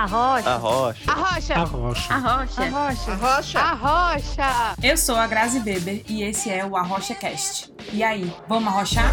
Arrocha. 0.00 0.48
Arrocha. 0.48 1.10
Arrocha. 1.10 1.54
Arrocha. 1.54 2.14
Arrocha. 2.14 2.62
Arrocha. 2.62 3.10
Arrocha. 3.10 3.58
Arrocha. 3.58 4.76
Eu 4.80 4.96
sou 4.96 5.16
a 5.16 5.26
Grazi 5.26 5.58
Beber 5.58 6.04
e 6.08 6.22
esse 6.22 6.48
é 6.48 6.64
o 6.64 6.76
Arrocha 6.76 7.16
Cast. 7.16 7.74
E 7.92 8.04
aí, 8.04 8.32
vamos 8.46 8.72
arrochar? 8.72 9.10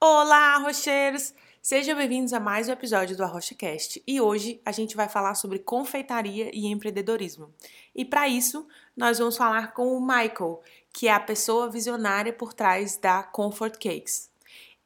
Olá, 0.00 0.56
arrocheiros! 0.56 1.32
Sejam 1.62 1.96
bem-vindos 1.96 2.32
a 2.32 2.40
mais 2.40 2.68
um 2.68 2.72
episódio 2.72 3.16
do 3.16 3.22
Arrocha 3.22 3.54
Cast. 3.54 4.02
E 4.08 4.20
hoje 4.20 4.60
a 4.66 4.72
gente 4.72 4.96
vai 4.96 5.08
falar 5.08 5.36
sobre 5.36 5.60
confeitaria 5.60 6.50
e 6.52 6.66
empreendedorismo. 6.66 7.54
E 7.94 8.04
para 8.04 8.26
isso, 8.26 8.66
nós 8.96 9.20
vamos 9.20 9.36
falar 9.36 9.72
com 9.72 9.96
o 9.96 10.00
Michael, 10.00 10.60
que 10.92 11.06
é 11.06 11.12
a 11.12 11.20
pessoa 11.20 11.70
visionária 11.70 12.32
por 12.32 12.52
trás 12.52 12.96
da 12.96 13.22
Comfort 13.22 13.74
Cakes. 13.74 14.34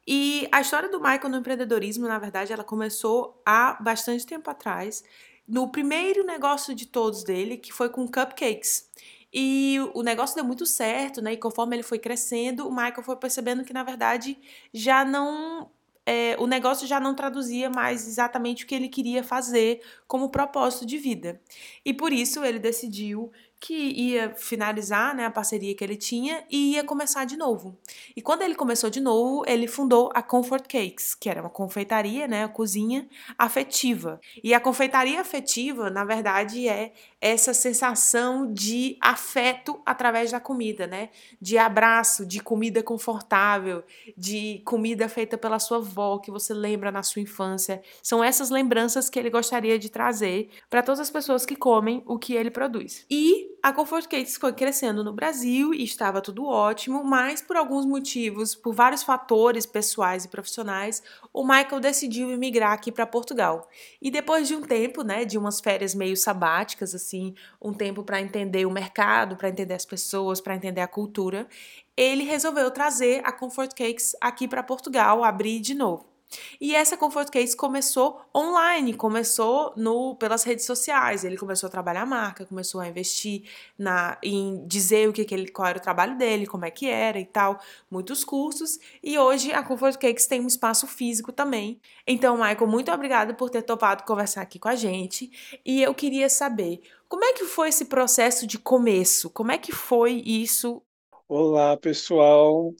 E 0.07 0.47
a 0.51 0.61
história 0.61 0.89
do 0.89 0.99
Michael 0.99 1.29
no 1.29 1.37
empreendedorismo, 1.37 2.07
na 2.07 2.17
verdade, 2.17 2.51
ela 2.51 2.63
começou 2.63 3.41
há 3.45 3.77
bastante 3.81 4.25
tempo 4.25 4.49
atrás, 4.49 5.03
no 5.47 5.69
primeiro 5.71 6.23
negócio 6.25 6.73
de 6.73 6.85
todos 6.85 7.23
dele, 7.23 7.57
que 7.57 7.71
foi 7.71 7.89
com 7.89 8.07
cupcakes. 8.07 8.89
E 9.33 9.77
o 9.93 10.03
negócio 10.03 10.35
deu 10.35 10.43
muito 10.43 10.65
certo, 10.65 11.21
né? 11.21 11.33
E 11.33 11.37
conforme 11.37 11.75
ele 11.75 11.83
foi 11.83 11.99
crescendo, 11.99 12.67
o 12.67 12.71
Michael 12.71 13.03
foi 13.03 13.15
percebendo 13.15 13.63
que, 13.63 13.73
na 13.73 13.83
verdade, 13.83 14.37
já 14.73 15.05
não. 15.05 15.69
É, 16.03 16.35
o 16.39 16.47
negócio 16.47 16.87
já 16.87 16.99
não 16.99 17.13
traduzia 17.13 17.69
mais 17.69 18.07
exatamente 18.07 18.63
o 18.63 18.67
que 18.67 18.73
ele 18.73 18.89
queria 18.89 19.23
fazer 19.23 19.81
como 20.07 20.29
propósito 20.29 20.85
de 20.85 20.97
vida. 20.97 21.39
E 21.85 21.93
por 21.93 22.11
isso 22.11 22.43
ele 22.43 22.57
decidiu 22.59 23.31
que 23.61 23.73
ia 23.75 24.33
finalizar 24.35 25.15
né, 25.15 25.23
a 25.23 25.31
parceria 25.31 25.75
que 25.75 25.83
ele 25.83 25.95
tinha 25.95 26.43
e 26.49 26.73
ia 26.73 26.83
começar 26.83 27.25
de 27.25 27.37
novo. 27.37 27.77
E 28.15 28.21
quando 28.21 28.41
ele 28.41 28.55
começou 28.55 28.89
de 28.89 28.99
novo, 28.99 29.43
ele 29.47 29.67
fundou 29.67 30.09
a 30.15 30.23
Comfort 30.23 30.65
Cakes, 30.67 31.13
que 31.13 31.29
era 31.29 31.41
uma 31.41 31.49
confeitaria, 31.49 32.27
né, 32.27 32.47
cozinha 32.47 33.07
afetiva. 33.37 34.19
E 34.43 34.51
a 34.55 34.59
confeitaria 34.59 35.21
afetiva, 35.21 35.91
na 35.91 36.03
verdade, 36.03 36.67
é 36.67 36.91
essa 37.21 37.53
sensação 37.53 38.51
de 38.51 38.97
afeto 38.99 39.79
através 39.85 40.31
da 40.31 40.39
comida, 40.39 40.87
né? 40.87 41.09
De 41.39 41.55
abraço, 41.55 42.25
de 42.25 42.39
comida 42.39 42.81
confortável, 42.81 43.83
de 44.17 44.63
comida 44.65 45.07
feita 45.07 45.37
pela 45.37 45.59
sua 45.59 45.77
avó 45.77 46.17
que 46.17 46.31
você 46.31 46.51
lembra 46.51 46.91
na 46.91 47.03
sua 47.03 47.21
infância. 47.21 47.83
São 48.01 48.23
essas 48.23 48.49
lembranças 48.49 49.07
que 49.07 49.19
ele 49.19 49.29
gostaria 49.29 49.77
de 49.77 49.89
trazer 49.89 50.49
para 50.67 50.81
todas 50.81 50.99
as 50.99 51.11
pessoas 51.11 51.45
que 51.45 51.55
comem 51.55 52.01
o 52.07 52.17
que 52.17 52.33
ele 52.33 52.49
produz. 52.49 53.05
E 53.07 53.50
a 53.63 53.71
Comfort 53.71 54.07
Cakes 54.07 54.37
foi 54.37 54.53
crescendo 54.53 55.03
no 55.03 55.13
Brasil 55.13 55.71
e 55.71 55.83
estava 55.83 56.19
tudo 56.19 56.45
ótimo, 56.45 57.03
mas 57.03 57.41
por 57.41 57.55
alguns 57.55 57.85
motivos, 57.85 58.55
por 58.55 58.73
vários 58.73 59.03
fatores 59.03 59.67
pessoais 59.67 60.25
e 60.25 60.27
profissionais, 60.27 61.03
o 61.31 61.43
Michael 61.43 61.79
decidiu 61.79 62.31
emigrar 62.31 62.73
aqui 62.73 62.91
para 62.91 63.05
Portugal. 63.05 63.69
E 64.01 64.09
depois 64.09 64.47
de 64.47 64.55
um 64.55 64.61
tempo, 64.61 65.03
né, 65.03 65.25
de 65.25 65.37
umas 65.37 65.59
férias 65.59 65.93
meio 65.93 66.17
sabáticas 66.17 66.95
assim, 66.95 67.35
um 67.61 67.71
tempo 67.71 68.03
para 68.03 68.19
entender 68.19 68.65
o 68.65 68.71
mercado, 68.71 69.35
para 69.35 69.49
entender 69.49 69.75
as 69.75 69.85
pessoas, 69.85 70.41
para 70.41 70.55
entender 70.55 70.81
a 70.81 70.87
cultura, 70.87 71.47
ele 71.95 72.23
resolveu 72.23 72.71
trazer 72.71 73.21
a 73.23 73.31
Comfort 73.31 73.75
Cakes 73.75 74.15
aqui 74.19 74.47
para 74.47 74.63
Portugal, 74.63 75.23
abrir 75.23 75.59
de 75.59 75.75
novo. 75.75 76.10
E 76.59 76.75
essa 76.75 76.97
Comfort 76.97 77.29
Case 77.29 77.55
começou 77.55 78.21
online, 78.35 78.93
começou 78.93 79.73
no, 79.75 80.15
pelas 80.15 80.43
redes 80.43 80.65
sociais. 80.65 81.23
Ele 81.23 81.37
começou 81.37 81.67
a 81.67 81.69
trabalhar 81.69 82.03
a 82.03 82.05
marca, 82.05 82.45
começou 82.45 82.81
a 82.81 82.87
investir 82.87 83.43
na, 83.77 84.17
em 84.23 84.65
dizer 84.67 85.09
o 85.09 85.13
que, 85.13 85.25
que 85.25 85.33
ele, 85.33 85.49
qual 85.49 85.67
era 85.67 85.77
o 85.77 85.81
trabalho 85.81 86.17
dele, 86.17 86.45
como 86.45 86.65
é 86.65 86.71
que 86.71 86.87
era 86.87 87.19
e 87.19 87.25
tal, 87.25 87.59
muitos 87.89 88.23
cursos. 88.23 88.79
E 89.03 89.17
hoje 89.17 89.51
a 89.51 89.63
Comfort 89.63 89.97
Cakes 89.97 90.27
tem 90.27 90.41
um 90.41 90.47
espaço 90.47 90.87
físico 90.87 91.31
também. 91.31 91.79
Então, 92.05 92.37
Michael, 92.37 92.67
muito 92.67 92.91
obrigada 92.91 93.33
por 93.33 93.49
ter 93.49 93.61
topado 93.61 94.03
conversar 94.03 94.41
aqui 94.41 94.59
com 94.59 94.69
a 94.69 94.75
gente. 94.75 95.31
E 95.65 95.81
eu 95.81 95.93
queria 95.93 96.29
saber 96.29 96.81
como 97.07 97.25
é 97.25 97.33
que 97.33 97.45
foi 97.45 97.69
esse 97.69 97.85
processo 97.85 98.47
de 98.47 98.57
começo? 98.57 99.29
Como 99.29 99.51
é 99.51 99.57
que 99.57 99.71
foi 99.71 100.13
isso? 100.25 100.81
Olá, 101.27 101.75
pessoal. 101.77 102.73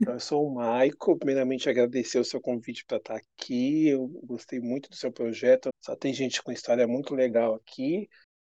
Então, 0.00 0.14
eu 0.14 0.20
sou 0.20 0.46
o 0.46 0.54
Maico. 0.54 1.18
Primeiramente, 1.18 1.68
agradecer 1.68 2.18
o 2.18 2.24
seu 2.24 2.40
convite 2.40 2.84
para 2.84 2.98
estar 2.98 3.16
aqui. 3.16 3.88
Eu 3.88 4.06
gostei 4.24 4.60
muito 4.60 4.88
do 4.88 4.96
seu 4.96 5.12
projeto. 5.12 5.70
Só 5.80 5.96
tem 5.96 6.12
gente 6.14 6.42
com 6.42 6.52
história 6.52 6.86
muito 6.86 7.14
legal 7.14 7.54
aqui. 7.54 8.08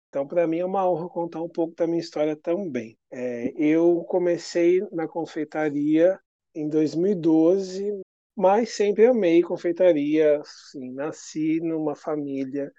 Então, 0.10 0.28
para 0.28 0.48
mim 0.48 0.60
é 0.60 0.66
uma 0.66 0.90
honra 0.90 1.10
contar 1.10 1.42
um 1.42 1.50
pouco 1.50 1.76
da 1.76 1.88
minha 1.88 2.00
história 2.00 2.36
também. 2.36 2.98
É, 3.12 3.54
eu 3.58 4.04
comecei 4.06 4.82
na 4.92 5.08
confeitaria 5.08 6.20
em 6.56 6.68
2012, 6.68 8.02
mas 8.36 8.72
sempre 8.72 9.06
amei 9.06 9.42
confeitaria. 9.42 10.42
Assim, 10.42 10.92
nasci 10.92 11.62
numa 11.62 11.96
família 11.96 12.72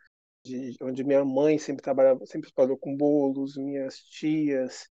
de, 0.45 0.75
onde 0.83 1.05
minha 1.05 1.25
mãe 1.25 1.59
sempre 1.59 1.83
trabalhava, 1.83 2.27
sempre 2.27 2.53
trabalhou 2.53 2.79
com 2.79 2.97
bolos, 2.97 3.57
minhas 3.57 3.99
tias. 3.99 4.89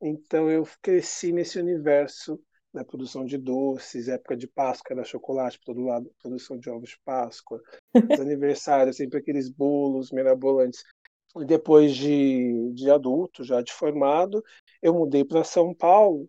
Então, 0.00 0.50
eu 0.50 0.66
cresci 0.82 1.32
nesse 1.32 1.58
universo 1.58 2.40
na 2.72 2.84
produção 2.84 3.24
de 3.24 3.38
doces, 3.38 4.08
época 4.08 4.36
de 4.36 4.46
Páscoa 4.46 4.94
era 4.94 5.04
chocolate 5.04 5.58
para 5.58 5.74
todo 5.74 5.84
lado, 5.84 6.12
produção 6.20 6.58
de 6.58 6.68
ovos 6.70 6.90
de 6.90 7.00
Páscoa, 7.04 7.62
os 8.12 8.20
aniversários, 8.20 8.96
sempre 8.96 9.18
aqueles 9.18 9.48
bolos 9.48 10.10
mirabolantes. 10.10 10.84
E 11.36 11.44
depois 11.44 11.94
de, 11.94 12.72
de 12.72 12.90
adulto, 12.90 13.44
já 13.44 13.62
de 13.62 13.72
formado, 13.72 14.42
eu 14.82 14.94
mudei 14.94 15.24
para 15.24 15.44
São 15.44 15.74
Paulo 15.74 16.28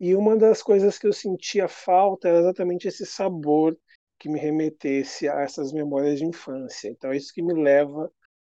e 0.00 0.14
uma 0.14 0.36
das 0.36 0.62
coisas 0.62 0.98
que 0.98 1.06
eu 1.06 1.12
sentia 1.12 1.68
falta 1.68 2.28
era 2.28 2.40
exatamente 2.40 2.88
esse 2.88 3.06
sabor 3.06 3.76
que 4.18 4.28
me 4.28 4.38
remetesse 4.38 5.28
a 5.28 5.40
essas 5.40 5.72
memórias 5.72 6.18
de 6.18 6.26
infância. 6.26 6.88
Então 6.88 7.12
é 7.12 7.16
isso 7.16 7.32
que 7.32 7.42
me 7.42 7.54
leva, 7.54 8.10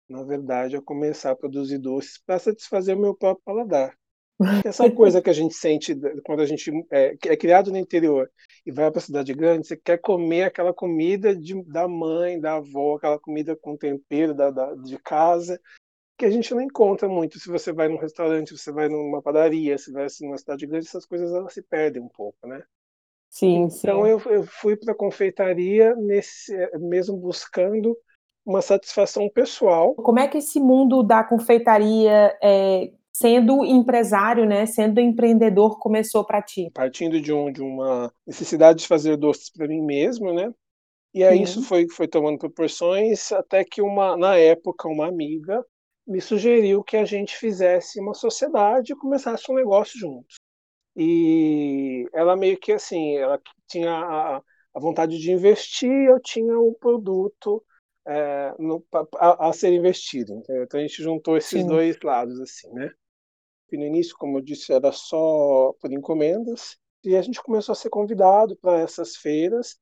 na 0.08 0.22
verdade, 0.22 0.76
a 0.76 0.82
começar 0.82 1.32
a 1.32 1.36
produzir 1.36 1.78
doces 1.78 2.18
para 2.18 2.38
satisfazer 2.38 2.96
o 2.96 3.00
meu 3.00 3.14
próprio 3.14 3.44
paladar. 3.44 3.99
Essa 4.64 4.90
coisa 4.90 5.20
que 5.20 5.28
a 5.28 5.34
gente 5.34 5.54
sente 5.54 5.94
quando 6.24 6.40
a 6.40 6.46
gente 6.46 6.70
é, 6.90 7.14
é 7.26 7.36
criado 7.36 7.70
no 7.70 7.76
interior 7.76 8.30
e 8.64 8.72
vai 8.72 8.90
para 8.90 8.98
a 8.98 9.02
cidade 9.02 9.34
grande, 9.34 9.66
você 9.66 9.76
quer 9.76 9.98
comer 9.98 10.44
aquela 10.44 10.72
comida 10.72 11.36
de, 11.36 11.62
da 11.64 11.86
mãe, 11.86 12.40
da 12.40 12.54
avó, 12.54 12.96
aquela 12.96 13.18
comida 13.18 13.54
com 13.54 13.76
tempero 13.76 14.34
da, 14.34 14.50
da, 14.50 14.74
de 14.74 14.98
casa, 14.98 15.60
que 16.18 16.24
a 16.24 16.30
gente 16.30 16.54
não 16.54 16.62
encontra 16.62 17.08
muito. 17.08 17.38
Se 17.38 17.50
você 17.50 17.72
vai 17.72 17.88
num 17.88 17.98
restaurante, 17.98 18.48
se 18.48 18.58
você 18.58 18.72
vai 18.72 18.88
numa 18.88 19.22
padaria, 19.22 19.76
se 19.76 19.92
vai 19.92 20.04
assim, 20.04 20.26
numa 20.26 20.38
cidade 20.38 20.66
grande, 20.66 20.86
essas 20.86 21.06
coisas 21.06 21.32
elas 21.32 21.52
se 21.52 21.62
perdem 21.62 22.02
um 22.02 22.08
pouco, 22.08 22.46
né? 22.46 22.62
Sim, 23.28 23.68
sim. 23.68 23.78
Então 23.82 24.06
eu, 24.06 24.20
eu 24.26 24.42
fui 24.42 24.76
para 24.76 24.92
a 24.92 24.96
confeitaria 24.96 25.94
nesse, 25.96 26.52
mesmo 26.78 27.16
buscando 27.16 27.96
uma 28.44 28.62
satisfação 28.62 29.28
pessoal. 29.28 29.94
Como 29.94 30.18
é 30.18 30.26
que 30.26 30.38
esse 30.38 30.58
mundo 30.58 31.02
da 31.02 31.22
confeitaria 31.22 32.36
é, 32.42 32.90
sendo 33.20 33.66
empresário, 33.66 34.46
né, 34.46 34.64
sendo 34.64 34.98
empreendedor, 34.98 35.78
começou 35.78 36.24
para 36.24 36.40
ti? 36.40 36.70
Partindo 36.72 37.20
de, 37.20 37.30
um, 37.30 37.52
de 37.52 37.60
uma 37.60 38.10
necessidade 38.26 38.78
de 38.78 38.88
fazer 38.88 39.18
doces 39.18 39.50
para 39.50 39.68
mim 39.68 39.82
mesmo, 39.82 40.32
né? 40.32 40.50
E 41.12 41.22
aí 41.22 41.38
Sim. 41.38 41.42
isso 41.42 41.62
foi, 41.62 41.86
foi 41.90 42.08
tomando 42.08 42.38
proporções 42.38 43.30
até 43.30 43.62
que 43.62 43.82
uma, 43.82 44.16
na 44.16 44.36
época, 44.36 44.88
uma 44.88 45.06
amiga 45.06 45.62
me 46.06 46.18
sugeriu 46.20 46.82
que 46.82 46.96
a 46.96 47.04
gente 47.04 47.36
fizesse 47.36 48.00
uma 48.00 48.14
sociedade 48.14 48.92
e 48.92 48.96
começasse 48.96 49.50
um 49.52 49.54
negócio 49.54 49.98
juntos. 49.98 50.36
E 50.96 52.08
ela 52.14 52.36
meio 52.36 52.58
que 52.58 52.72
assim, 52.72 53.16
ela 53.16 53.38
tinha 53.68 53.92
a, 53.92 54.36
a 54.74 54.80
vontade 54.80 55.18
de 55.18 55.30
investir, 55.30 55.90
eu 55.90 56.18
tinha 56.20 56.58
o 56.58 56.70
um 56.70 56.74
produto 56.74 57.62
é, 58.06 58.54
no, 58.58 58.82
a, 59.16 59.48
a, 59.48 59.52
ser 59.52 59.74
investido. 59.74 60.42
Então 60.48 60.80
a 60.80 60.82
gente 60.82 61.02
juntou 61.02 61.36
esses 61.36 61.60
Sim. 61.60 61.66
dois 61.66 61.98
lados 62.02 62.40
assim, 62.40 62.72
né? 62.72 62.90
Que 63.70 63.76
no 63.76 63.84
início, 63.84 64.16
como 64.18 64.38
eu 64.38 64.42
disse, 64.42 64.72
era 64.72 64.92
só 64.92 65.72
por 65.80 65.92
encomendas, 65.92 66.76
e 67.04 67.16
a 67.16 67.22
gente 67.22 67.42
começou 67.42 67.72
a 67.72 67.76
ser 67.76 67.88
convidado 67.88 68.56
para 68.56 68.80
essas 68.80 69.16
feiras, 69.16 69.78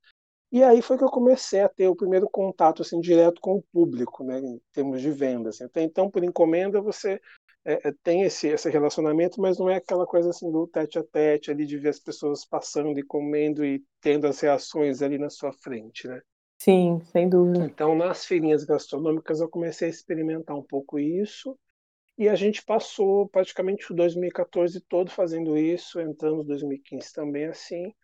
e 0.52 0.62
aí 0.62 0.80
foi 0.80 0.96
que 0.96 1.04
eu 1.04 1.10
comecei 1.10 1.60
a 1.60 1.68
ter 1.68 1.88
o 1.88 1.96
primeiro 1.96 2.28
contato 2.30 2.82
assim 2.82 3.00
direto 3.00 3.40
com 3.40 3.56
o 3.56 3.64
público, 3.72 4.22
né, 4.22 4.38
em 4.38 4.60
termos 4.72 5.00
de 5.00 5.10
vendas. 5.10 5.60
Até 5.60 5.82
então, 5.82 6.10
por 6.10 6.22
encomenda, 6.22 6.80
você 6.80 7.20
é, 7.64 7.88
é, 7.88 7.94
tem 8.02 8.22
esse, 8.22 8.48
esse 8.48 8.70
relacionamento, 8.70 9.40
mas 9.40 9.58
não 9.58 9.68
é 9.68 9.76
aquela 9.76 10.06
coisa 10.06 10.30
assim 10.30 10.50
do 10.50 10.66
tete 10.66 10.98
a 10.98 11.04
tete, 11.04 11.50
ali 11.50 11.66
de 11.66 11.76
ver 11.76 11.90
as 11.90 11.98
pessoas 11.98 12.44
passando 12.44 12.98
e 12.98 13.02
comendo 13.02 13.64
e 13.64 13.82
tendo 14.00 14.26
as 14.26 14.40
reações 14.40 15.02
ali 15.02 15.18
na 15.18 15.28
sua 15.28 15.52
frente, 15.52 16.08
né? 16.08 16.20
Sim, 16.58 17.00
sem 17.12 17.28
dúvida. 17.28 17.64
Então, 17.64 17.94
nas 17.94 18.24
feirinhas 18.24 18.64
gastronômicas, 18.64 19.40
eu 19.40 19.48
comecei 19.48 19.88
a 19.88 19.90
experimentar 19.90 20.56
um 20.56 20.62
pouco 20.62 20.98
isso, 20.98 21.56
e 22.18 22.28
a 22.28 22.34
gente 22.34 22.64
passou 22.64 23.28
praticamente 23.28 23.92
o 23.92 23.94
2014 23.94 24.80
todo 24.80 25.08
fazendo 25.08 25.56
isso, 25.56 26.00
entramos 26.00 26.44
em 26.44 26.48
2015 26.48 27.12
também 27.12 27.44
assim, 27.44 27.94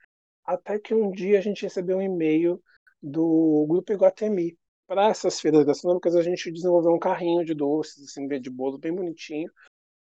até 0.45 0.79
que 0.79 0.95
um 0.95 1.11
dia 1.11 1.39
a 1.39 1.43
gente 1.43 1.65
recebeu 1.65 1.99
um 1.99 2.03
e-mail 2.03 2.63
do 3.03 3.67
Grupo 3.69 3.93
Iguatemi. 3.93 4.57
Para 4.87 5.09
essas 5.09 5.41
feiras 5.41 5.65
gastronômicas, 5.65 6.15
a 6.15 6.23
gente 6.23 6.53
desenvolveu 6.53 6.93
um 6.93 6.99
carrinho 6.99 7.45
de 7.45 7.55
doces, 7.55 8.05
assim, 8.05 8.29
de 8.29 8.51
bolo 8.51 8.79
bem 8.79 8.95
bonitinho, 8.95 9.51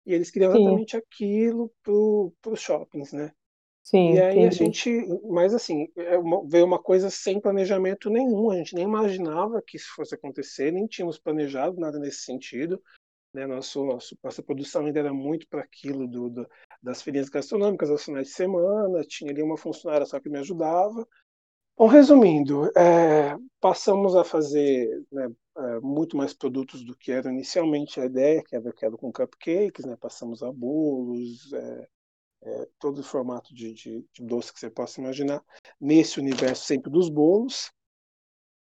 e 0.05 0.13
eles 0.13 0.31
queriam 0.31 0.51
exatamente 0.51 0.91
Sim. 0.91 0.97
aquilo 0.97 1.71
para 1.83 2.51
os 2.51 2.59
shoppings, 2.59 3.13
né? 3.13 3.31
Sim, 3.83 4.13
e 4.13 4.19
aí 4.19 4.39
a 4.39 4.47
entendi. 4.47 4.55
gente, 4.55 5.07
mas 5.29 5.53
assim, 5.53 5.87
é 5.95 6.17
veio 6.47 6.65
uma 6.65 6.81
coisa 6.81 7.09
sem 7.09 7.39
planejamento 7.39 8.09
nenhum, 8.09 8.51
a 8.51 8.57
gente 8.57 8.75
nem 8.75 8.83
imaginava 8.83 9.61
que 9.65 9.77
isso 9.77 9.93
fosse 9.95 10.15
acontecer, 10.15 10.71
nem 10.71 10.85
tínhamos 10.85 11.17
planejado 11.17 11.79
nada 11.79 11.99
nesse 11.99 12.21
sentido, 12.21 12.81
né? 13.33 13.47
Nosso, 13.47 13.85
nossa 14.23 14.43
produção 14.43 14.85
ainda 14.85 14.99
era 14.99 15.13
muito 15.13 15.47
para 15.47 15.61
aquilo 15.63 16.07
do, 16.07 16.29
do- 16.29 16.47
das 16.81 17.01
feirinhas 17.01 17.29
gastronômicas 17.29 17.89
aos 17.89 18.03
finais 18.03 18.27
de 18.27 18.33
semana, 18.33 19.03
tinha 19.03 19.31
ali 19.31 19.41
uma 19.43 19.57
funcionária 19.57 20.05
só 20.05 20.19
que 20.19 20.29
me 20.29 20.39
ajudava. 20.39 21.07
Bom, 21.77 21.87
resumindo, 21.87 22.67
é, 22.77 23.35
passamos 23.59 24.15
a 24.15 24.23
fazer 24.23 24.87
né, 25.11 25.29
é, 25.57 25.79
muito 25.79 26.15
mais 26.15 26.33
produtos 26.33 26.83
do 26.83 26.95
que 26.95 27.11
era 27.11 27.31
inicialmente 27.31 27.99
a 27.99 28.05
ideia, 28.05 28.43
que 28.43 28.55
era, 28.55 28.71
que 28.73 28.85
era 28.85 28.95
com 28.97 29.11
cupcakes, 29.11 29.85
né? 29.85 29.97
Passamos 29.99 30.43
a 30.43 30.51
bolos, 30.51 31.51
é, 31.53 31.87
é, 32.43 32.67
todo 32.79 32.99
o 32.99 33.03
formato 33.03 33.53
de, 33.53 33.73
de, 33.73 34.05
de 34.13 34.23
doce 34.25 34.53
que 34.53 34.59
você 34.59 34.69
possa 34.69 35.01
imaginar, 35.01 35.43
nesse 35.79 36.19
universo 36.19 36.65
sempre 36.65 36.91
dos 36.91 37.09
bolos. 37.09 37.71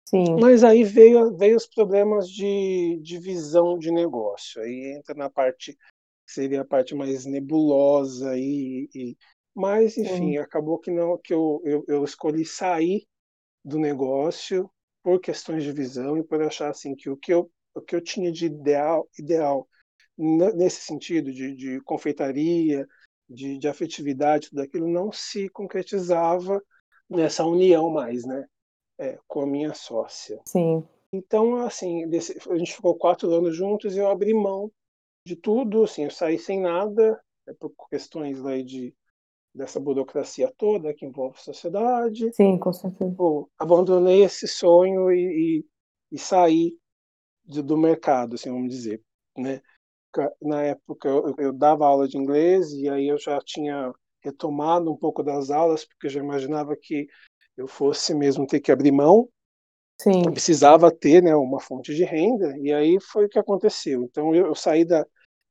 Sim, 0.05 0.37
Mas 0.41 0.65
aí 0.65 0.85
veio, 0.85 1.37
veio 1.37 1.57
os 1.57 1.67
problemas 1.67 2.29
de, 2.29 2.99
de 3.03 3.19
visão 3.19 3.79
de 3.79 3.91
negócio. 3.91 4.61
Aí 4.63 4.97
entra 4.99 5.15
na 5.15 5.31
parte 5.31 5.73
que 6.27 6.33
seria 6.33 6.63
a 6.63 6.65
parte 6.65 6.95
mais 6.95 7.25
nebulosa 7.27 8.37
e, 8.39 8.89
e 8.95 9.17
mas 9.55 9.97
enfim, 9.99 10.37
sim, 10.37 10.39
acabou 10.39 10.79
que 10.81 10.91
não 10.91 11.19
que 11.19 11.33
eu, 11.35 11.61
eu, 11.65 11.85
eu 11.89 12.05
escolhi 12.05 12.45
sair 12.45 13.07
do 13.65 13.79
negócio 13.79 14.71
por 15.03 15.21
questões 15.21 15.65
de 15.65 15.73
visão 15.73 16.19
e 16.19 16.25
por 16.25 16.43
achar 16.43 16.71
assim 16.71 16.95
que 16.95 17.11
o 17.11 17.17
que 17.17 17.33
eu 17.33 17.51
o 17.75 17.81
que 17.81 17.97
eu 17.97 18.01
tinha 18.03 18.33
de 18.33 18.47
ideal 18.47 19.09
ideal 19.19 19.69
nesse 20.19 20.83
sentido 20.83 21.33
de, 21.33 21.55
de 21.55 21.81
confeitaria, 21.83 22.87
de, 23.29 23.59
de 23.59 23.69
afetividade, 23.69 24.51
tudo 24.51 24.63
aquilo 24.63 24.89
não 24.89 25.11
se 25.13 25.49
concretizava 25.51 26.63
nessa 27.11 27.45
união 27.45 27.91
mais, 27.91 28.25
né? 28.25 28.45
É, 28.99 29.19
com 29.29 29.41
a 29.43 29.47
minha 29.47 29.75
sócia. 29.75 30.43
sim, 30.45 30.87
Então, 31.13 31.57
assim, 31.59 32.05
a 32.05 32.59
gente 32.59 32.75
ficou 32.75 32.97
quatro 32.97 33.33
anos 33.33 33.57
juntos 33.57 33.97
e 33.97 33.99
eu 34.01 34.09
abri 34.09 34.35
mão 34.35 34.73
de 35.27 35.37
tudo, 35.37 35.85
assim, 35.85 36.05
eu 36.05 36.11
saí 36.13 36.39
sem 36.39 36.61
nada, 36.61 37.21
é, 37.47 37.55
por 37.55 37.73
questões 37.91 38.45
aí 38.47 38.65
de, 38.65 38.95
dessa 39.55 39.81
burocracia 39.81 40.53
toda 40.59 40.95
que 40.95 41.07
envolve 41.07 41.39
a 41.39 41.43
sociedade. 41.43 42.33
sim, 42.33 42.59
com 42.59 42.73
certeza. 42.73 43.17
Abandonei 43.59 44.23
esse 44.25 44.47
sonho 44.49 45.11
e, 45.13 45.61
e, 45.61 45.67
e 46.13 46.19
saí 46.19 46.79
de- 47.45 47.63
do 47.63 47.77
mercado, 47.79 48.35
assim, 48.37 48.51
vamos 48.51 48.71
dizer, 48.71 49.03
né? 49.39 49.63
Na 50.43 50.63
época 50.63 51.09
eu, 51.09 51.29
eu- 51.29 51.37
eu 51.39 51.53
dava 51.53 51.87
aula 51.87 52.09
de 52.09 52.19
inglês 52.19 52.73
e 52.73 52.89
aí 52.89 53.09
eu 53.09 53.19
já 53.19 53.41
tinha 53.41 53.93
retomado 54.23 54.93
um 54.93 54.97
pouco 54.97 55.23
das 55.23 55.51
aulas, 55.51 55.85
porque 55.85 56.07
eu 56.07 56.11
já 56.11 56.21
imaginava 56.21 56.77
que 56.77 57.07
eu 57.57 57.67
fosse 57.67 58.15
mesmo 58.15 58.47
ter 58.47 58.61
que 58.61 58.73
abrir 58.73 58.93
mão 58.93 59.29
Sim, 60.01 60.23
eu 60.27 60.33
precisava 60.33 60.91
ter 60.91 61.23
né, 61.23 61.35
uma 61.35 61.61
fonte 61.61 61.95
de 61.95 62.05
renda, 62.05 62.57
e 62.59 62.73
aí 62.73 62.99
foi 63.01 63.27
o 63.27 63.29
que 63.29 63.39
aconteceu. 63.39 64.03
Então, 64.03 64.35
eu, 64.35 64.47
eu 64.47 64.55
saí 64.55 64.85
da, 64.85 65.07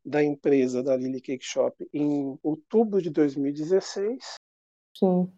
da 0.05 0.23
empresa 0.23 0.83
da 0.83 0.95
Lily 0.95 1.21
Cake 1.21 1.45
Shop 1.45 1.75
em 1.94 2.38
outubro 2.44 3.01
de 3.01 3.09
2016, 3.09 4.35
sim, 4.94 5.31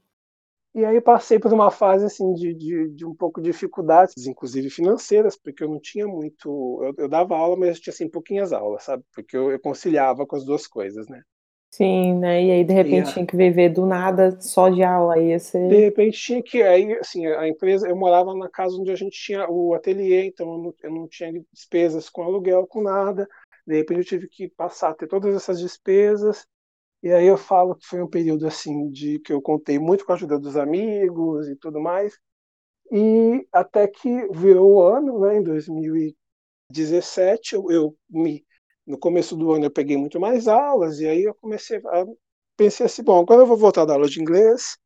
e 0.75 0.83
aí 0.83 0.99
passei 0.99 1.39
por 1.39 1.53
uma 1.53 1.71
fase 1.71 2.05
assim 2.05 2.33
de, 2.33 2.53
de, 2.53 2.89
de 2.89 3.05
um 3.05 3.15
pouco 3.15 3.41
de 3.41 3.49
dificuldades, 3.49 4.27
inclusive 4.27 4.69
financeiras, 4.69 5.37
porque 5.37 5.63
eu 5.63 5.69
não 5.69 5.79
tinha 5.79 6.05
muito. 6.05 6.81
Eu, 6.83 6.93
eu 6.97 7.07
dava 7.07 7.37
aula, 7.37 7.55
mas 7.55 7.77
eu 7.77 7.81
tinha 7.83 7.93
assim, 7.93 8.09
pouquinhas 8.09 8.51
aulas, 8.51 8.83
sabe? 8.83 9.01
Porque 9.13 9.37
eu, 9.37 9.51
eu 9.51 9.59
conciliava 9.59 10.27
com 10.27 10.35
as 10.35 10.43
duas 10.43 10.67
coisas, 10.67 11.07
né? 11.07 11.21
Sim, 11.77 12.13
né? 12.15 12.43
E 12.45 12.51
aí, 12.51 12.63
de 12.63 12.73
E 12.73 12.73
repente, 12.73 12.99
a- 12.99 13.13
tinha 13.13 13.25
que 13.25 13.35
viver 13.35 13.69
do 13.69 13.85
nada 13.85 14.39
só 14.41 14.69
de 14.69 14.83
aula, 14.83 15.19
ia 15.19 15.39
de 15.63 15.69
ser. 15.73 15.79
repente 15.79 16.17
tinha 16.19 16.43
que 16.43 16.61
aí 16.61 16.93
assim 16.99 17.25
a 17.27 17.47
empresa 17.47 17.87
eu 17.87 17.95
morava 17.95 18.33
na 18.35 18.49
casa 18.49 18.75
onde 18.77 18.91
a 18.91 18.95
gente 18.95 19.17
tinha 19.19 19.49
o 19.49 19.73
ateliê 19.73 20.25
então 20.25 20.51
eu 20.53 20.57
não, 20.59 20.73
eu 20.83 20.91
não 20.91 21.07
tinha 21.07 21.31
despesas 21.53 22.09
com 22.09 22.23
aluguel 22.23 22.67
com 22.67 22.81
nada 22.83 23.27
de 23.65 23.75
repente 23.75 23.99
eu 23.99 24.05
tive 24.05 24.27
que 24.27 24.47
passar 24.49 24.89
a 24.91 24.93
ter 24.93 25.07
todas 25.07 25.33
essas 25.35 25.59
despesas 25.59 26.45
e 27.03 27.11
aí 27.11 27.25
eu 27.27 27.37
falo 27.37 27.75
que 27.75 27.85
foi 27.87 28.01
um 28.03 28.09
período 28.09 28.47
assim 28.47 28.89
de 28.91 29.19
que 29.19 29.33
eu 29.33 29.41
contei 29.41 29.79
muito 29.79 30.05
com 30.05 30.11
a 30.13 30.15
ajuda 30.15 30.39
dos 30.39 30.55
amigos 30.57 31.47
e 31.49 31.55
tudo 31.57 31.81
mais 31.81 32.17
e 32.91 33.47
até 33.51 33.87
que 33.87 34.27
virou 34.33 34.73
o 34.75 34.81
ano 34.83 35.19
né 35.21 35.37
em 35.37 35.43
2017 35.43 37.55
eu, 37.55 37.69
eu 37.71 37.95
me 38.09 38.45
no 38.85 38.97
começo 38.97 39.35
do 39.35 39.51
ano 39.51 39.65
eu 39.65 39.71
peguei 39.71 39.97
muito 39.97 40.19
mais 40.19 40.47
aulas 40.47 40.99
e 40.99 41.07
aí 41.07 41.23
eu 41.23 41.33
comecei 41.35 41.77
a 41.77 42.05
pensei 42.57 42.85
assim 42.85 43.03
bom 43.03 43.19
agora 43.19 43.41
eu 43.41 43.45
vou 43.45 43.57
voltar 43.57 43.81
a 43.83 43.85
dar 43.85 43.93
aula 43.95 44.07
de 44.07 44.21
inglês 44.21 44.77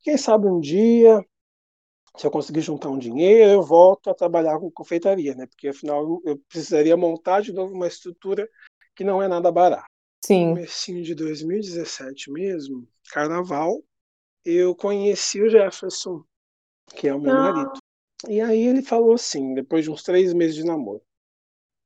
quem 0.00 0.16
sabe 0.16 0.46
um 0.46 0.60
dia, 0.60 1.20
se 2.16 2.26
eu 2.26 2.30
conseguir 2.30 2.60
juntar 2.60 2.88
um 2.88 2.98
dinheiro, 2.98 3.50
eu 3.50 3.62
volto 3.62 4.10
a 4.10 4.14
trabalhar 4.14 4.58
com 4.58 4.70
confeitaria, 4.70 5.34
né? 5.34 5.46
Porque 5.46 5.68
afinal 5.68 6.20
eu 6.24 6.38
precisaria 6.48 6.96
montar 6.96 7.40
de 7.40 7.52
novo 7.52 7.74
uma 7.74 7.86
estrutura 7.86 8.48
que 8.94 9.04
não 9.04 9.22
é 9.22 9.28
nada 9.28 9.50
barata. 9.52 9.86
Sim, 10.24 10.48
Comecinho 10.48 11.02
de 11.02 11.14
2017 11.14 12.30
mesmo, 12.30 12.86
carnaval, 13.10 13.82
eu 14.44 14.74
conheci 14.74 15.40
o 15.40 15.48
Jefferson, 15.48 16.24
que 16.94 17.08
é 17.08 17.14
o 17.14 17.20
meu 17.20 17.32
Ah. 17.32 17.52
marido. 17.52 17.72
E 18.28 18.40
aí 18.40 18.66
ele 18.66 18.82
falou 18.82 19.12
assim, 19.12 19.54
depois 19.54 19.84
de 19.84 19.90
uns 19.90 20.02
três 20.02 20.34
meses 20.34 20.56
de 20.56 20.64
namoro, 20.64 21.02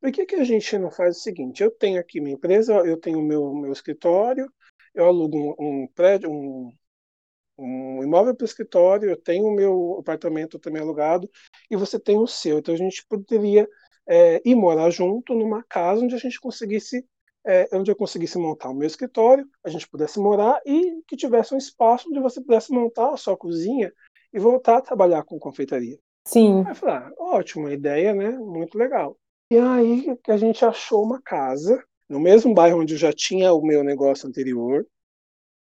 por 0.03 0.11
que, 0.11 0.27
que 0.27 0.35
a 0.35 0.43
gente 0.43 0.77
não 0.79 0.91
faz 0.91 1.17
o 1.17 1.21
seguinte? 1.21 1.63
Eu 1.63 1.71
tenho 1.71 2.01
aqui 2.01 2.21
minha 2.21 2.35
empresa, 2.35 2.75
eu 2.75 2.97
tenho 2.97 3.23
meu, 3.23 3.55
meu 3.55 3.71
escritório, 3.71 4.53
eu 4.93 5.07
alugo 5.07 5.39
um, 5.39 5.83
um 5.85 5.87
prédio, 5.87 6.29
um, 6.29 6.73
um 7.57 8.03
imóvel 8.03 8.35
para 8.35 8.43
o 8.43 8.45
escritório, 8.45 9.11
eu 9.11 9.17
tenho 9.17 9.47
o 9.47 9.55
meu 9.55 9.99
apartamento 10.01 10.59
também 10.59 10.83
alugado 10.83 11.31
e 11.71 11.77
você 11.77 12.01
tem 12.01 12.19
o 12.19 12.27
seu. 12.27 12.59
Então 12.59 12.75
a 12.75 12.77
gente 12.77 13.07
poderia 13.07 13.69
é, 14.05 14.43
ir 14.45 14.57
morar 14.57 14.91
junto 14.91 15.35
numa 15.35 15.63
casa 15.63 16.03
onde 16.03 16.17
a 16.17 16.19
gente 16.19 16.41
conseguisse, 16.41 17.07
é, 17.47 17.69
onde 17.73 17.89
eu 17.89 17.95
conseguisse 17.95 18.37
montar 18.39 18.71
o 18.71 18.75
meu 18.75 18.89
escritório, 18.89 19.49
a 19.63 19.71
gente 19.71 19.89
pudesse 19.89 20.19
morar 20.19 20.61
e 20.67 21.01
que 21.07 21.17
tivesse 21.17 21.55
um 21.55 21.59
espaço 21.59 22.09
onde 22.09 22.19
você 22.19 22.41
pudesse 22.41 22.73
montar 22.73 23.13
a 23.13 23.17
sua 23.17 23.37
cozinha 23.37 23.93
e 24.33 24.41
voltar 24.41 24.79
a 24.79 24.83
trabalhar 24.83 25.23
com 25.23 25.39
confeitaria. 25.39 25.97
sim, 26.27 26.65
Aí 26.65 26.73
eu 26.73 26.75
falei, 26.75 26.97
ah, 26.97 27.13
ótima 27.21 27.73
ideia, 27.73 28.13
né? 28.13 28.31
Muito 28.31 28.77
legal. 28.77 29.17
E 29.53 29.59
aí 29.59 30.17
que 30.25 30.33
a 30.33 30.37
gente 30.37 30.65
achou 30.65 31.05
uma 31.05 31.23
casa 31.23 31.85
no 32.09 32.19
mesmo 32.19 32.53
bairro 32.55 32.81
onde 32.81 32.95
eu 32.95 32.99
já 32.99 33.13
tinha 33.13 33.53
o 33.53 33.63
meu 33.63 33.85
negócio 33.85 34.29
anterior, 34.29 34.85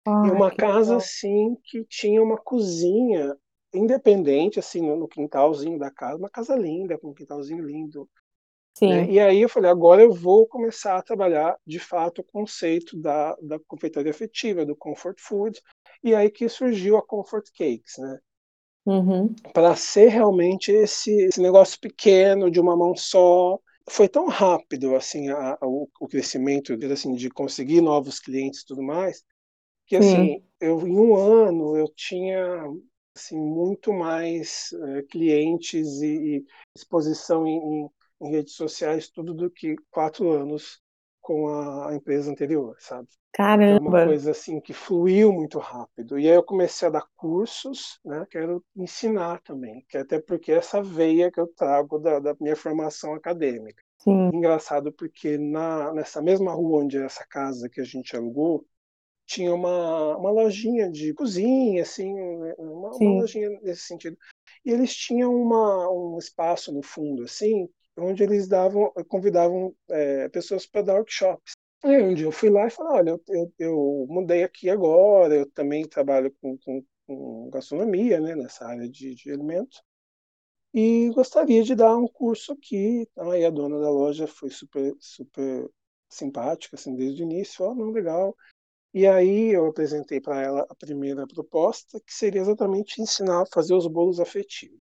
Ah, 0.06 0.12
e 0.23 0.31
uma 0.31 0.50
casa 0.50 0.96
legal. 0.96 0.96
assim 0.96 1.56
que 1.64 1.84
tinha 1.84 2.23
uma 2.23 2.37
cozinha 2.38 3.36
independente 3.74 4.58
assim 4.58 4.81
no, 4.82 5.08
quintalzinho 5.08 5.79
da 5.79 5.91
casa, 5.91 6.19
uma 6.19 6.31
casa 6.31 6.55
linda, 6.56 6.98
com 6.98 7.08
um 7.10 7.15
quintalzinho 7.15 7.65
lindo. 7.65 8.08
né? 8.86 9.10
E 9.10 9.20
aí 9.20 9.43
eu 9.43 9.48
falei, 9.48 9.70
agora 9.70 10.03
eu 10.03 10.12
vou 10.12 10.46
começar 10.46 10.96
a 10.98 11.03
trabalhar 11.03 11.56
de 11.67 11.79
fato 11.81 12.20
o 12.20 12.24
conceito 12.24 12.98
da, 13.01 13.36
da 13.43 13.58
confeitaria 13.69 14.10
afetiva, 14.12 14.67
do 14.67 14.77
comfort 14.77 15.19
food, 15.20 15.60
e 16.05 16.15
aí 16.15 16.31
que 16.31 16.48
surgiu 16.48 16.96
a 16.98 17.03
Comfort 17.06 17.46
Cakes, 17.56 17.98
né? 17.98 18.19
uhum, 18.86 19.34
Para 19.53 19.74
ser 19.77 20.08
realmente 20.08 20.70
esse, 20.72 21.10
esse 21.24 21.41
negócio 21.41 21.79
pequeno 21.81 22.51
de 22.51 22.60
uma 22.60 22.77
mão 22.77 22.94
só, 22.96 23.58
foi 23.91 24.08
tão 24.08 24.29
rápido 24.29 24.94
assim 24.96 25.29
a, 25.31 25.55
a, 25.60 25.67
o, 25.67 25.89
o 26.01 26.08
crescimento 26.08 26.72
assim 26.93 27.15
de 27.15 27.31
conseguir 27.31 27.81
novos 27.81 28.19
clientes 28.20 28.60
e 28.60 28.67
tudo 28.67 28.82
mais 28.82 29.24
que 29.86 29.96
sim, 30.01 30.29
assim 30.29 30.44
eu 30.60 30.86
em 30.86 30.98
um 30.98 31.17
ano 31.17 31.77
eu 31.79 31.89
tinha 31.96 32.65
assim 33.17 33.39
muito 33.39 33.93
mais 33.94 34.70
eh, 34.74 35.05
clientes 35.05 36.03
e, 36.03 36.39
e 36.39 36.46
exposição 36.77 37.46
em, 37.46 37.58
em, 37.58 37.91
em 38.22 38.32
redes 38.32 38.55
sociais 38.56 39.10
tudo 39.10 39.34
do 39.34 39.51
que 39.51 39.77
quatro 39.93 40.32
anos 40.32 40.81
com 41.22 41.48
a, 41.48 41.94
empresa 41.94 42.31
anterior 42.31 42.76
sabe? 42.79 43.08
Então 43.64 43.76
é 43.76 43.81
uma 43.81 43.91
caramba, 43.91 44.06
coisa 44.06 44.32
assim 44.32 44.60
que 44.60 44.74
fluiu 44.74 45.32
muito 45.32 45.58
rápido. 45.58 46.19
E 46.19 46.29
aí 46.29 46.34
eu 46.34 46.43
comecei 46.43 46.88
a 46.88 46.91
dar 46.91 47.06
cursos 47.17 47.98
né? 48.05 48.26
Quero 48.31 48.62
ensinar 48.76 49.41
também 49.43 49.84
que 49.88 49.96
até 49.96 50.20
porque 50.20 50.52
essa 50.52 50.82
veia 50.82 51.31
que 51.31 51.41
eu 51.41 51.46
trago 51.46 51.98
da, 51.98 52.19
da 52.19 52.36
minha 52.41 52.56
formação 52.56 53.14
acadêmica. 53.14 53.82
Sim, 53.98 54.31
engraçado 54.34 54.93
porque 54.93 55.38
na 55.38 55.93
nessa 55.94 56.20
mesma 56.20 56.52
rua 56.52 56.82
onde 56.82 56.98
é 56.98 57.05
essa 57.05 57.24
casa 57.24 57.69
que 57.70 57.81
a 57.81 57.84
gente 57.84 58.17
alugou 58.17 58.67
tinha 59.26 59.55
uma, 59.55 60.17
uma 60.17 60.31
lojinha 60.31 60.91
de 60.91 61.14
cozinha, 61.14 61.82
assim, 61.82 62.12
uma, 62.58 62.91
uma 62.96 63.20
lojinha 63.20 63.48
nesse 63.62 63.82
sentido. 63.82 64.17
E 64.64 64.70
eles 64.70 64.94
tinham 64.94 65.34
uma, 65.34 65.91
um 65.91 66.19
espaço 66.19 66.72
no 66.72 66.82
fundo, 66.82 67.24
assim, 67.24 67.69
onde 67.96 68.22
eles 68.22 68.49
davam, 68.49 68.93
convidavam 69.08 69.75
é, 69.91 70.29
pessoas 70.29 70.67
para 70.67 70.82
dar 70.82 70.94
workshops. 70.94 71.55
Aí 71.84 72.03
um 72.03 72.15
dia 72.15 72.27
eu 72.27 72.32
fui 72.32 72.49
lá 72.51 72.67
e 72.67 72.70
falei, 72.70 72.93
olha, 72.93 73.11
eu, 73.11 73.22
eu, 73.29 73.53
eu 73.58 74.06
mudei 74.08 74.43
aqui 74.44 74.70
agora, 74.70 75.34
eu 75.34 75.51
também 75.51 75.87
trabalho 75.89 76.32
com, 76.41 76.56
com, 76.58 76.84
com 77.06 77.51
gastronomia, 77.51 78.20
né, 78.20 78.37
nessa 78.37 78.67
área 78.67 78.89
de, 78.89 79.15
de 79.15 79.31
alimentos, 79.32 79.82
e 80.75 81.11
gostaria 81.11 81.63
de 81.63 81.75
dar 81.75 81.96
um 81.96 82.08
curso 82.08 82.53
aqui. 82.53 83.06
Então, 83.11 83.31
aí 83.31 83.44
a 83.44 83.51
dona 83.51 83.81
da 83.81 83.91
loja 83.91 84.27
foi 84.27 84.51
super, 84.51 84.94
super 85.01 85.69
simpática, 86.08 86.77
assim, 86.77 86.94
desde 86.94 87.22
o 87.22 87.25
início, 87.25 87.65
ó, 87.65 87.72
oh, 87.72 87.75
não, 87.75 87.91
legal, 87.91 88.37
E 88.94 89.06
aí 89.06 89.53
eu 89.53 89.67
apresentei 89.67 90.20
para 90.20 90.43
ela 90.43 90.67
a 90.69 90.75
primeira 90.75 91.27
proposta, 91.27 92.01
que 92.01 92.15
seria 92.15 92.41
exatamente 92.43 93.03
ensinar 93.03 93.43
a 93.43 93.46
fazer 93.46 93.75
os 93.75 93.87
bolos 93.87 94.20
afetivos. 94.20 94.79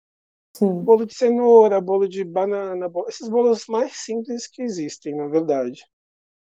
Sim. 0.57 0.83
Bolo 0.85 1.05
de 1.05 1.15
cenoura, 1.15 1.81
bolo 1.81 2.09
de 2.09 2.23
banana, 2.25 2.89
bolo, 2.89 3.09
esses 3.09 3.29
bolos 3.29 3.67
mais 3.67 3.97
simples 3.97 4.47
que 4.47 4.63
existem, 4.63 5.15
na 5.15 5.27
verdade. 5.27 5.85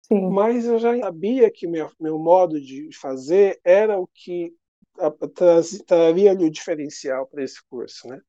Sim. 0.03 0.29
Mas 0.29 0.65
eu 0.65 0.77
já 0.77 0.98
sabia 1.00 1.50
que 1.50 1.67
meu, 1.67 1.89
meu 2.00 2.20
modo 2.20 2.62
de 2.62 2.89
fazer 2.96 3.60
era 3.63 4.00
o 4.00 4.08
que 4.08 4.53
traria 5.88 6.32
ali 6.32 6.46
o 6.46 6.51
diferencial 6.51 7.25
para 7.25 7.43
esse 7.43 7.63
curso, 7.67 8.08
né? 8.08 8.22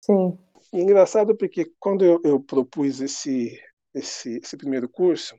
Sim. 0.00 0.38
E 0.72 0.80
engraçado 0.80 1.36
porque 1.36 1.72
quando 1.80 2.04
eu, 2.04 2.20
eu 2.22 2.40
propus 2.40 3.00
esse, 3.00 3.60
esse, 3.92 4.38
esse 4.38 4.56
primeiro 4.56 4.88
curso, 4.88 5.34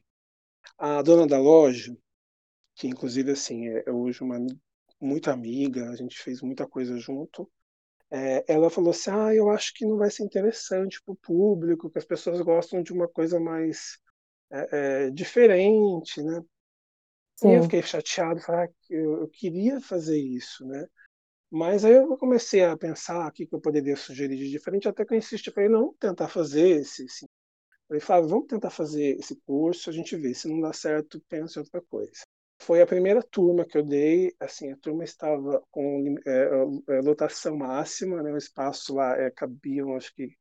a 0.77 1.01
dona 1.01 1.25
da 1.25 1.39
loja, 1.39 1.95
que 2.75 2.87
inclusive 2.87 3.31
assim 3.31 3.69
é, 3.69 3.83
é 3.87 3.91
hoje 3.91 4.21
uma 4.21 4.37
muito 4.99 5.31
amiga, 5.31 5.89
a 5.89 5.95
gente 5.95 6.19
fez 6.19 6.41
muita 6.41 6.67
coisa 6.67 6.97
junto, 6.97 7.49
é, 8.11 8.43
ela 8.45 8.69
falou 8.69 8.91
assim, 8.91 9.09
ah, 9.09 9.33
eu 9.33 9.49
acho 9.49 9.73
que 9.73 9.85
não 9.85 9.97
vai 9.97 10.11
ser 10.11 10.23
interessante 10.23 11.01
para 11.01 11.13
o 11.13 11.17
público, 11.17 11.89
que 11.89 11.97
as 11.97 12.03
pessoas 12.03 12.41
gostam 12.41 12.83
de 12.83 12.91
uma 12.91 13.07
coisa 13.07 13.39
mais 13.39 13.97
é, 14.51 15.05
é, 15.05 15.09
diferente, 15.11 16.21
né? 16.21 16.43
Sim. 17.37 17.51
E 17.51 17.55
eu 17.55 17.63
fiquei 17.63 17.81
chateado, 17.81 18.41
falei, 18.41 18.65
ah, 18.65 18.69
eu, 18.89 19.21
eu, 19.21 19.27
queria 19.29 19.79
fazer 19.79 20.19
isso, 20.19 20.65
né? 20.67 20.85
Mas 21.49 21.85
aí 21.85 21.93
eu 21.93 22.17
comecei 22.17 22.63
a 22.63 22.77
pensar 22.77 23.27
o 23.27 23.31
que, 23.31 23.47
eu 23.49 23.61
poderia 23.61 23.95
sugerir 23.95 24.37
de 24.37 24.49
diferente, 24.49 24.89
até 24.89 25.05
que 25.05 25.13
eu 25.13 25.17
insisti, 25.17 25.49
falei, 25.49 25.69
não, 25.69 25.81
vamos 25.81 25.97
tentar 25.97 26.27
fazer 26.27 26.81
esse, 26.81 27.05
esse. 27.05 27.25
Falei, 27.87 28.01
Flávio, 28.01 28.29
vamos 28.29 28.47
tentar 28.47 28.69
fazer 28.69 29.17
esse 29.19 29.35
curso, 29.45 29.89
a 29.89 29.93
gente 29.93 30.15
vê, 30.17 30.33
se 30.33 30.49
não 30.49 30.59
dá 30.59 30.73
certo, 30.73 31.21
pensa 31.29 31.59
em 31.59 31.63
outra 31.63 31.81
coisa. 31.81 32.23
Foi 32.61 32.79
a 32.79 32.85
primeira 32.85 33.23
turma 33.23 33.65
que 33.65 33.75
eu 33.75 33.83
dei, 33.83 34.35
assim, 34.39 34.71
a 34.71 34.77
turma 34.77 35.03
estava 35.03 35.63
com 35.71 36.15
é, 36.27 36.49
é, 36.89 37.01
lotação 37.01 37.57
máxima, 37.57 38.21
né, 38.21 38.31
o 38.31 38.37
espaço 38.37 38.93
lá 38.93 39.17
é, 39.17 39.31
cabiam, 39.31 39.95
acho 39.95 40.13
que 40.13 40.31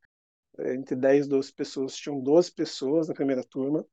é, 0.59 0.75
entre 0.75 0.95
10 0.95 1.25
e 1.25 1.29
12 1.31 1.53
pessoas, 1.55 1.97
tinham 1.97 2.21
12 2.21 2.53
pessoas 2.53 3.09
na 3.09 3.15
primeira 3.15 3.43
turma. 3.43 3.87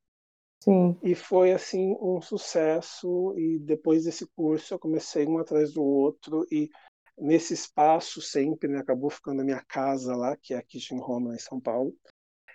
Sim. 0.61 0.97
E 1.01 1.15
foi 1.15 1.53
assim 1.53 1.95
um 2.01 2.21
sucesso 2.21 3.33
e 3.37 3.59
depois 3.59 4.03
desse 4.03 4.27
curso 4.35 4.73
eu 4.73 4.79
comecei 4.79 5.25
um 5.25 5.37
atrás 5.37 5.71
do 5.71 5.81
outro 5.81 6.45
e 6.51 6.69
nesse 7.17 7.53
espaço 7.53 8.21
sempre, 8.21 8.67
né, 8.67 8.79
acabou 8.79 9.09
ficando 9.09 9.41
a 9.41 9.45
minha 9.45 9.63
casa 9.65 10.13
lá, 10.17 10.35
que 10.35 10.53
é 10.53 10.57
a 10.57 10.61
Kitchen 10.61 10.99
Home 10.99 11.33
em 11.33 11.39
São 11.39 11.61
Paulo. 11.61 11.95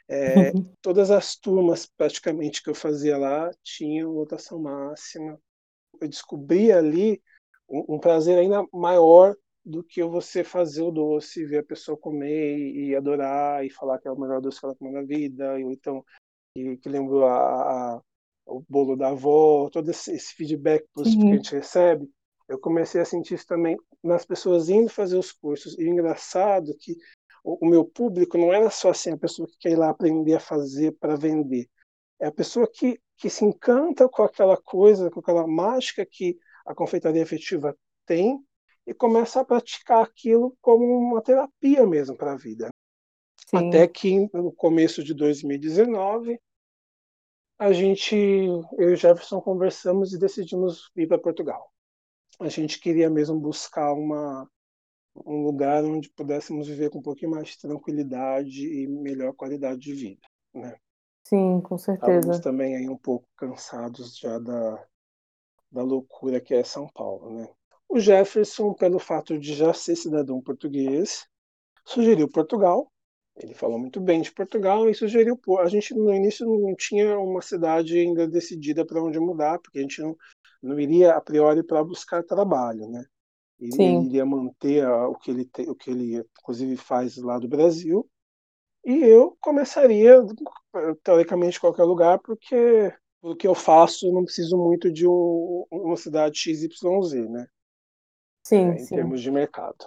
É, 0.06 0.50
uhum. 0.50 0.70
Todas 0.82 1.10
as 1.10 1.34
turmas 1.34 1.86
praticamente 1.86 2.62
que 2.62 2.68
eu 2.68 2.74
fazia 2.74 3.16
lá 3.16 3.50
tinham 3.62 4.12
lotação 4.12 4.60
máxima. 4.60 5.40
Eu 6.02 6.08
descobri 6.08 6.72
ali 6.72 7.22
um, 7.68 7.96
um 7.96 7.98
prazer 7.98 8.38
ainda 8.38 8.66
maior 8.72 9.36
do 9.64 9.82
que 9.82 10.02
você 10.02 10.42
fazer 10.42 10.82
o 10.82 10.90
doce, 10.90 11.46
ver 11.46 11.58
a 11.58 11.64
pessoa 11.64 11.96
comer 11.96 12.58
e 12.58 12.96
adorar 12.96 13.64
e 13.64 13.70
falar 13.70 13.98
que 13.98 14.08
é 14.08 14.10
o 14.10 14.18
melhor 14.18 14.40
doce 14.40 14.58
que 14.58 14.66
ela 14.66 14.74
comeu 14.74 14.92
na 14.92 15.02
vida, 15.02 15.52
ou 15.52 15.70
então 15.70 16.04
que, 16.54 16.76
que 16.78 16.88
lembrou 16.88 17.24
a, 17.24 17.96
a, 17.96 18.02
o 18.46 18.62
bolo 18.68 18.96
da 18.96 19.08
avó, 19.08 19.70
todo 19.70 19.88
esse, 19.90 20.12
esse 20.12 20.34
feedback 20.34 20.84
positivo 20.92 21.22
que 21.22 21.32
a 21.32 21.36
gente 21.36 21.54
recebe, 21.54 22.10
eu 22.48 22.58
comecei 22.58 23.00
a 23.00 23.04
sentir 23.04 23.34
isso 23.34 23.46
também 23.46 23.76
nas 24.02 24.24
pessoas 24.24 24.68
indo 24.68 24.90
fazer 24.90 25.16
os 25.16 25.32
cursos. 25.32 25.78
E 25.78 25.88
engraçado 25.88 26.70
é 26.70 26.74
que 26.78 26.96
o, 27.44 27.66
o 27.66 27.68
meu 27.68 27.84
público 27.84 28.36
não 28.36 28.52
era 28.52 28.68
só 28.70 28.90
assim 28.90 29.12
a 29.12 29.16
pessoa 29.16 29.48
que 29.48 29.56
quer 29.58 29.70
ir 29.70 29.76
lá 29.76 29.90
aprender 29.90 30.34
a 30.34 30.40
fazer 30.40 30.92
para 30.92 31.16
vender. 31.16 31.68
É 32.20 32.26
a 32.26 32.32
pessoa 32.32 32.68
que, 32.70 33.00
que 33.22 33.30
se 33.30 33.44
encanta 33.44 34.08
com 34.08 34.24
aquela 34.24 34.56
coisa, 34.56 35.08
com 35.08 35.20
aquela 35.20 35.46
mágica 35.46 36.04
que 36.04 36.36
a 36.66 36.74
confeitaria 36.74 37.22
efetiva 37.22 37.78
tem 38.04 38.44
e 38.84 38.92
começa 38.92 39.40
a 39.40 39.44
praticar 39.44 40.02
aquilo 40.02 40.56
como 40.60 40.84
uma 40.84 41.22
terapia 41.22 41.86
mesmo 41.86 42.16
para 42.16 42.32
a 42.32 42.36
vida. 42.36 42.68
Sim. 43.46 43.68
Até 43.68 43.86
que 43.86 44.28
no 44.34 44.50
começo 44.50 45.04
de 45.04 45.14
2019, 45.14 46.36
a 47.60 47.72
gente, 47.72 48.16
eu 48.16 48.90
e 48.90 48.92
o 48.94 48.96
Jefferson 48.96 49.40
conversamos 49.40 50.12
e 50.12 50.18
decidimos 50.18 50.90
ir 50.96 51.06
para 51.06 51.16
Portugal. 51.16 51.72
A 52.40 52.48
gente 52.48 52.80
queria 52.80 53.08
mesmo 53.08 53.38
buscar 53.38 53.92
uma, 53.92 54.50
um 55.14 55.44
lugar 55.44 55.84
onde 55.84 56.10
pudéssemos 56.10 56.66
viver 56.66 56.90
com 56.90 56.98
um 56.98 57.02
pouquinho 57.02 57.30
mais 57.30 57.50
de 57.50 57.60
tranquilidade 57.60 58.66
e 58.66 58.88
melhor 58.88 59.32
qualidade 59.32 59.78
de 59.78 59.94
vida, 59.94 60.26
né? 60.52 60.76
Sim, 61.24 61.60
com 61.60 61.78
certeza. 61.78 62.18
Estávamos 62.18 62.40
também 62.40 62.76
aí 62.76 62.88
um 62.88 62.96
pouco 62.96 63.26
cansados 63.36 64.18
já 64.18 64.38
da, 64.38 64.86
da 65.70 65.82
loucura 65.82 66.40
que 66.40 66.54
é 66.54 66.64
São 66.64 66.88
Paulo, 66.88 67.30
né? 67.38 67.48
O 67.88 68.00
Jefferson, 68.00 68.72
pelo 68.72 68.98
fato 68.98 69.38
de 69.38 69.54
já 69.54 69.72
ser 69.74 69.96
cidadão 69.96 70.40
português, 70.40 71.26
sugeriu 71.84 72.28
Portugal, 72.28 72.90
ele 73.36 73.54
falou 73.54 73.78
muito 73.78 74.00
bem 74.00 74.20
de 74.20 74.32
Portugal 74.32 74.88
e 74.88 74.94
sugeriu. 74.94 75.38
A 75.60 75.66
gente 75.68 75.94
no 75.94 76.12
início 76.12 76.46
não 76.46 76.74
tinha 76.76 77.18
uma 77.18 77.40
cidade 77.40 77.98
ainda 77.98 78.28
decidida 78.28 78.84
para 78.84 79.02
onde 79.02 79.18
mudar, 79.18 79.58
porque 79.58 79.78
a 79.78 79.82
gente 79.82 80.00
não, 80.02 80.16
não 80.62 80.78
iria 80.78 81.14
a 81.14 81.20
priori 81.20 81.62
para 81.62 81.82
buscar 81.82 82.22
trabalho, 82.22 82.88
né? 82.88 83.04
Ele, 83.58 83.74
ele 83.80 84.06
iria 84.06 84.26
manter 84.26 84.84
a, 84.84 85.08
o 85.08 85.14
que 85.14 85.30
ele 85.30 85.44
te, 85.44 85.62
o 85.62 85.74
que 85.74 85.90
ele 85.90 86.24
inclusive 86.40 86.76
faz 86.76 87.16
lá 87.16 87.38
do 87.38 87.48
Brasil 87.48 88.08
e 88.84 88.98
eu 89.04 89.36
começaria 89.40 90.20
teoricamente 91.02 91.58
em 91.58 91.60
qualquer 91.60 91.84
lugar 91.84 92.18
porque 92.18 92.92
o 93.22 93.36
que 93.36 93.46
eu 93.46 93.54
faço 93.54 94.06
eu 94.06 94.12
não 94.12 94.24
preciso 94.24 94.56
muito 94.56 94.92
de 94.92 95.06
um, 95.06 95.64
uma 95.70 95.96
cidade 95.96 96.38
XYZ, 96.38 97.30
né? 97.30 97.46
Sim, 98.44 98.70
é, 98.70 98.74
em 98.74 98.78
sim. 98.78 98.96
termos 98.96 99.20
de 99.20 99.30
mercado. 99.30 99.86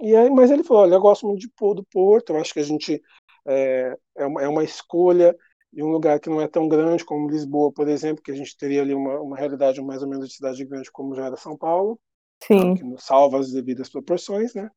E 0.00 0.14
aí, 0.14 0.28
mas 0.28 0.50
ele 0.50 0.64
falou, 0.64 0.82
olha, 0.82 0.94
eu 0.94 1.00
gosto 1.00 1.26
muito 1.26 1.40
de, 1.40 1.48
do 1.48 1.84
Porto, 1.84 2.32
eu 2.32 2.40
acho 2.40 2.52
que 2.52 2.60
a 2.60 2.64
gente 2.64 3.02
é, 3.46 3.96
é, 4.16 4.26
uma, 4.26 4.42
é 4.42 4.48
uma 4.48 4.64
escolha 4.64 5.36
de 5.72 5.82
um 5.82 5.88
lugar 5.88 6.20
que 6.20 6.28
não 6.28 6.40
é 6.40 6.46
tão 6.46 6.68
grande 6.68 7.04
como 7.04 7.28
Lisboa, 7.28 7.72
por 7.72 7.88
exemplo, 7.88 8.22
que 8.22 8.30
a 8.30 8.36
gente 8.36 8.56
teria 8.56 8.82
ali 8.82 8.94
uma, 8.94 9.20
uma 9.20 9.36
realidade 9.36 9.80
mais 9.80 10.02
ou 10.02 10.08
menos 10.08 10.28
de 10.28 10.34
cidade 10.34 10.64
grande 10.64 10.90
como 10.92 11.14
já 11.14 11.26
era 11.26 11.36
São 11.36 11.56
Paulo, 11.56 11.98
Sim. 12.42 12.74
que 12.74 13.02
salva 13.02 13.40
as 13.40 13.50
devidas 13.50 13.88
proporções, 13.88 14.54
né? 14.54 14.70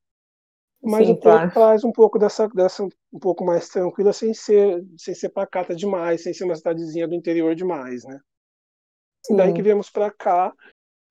Mas 0.82 1.08
Sim, 1.08 1.14
o 1.14 1.16
Porto 1.16 1.24
claro. 1.24 1.52
traz 1.52 1.84
um 1.84 1.92
pouco 1.92 2.20
dessa, 2.20 2.48
dessa 2.50 2.84
um 2.84 3.20
pouco 3.20 3.44
mais 3.44 3.68
tranquila, 3.68 4.14
sem 4.14 4.34
ser 4.34 4.86
sem 4.98 5.16
ser 5.16 5.30
pacata 5.30 5.76
demais, 5.76 6.24
sem 6.24 6.34
ser 6.34 6.44
uma 6.44 6.56
cidadezinha 6.56 7.08
do 7.08 7.16
interior 7.16 7.56
demais, 7.56 8.04
né? 8.04 8.20
Sim. 9.26 9.36
Daí 9.36 9.54
que 9.54 9.62
viemos 9.62 9.90
para 9.90 10.12
cá 10.12 10.54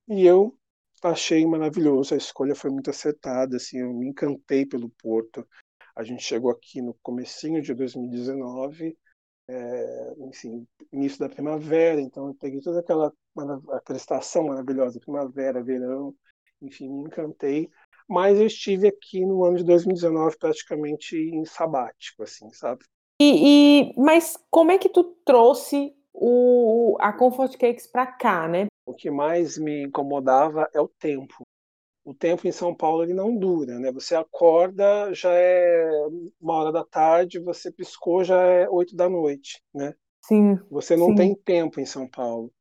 e 0.08 0.24
eu 0.24 0.56
achei 1.02 1.44
maravilhoso, 1.46 2.14
a 2.14 2.16
escolha 2.16 2.54
foi 2.54 2.70
muito 2.70 2.90
acertada, 2.90 3.56
assim, 3.56 3.78
eu 3.78 3.92
me 3.92 4.08
encantei 4.08 4.64
pelo 4.64 4.88
Porto. 4.90 5.46
A 5.94 6.02
gente 6.02 6.22
chegou 6.22 6.50
aqui 6.50 6.80
no 6.80 6.94
comecinho 7.02 7.62
de 7.62 7.74
2019, 7.74 8.96
é, 9.48 10.14
enfim, 10.20 10.66
início 10.92 11.18
da 11.18 11.28
primavera, 11.28 12.00
então 12.00 12.28
eu 12.28 12.34
peguei 12.34 12.60
toda 12.60 12.80
aquela, 12.80 13.12
aquela 13.72 13.96
estação 13.96 14.46
maravilhosa, 14.46 15.00
primavera, 15.00 15.62
verão, 15.62 16.14
enfim, 16.60 16.88
me 16.88 17.02
encantei. 17.02 17.70
Mas 18.08 18.38
eu 18.38 18.46
estive 18.46 18.88
aqui 18.88 19.24
no 19.24 19.44
ano 19.44 19.58
de 19.58 19.64
2019 19.64 20.36
praticamente 20.38 21.16
em 21.16 21.44
sabático, 21.44 22.22
assim, 22.22 22.50
sabe? 22.52 22.84
E, 23.20 23.90
e 23.90 23.94
mas 23.96 24.36
como 24.50 24.70
é 24.70 24.78
que 24.78 24.88
tu 24.88 25.02
trouxe 25.24 25.94
o, 26.12 26.96
a 27.00 27.12
Comfort 27.12 27.56
Cakes 27.56 27.86
para 27.86 28.06
cá, 28.06 28.48
né? 28.48 28.66
O 28.86 28.94
que 28.94 29.10
mais 29.10 29.58
me 29.58 29.84
incomodava 29.84 30.68
é 30.72 30.80
o 30.80 30.88
tempo. 30.88 31.42
O 32.04 32.14
tempo 32.14 32.46
em 32.46 32.52
São 32.52 32.74
Paulo 32.74 33.02
ele 33.02 33.12
não 33.12 33.36
dura, 33.36 33.78
né? 33.80 33.90
Você 33.90 34.14
acorda, 34.14 35.12
já 35.12 35.32
é 35.32 35.90
uma 36.40 36.54
hora 36.54 36.72
da 36.72 36.84
tarde, 36.84 37.40
você 37.40 37.72
piscou, 37.72 38.22
já 38.22 38.40
é 38.40 38.68
oito 38.68 38.94
da 38.94 39.08
noite, 39.08 39.60
né? 39.74 39.92
Sim. 40.22 40.58
Você 40.70 40.96
não 40.96 41.08
sim. 41.08 41.14
tem 41.16 41.34
tempo 41.34 41.80
em 41.80 41.86
São 41.86 42.08
Paulo. 42.08 42.52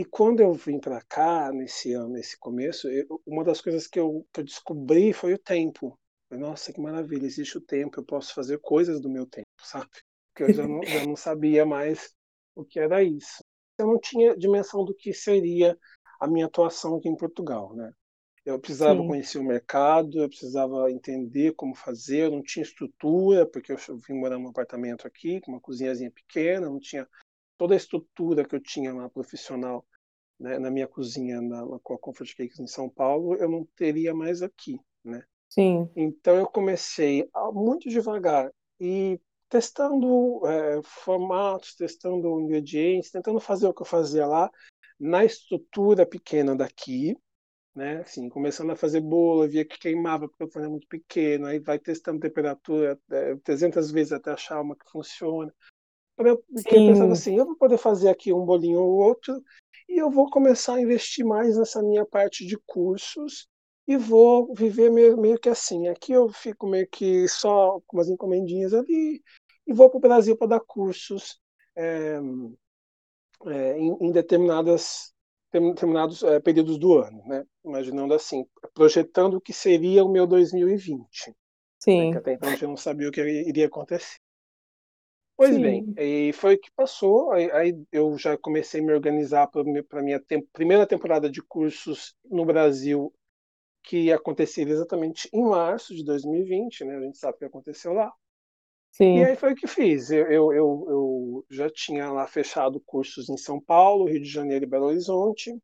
E 0.00 0.04
quando 0.04 0.40
eu 0.40 0.52
vim 0.54 0.78
para 0.78 1.02
cá, 1.02 1.52
nesse 1.52 1.92
ano, 1.92 2.10
nesse 2.10 2.38
começo, 2.38 2.88
eu, 2.88 3.20
uma 3.26 3.44
das 3.44 3.60
coisas 3.60 3.86
que 3.86 4.00
eu, 4.00 4.26
que 4.32 4.40
eu 4.40 4.44
descobri 4.44 5.12
foi 5.12 5.34
o 5.34 5.38
tempo. 5.38 5.98
Nossa, 6.30 6.72
que 6.72 6.80
maravilha, 6.80 7.26
existe 7.26 7.58
o 7.58 7.60
tempo, 7.60 8.00
eu 8.00 8.04
posso 8.04 8.32
fazer 8.32 8.58
coisas 8.60 9.00
do 9.00 9.10
meu 9.10 9.26
tempo, 9.26 9.48
sabe? 9.62 9.90
Porque 10.32 10.44
eu 10.44 10.54
já 10.54 10.66
não, 10.66 10.80
já 10.90 11.00
não 11.00 11.16
sabia 11.16 11.66
mais 11.66 12.14
o 12.54 12.64
que 12.64 12.78
era 12.78 13.02
isso 13.02 13.42
eu 13.80 13.86
não 13.86 13.98
tinha 13.98 14.36
dimensão 14.36 14.84
do 14.84 14.94
que 14.94 15.12
seria 15.12 15.76
a 16.20 16.26
minha 16.26 16.46
atuação 16.46 16.96
aqui 16.96 17.08
em 17.08 17.16
Portugal, 17.16 17.74
né? 17.74 17.92
Eu 18.44 18.58
precisava 18.58 19.00
Sim. 19.00 19.08
conhecer 19.08 19.38
o 19.38 19.44
mercado, 19.44 20.18
eu 20.18 20.28
precisava 20.28 20.90
entender 20.90 21.52
como 21.54 21.74
fazer, 21.74 22.24
eu 22.24 22.30
não 22.30 22.42
tinha 22.42 22.62
estrutura, 22.62 23.46
porque 23.46 23.72
eu 23.72 23.76
vim 24.06 24.14
morar 24.14 24.38
num 24.38 24.48
apartamento 24.48 25.06
aqui, 25.06 25.40
com 25.40 25.52
uma 25.52 25.60
cozinhazinha 25.60 26.10
pequena, 26.10 26.68
não 26.68 26.80
tinha 26.80 27.06
toda 27.58 27.74
a 27.74 27.76
estrutura 27.76 28.44
que 28.44 28.54
eu 28.54 28.60
tinha 28.60 28.94
lá 28.94 29.08
profissional 29.08 29.84
né, 30.40 30.58
na 30.58 30.70
minha 30.70 30.88
cozinha 30.88 31.40
na, 31.40 31.62
com 31.82 31.94
a 31.94 31.98
Comfort 31.98 32.34
Cakes 32.34 32.58
em 32.58 32.66
São 32.66 32.88
Paulo, 32.88 33.34
eu 33.34 33.48
não 33.48 33.68
teria 33.76 34.14
mais 34.14 34.40
aqui, 34.40 34.80
né? 35.04 35.22
Sim. 35.48 35.90
Então 35.94 36.34
eu 36.36 36.46
comecei 36.46 37.28
muito 37.52 37.90
devagar 37.90 38.50
e 38.80 39.20
testando 39.50 40.40
é, 40.46 40.80
formatos, 40.82 41.74
testando 41.74 42.40
ingredientes, 42.40 43.10
tentando 43.10 43.38
fazer 43.40 43.66
o 43.66 43.74
que 43.74 43.82
eu 43.82 43.86
fazia 43.86 44.26
lá, 44.26 44.50
na 44.98 45.24
estrutura 45.24 46.06
pequena 46.06 46.56
daqui, 46.56 47.16
né? 47.74 47.98
Assim, 47.98 48.28
começando 48.28 48.70
a 48.70 48.76
fazer 48.76 49.00
bolo, 49.00 49.48
via 49.48 49.64
que 49.64 49.78
queimava 49.78 50.28
porque 50.28 50.44
o 50.44 50.48
forno 50.48 50.68
é 50.68 50.70
muito 50.70 50.86
pequeno, 50.86 51.46
aí 51.46 51.58
vai 51.58 51.78
testando 51.78 52.20
temperatura 52.20 52.98
é, 53.10 53.36
300 53.36 53.90
vezes 53.90 54.12
até 54.12 54.30
achar 54.30 54.60
uma 54.60 54.76
que 54.76 54.90
funciona. 54.90 55.52
Eu, 56.16 56.26
eu 56.26 56.62
pensava 56.62 57.12
assim, 57.12 57.36
eu 57.36 57.46
vou 57.46 57.56
poder 57.56 57.78
fazer 57.78 58.08
aqui 58.08 58.32
um 58.32 58.44
bolinho 58.44 58.80
ou 58.80 58.98
outro 58.98 59.42
e 59.90 59.98
eu 59.98 60.08
vou 60.08 60.30
começar 60.30 60.76
a 60.76 60.80
investir 60.80 61.24
mais 61.24 61.58
nessa 61.58 61.82
minha 61.82 62.06
parte 62.06 62.46
de 62.46 62.56
cursos 62.64 63.48
e 63.88 63.96
vou 63.96 64.54
viver 64.54 64.88
meio, 64.88 65.20
meio 65.20 65.38
que 65.38 65.48
assim. 65.48 65.88
Aqui 65.88 66.12
eu 66.12 66.28
fico 66.28 66.66
meio 66.68 66.86
que 66.88 67.26
só 67.26 67.80
com 67.86 67.96
umas 67.96 68.08
encomendinhas 68.08 68.72
ali 68.72 69.20
e 69.66 69.72
vou 69.72 69.90
para 69.90 69.98
o 69.98 70.00
Brasil 70.00 70.36
para 70.36 70.46
dar 70.46 70.60
cursos 70.60 71.40
é, 71.76 72.20
é, 73.46 73.78
em, 73.78 73.96
em, 74.00 74.12
determinadas 74.12 75.12
determinados 75.52 76.22
é, 76.22 76.38
períodos 76.38 76.78
do 76.78 76.96
ano, 76.96 77.26
né? 77.26 77.44
Imaginando 77.64 78.14
assim, 78.14 78.46
projetando 78.72 79.34
o 79.34 79.40
que 79.40 79.52
seria 79.52 80.04
o 80.04 80.08
meu 80.08 80.24
2020. 80.24 80.96
Né? 81.26 81.34
Sim. 81.80 82.06
Né? 82.06 82.12
Que 82.12 82.18
até 82.18 82.32
então 82.34 82.54
eu 82.62 82.68
não 82.68 82.76
sabia 82.76 83.08
o 83.08 83.12
que 83.12 83.20
iria 83.20 83.66
acontecer. 83.66 84.18
Pois 85.40 85.54
Sim. 85.54 85.62
bem, 85.62 85.94
e 85.96 86.34
foi 86.34 86.56
o 86.56 86.58
que 86.58 86.70
passou. 86.72 87.32
Aí, 87.32 87.74
eu 87.90 88.18
já 88.18 88.36
comecei 88.36 88.82
a 88.82 88.84
me 88.84 88.92
organizar 88.92 89.46
para 89.46 89.62
a 89.62 90.02
minha 90.02 90.20
tem 90.20 90.42
primeira 90.52 90.86
temporada 90.86 91.30
de 91.30 91.42
cursos 91.42 92.14
no 92.30 92.44
Brasil, 92.44 93.10
que 93.82 94.12
aconteceria 94.12 94.74
exatamente 94.74 95.30
em 95.32 95.42
março 95.42 95.94
de 95.94 96.04
2020, 96.04 96.84
né? 96.84 96.94
A 96.94 97.00
gente 97.00 97.16
sabe 97.16 97.36
o 97.36 97.38
que 97.38 97.44
aconteceu 97.46 97.94
lá. 97.94 98.12
Sim. 98.90 99.20
E 99.20 99.24
aí 99.24 99.34
foi 99.34 99.54
o 99.54 99.56
que 99.56 99.66
fiz. 99.66 100.10
Eu, 100.10 100.30
eu, 100.30 100.52
eu, 100.52 100.86
eu 100.90 101.46
já 101.48 101.70
tinha 101.70 102.12
lá 102.12 102.26
fechado 102.26 102.78
cursos 102.84 103.30
em 103.30 103.38
São 103.38 103.58
Paulo, 103.58 104.10
Rio 104.10 104.20
de 104.20 104.28
Janeiro 104.28 104.66
e 104.66 104.68
Belo 104.68 104.88
Horizonte. 104.88 105.58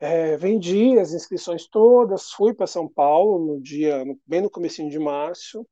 É, 0.00 0.38
vendi 0.38 0.98
as 0.98 1.12
inscrições 1.12 1.68
todas, 1.68 2.30
fui 2.30 2.54
para 2.54 2.66
São 2.66 2.88
Paulo 2.88 3.56
no 3.56 3.60
dia, 3.60 4.02
bem 4.26 4.40
no 4.40 4.48
comecinho 4.48 4.88
de 4.88 4.98
março. 4.98 5.66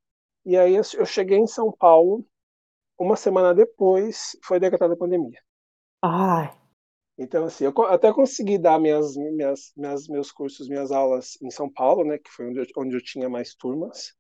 E 0.45 0.59
aí 0.59 0.75
eu 0.77 1.07
cheguei 1.07 1.39
em 1.39 1.47
São 1.47 1.73
Paulo 1.73 2.23
uma 2.99 3.17
semana 3.17 3.55
depois 3.55 4.37
foi 4.43 4.59
decretada 4.59 4.95
a 4.95 4.97
pandemia. 4.97 5.41
Ai. 6.03 6.53
Então, 7.19 7.45
assim, 7.45 7.65
eu 7.65 7.73
até 7.87 8.13
consegui 8.13 8.59
dar 8.59 8.79
minhas, 8.79 9.17
minhas, 9.17 9.73
minhas, 9.77 10.07
meus 10.07 10.31
cursos, 10.31 10.69
minhas 10.69 10.93
aulas 10.93 11.39
em 11.43 11.51
São 11.51 11.71
Paulo, 11.73 12.05
né, 12.05 12.19
que 12.19 12.31
foi 12.31 12.49
onde 12.49 12.61
eu, 12.61 12.67
onde 12.77 12.97
eu 12.97 13.03
tinha 13.03 13.29
mais 13.29 13.55
turmas. 13.55 14.15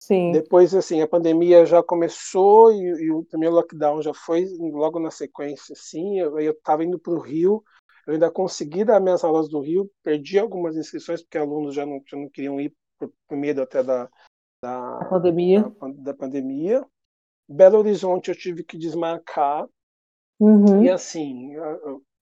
Sim. 0.00 0.32
Depois, 0.32 0.74
assim, 0.74 1.00
a 1.00 1.08
pandemia 1.08 1.64
já 1.66 1.82
começou 1.82 2.72
e, 2.72 3.04
e 3.04 3.12
o 3.12 3.22
primeiro 3.24 3.54
lockdown 3.54 4.02
já 4.02 4.14
foi 4.14 4.46
logo 4.58 4.98
na 4.98 5.10
sequência, 5.10 5.74
assim. 5.74 6.18
Eu 6.18 6.38
estava 6.38 6.82
indo 6.82 6.98
para 6.98 7.12
o 7.12 7.20
Rio, 7.20 7.62
eu 8.06 8.14
ainda 8.14 8.30
consegui 8.30 8.84
dar 8.84 8.98
minhas 8.98 9.22
aulas 9.22 9.48
do 9.48 9.60
Rio, 9.60 9.90
perdi 10.02 10.38
algumas 10.38 10.76
inscrições 10.76 11.22
porque 11.22 11.38
alunos 11.38 11.74
já 11.74 11.84
não, 11.84 12.02
já 12.06 12.16
não 12.16 12.28
queriam 12.30 12.60
ir 12.60 12.74
por, 12.98 13.12
por 13.28 13.36
medo 13.36 13.62
até 13.62 13.82
da, 13.82 14.08
da, 14.62 15.06
pandemia. 15.08 15.62
Da, 15.62 15.88
da 15.88 16.14
pandemia. 16.14 16.84
Belo 17.52 17.78
Horizonte 17.78 18.30
eu 18.30 18.36
tive 18.36 18.62
que 18.62 18.78
desmarcar. 18.78 19.66
Uhum. 20.38 20.84
E 20.84 20.90
assim, 20.90 21.56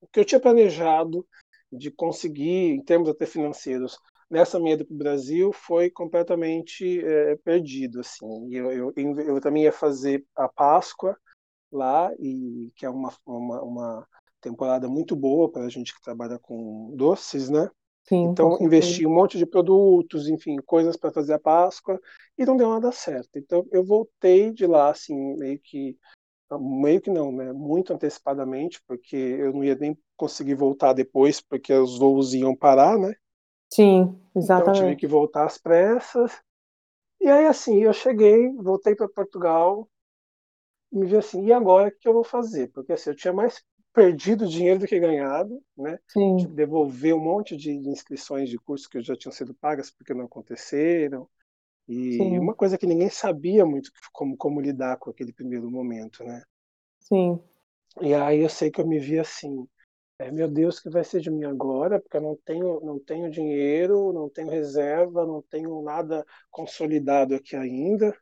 o 0.01 0.07
que 0.13 0.21
eu 0.21 0.25
tinha 0.25 0.41
planejado 0.41 1.27
de 1.71 1.91
conseguir, 1.91 2.71
em 2.75 2.83
termos 2.83 3.09
até 3.09 3.27
financeiros, 3.27 3.99
nessa 4.31 4.59
minha 4.59 4.75
ida 4.75 4.85
para 4.85 4.95
o 4.95 4.99
Brasil 4.99 5.53
foi 5.53 5.91
completamente 5.91 7.01
é, 7.05 7.37
perdido. 7.37 8.01
Assim. 8.01 8.55
Eu, 8.55 8.73
eu, 8.73 8.93
eu, 8.97 9.41
também 9.41 9.65
ia 9.65 9.73
fazer 9.73 10.25
a 10.35 10.49
Páscoa 10.49 11.17
lá, 11.71 12.11
e 12.19 12.73
que 12.75 12.87
é 12.87 12.91
uma, 12.91 13.13
uma, 13.27 13.63
uma 13.63 14.09
temporada 14.41 14.89
muito 14.89 15.15
boa 15.15 15.51
para 15.51 15.65
a 15.65 15.69
gente 15.69 15.95
que 15.95 16.01
trabalha 16.01 16.39
com 16.39 16.95
doces, 16.97 17.51
né? 17.51 17.71
Sim, 18.09 18.25
então, 18.25 18.57
investi 18.61 19.07
um 19.07 19.15
monte 19.15 19.37
de 19.37 19.45
produtos, 19.45 20.29
enfim, 20.29 20.57
coisas 20.65 20.97
para 20.97 21.13
fazer 21.13 21.35
a 21.35 21.39
Páscoa 21.39 22.01
e 22.37 22.47
não 22.47 22.57
deu 22.57 22.71
nada 22.71 22.91
certo. 22.91 23.31
Então, 23.37 23.67
eu 23.71 23.85
voltei 23.85 24.51
de 24.51 24.67
lá, 24.67 24.91
assim, 24.91 25.37
meio 25.37 25.59
que. 25.63 25.97
Meio 26.59 26.99
que 27.01 27.11
não, 27.11 27.31
né? 27.31 27.53
Muito 27.53 27.93
antecipadamente, 27.93 28.81
porque 28.87 29.17
eu 29.17 29.53
não 29.53 29.63
ia 29.63 29.75
nem 29.75 29.99
conseguir 30.17 30.55
voltar 30.55 30.95
depois, 30.95 31.43
porque 31.43 31.73
os 31.75 31.99
voos 31.99 32.33
iam 32.33 32.57
parar, 32.57 32.99
né? 32.99 33.15
Sim, 33.71 34.19
exatamente. 34.35 34.43
Então, 34.61 34.67
eu 34.67 34.73
tive 34.73 34.97
que 34.97 35.07
voltar 35.07 35.45
às 35.45 35.59
pressas. 35.59 36.41
E 37.21 37.29
aí, 37.29 37.45
assim, 37.47 37.83
eu 37.83 37.93
cheguei, 37.93 38.51
voltei 38.55 38.95
para 38.95 39.09
Portugal, 39.09 39.87
e 40.93 40.99
me 40.99 41.07
vi 41.07 41.17
assim, 41.17 41.45
e 41.45 41.53
agora 41.53 41.89
o 41.89 41.93
que 41.93 42.09
eu 42.09 42.15
vou 42.15 42.25
fazer? 42.25 42.69
Porque 42.73 42.93
assim, 42.93 43.11
eu 43.11 43.17
tinha 43.17 43.33
mais 43.33 43.63
perdido 43.99 44.47
dinheiro 44.47 44.79
do 44.79 44.87
que 44.87 44.99
ganhado, 45.01 45.61
né? 45.77 45.99
Sim. 46.07 46.37
Devolver 46.55 47.15
um 47.15 47.21
monte 47.21 47.57
de 47.57 47.73
inscrições 47.73 48.49
de 48.49 48.57
cursos 48.57 48.87
que 48.87 49.03
já 49.03 49.17
tinham 49.17 49.33
sido 49.33 49.53
pagas 49.53 49.91
porque 49.91 50.15
não 50.15 50.27
aconteceram. 50.27 51.29
E 51.89 52.13
Sim. 52.13 52.39
uma 52.39 52.55
coisa 52.55 52.79
que 52.79 52.87
ninguém 52.87 53.11
sabia 53.11 53.67
muito 53.67 53.91
como, 54.13 54.37
como 54.37 54.61
lidar 54.61 54.99
com 54.99 55.11
aquele 55.11 55.33
primeiro 55.33 55.69
momento, 55.69 56.23
né? 56.23 56.43
Sim. 57.01 57.41
E 58.01 58.15
aí 58.15 58.41
eu 58.41 58.49
sei 58.49 58.71
que 58.71 58.81
eu 58.81 58.87
me 58.87 59.01
vi 59.01 59.19
assim, 59.19 59.67
é, 60.21 60.31
meu 60.31 60.49
Deus, 60.49 60.79
que 60.79 60.89
vai 60.89 61.03
ser 61.03 61.21
de 61.21 61.31
mim 61.31 61.45
agora? 61.45 61.99
Porque 62.01 62.17
eu 62.17 62.21
não 62.21 62.37
tenho, 62.45 62.81
não 62.81 63.01
tenho 63.01 63.31
dinheiro, 63.31 64.13
não 64.13 64.29
tenho 64.29 64.49
reserva, 64.49 65.27
não 65.27 65.43
tenho 65.43 65.83
nada 65.83 66.25
consolidado 66.51 67.35
aqui 67.35 67.57
ainda. 67.57 68.17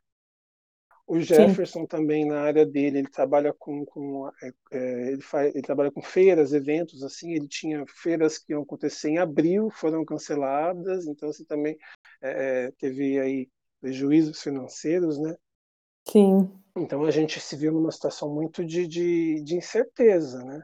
O 1.07 1.21
Jefferson 1.21 1.81
Sim. 1.81 1.87
também 1.87 2.25
na 2.25 2.41
área 2.41 2.65
dele, 2.65 2.99
ele 2.99 3.07
trabalha 3.07 3.53
com, 3.53 3.85
com 3.85 4.29
é, 4.43 4.53
é, 4.71 5.11
ele, 5.13 5.21
faz, 5.21 5.55
ele 5.55 5.61
trabalha 5.61 5.89
com 5.89 6.01
feiras, 6.01 6.51
eventos 6.51 7.01
assim. 7.01 7.31
Ele 7.31 7.47
tinha 7.47 7.85
feiras 7.87 8.37
que 8.37 8.51
iam 8.51 8.63
acontecer 8.63 9.11
em 9.11 9.17
abril, 9.17 9.69
foram 9.69 10.03
canceladas. 10.03 11.07
Então 11.07 11.29
assim 11.29 11.45
também 11.45 11.77
é, 12.21 12.65
é, 12.65 12.71
teve 12.71 13.17
aí 13.17 13.49
prejuízos 13.79 14.41
financeiros, 14.43 15.17
né? 15.17 15.37
Sim. 16.09 16.51
Então 16.75 17.05
a 17.05 17.11
gente 17.11 17.39
se 17.39 17.55
viu 17.55 17.71
numa 17.71 17.91
situação 17.91 18.33
muito 18.33 18.65
de, 18.65 18.85
de, 18.85 19.41
de 19.41 19.55
incerteza, 19.55 20.43
né? 20.43 20.61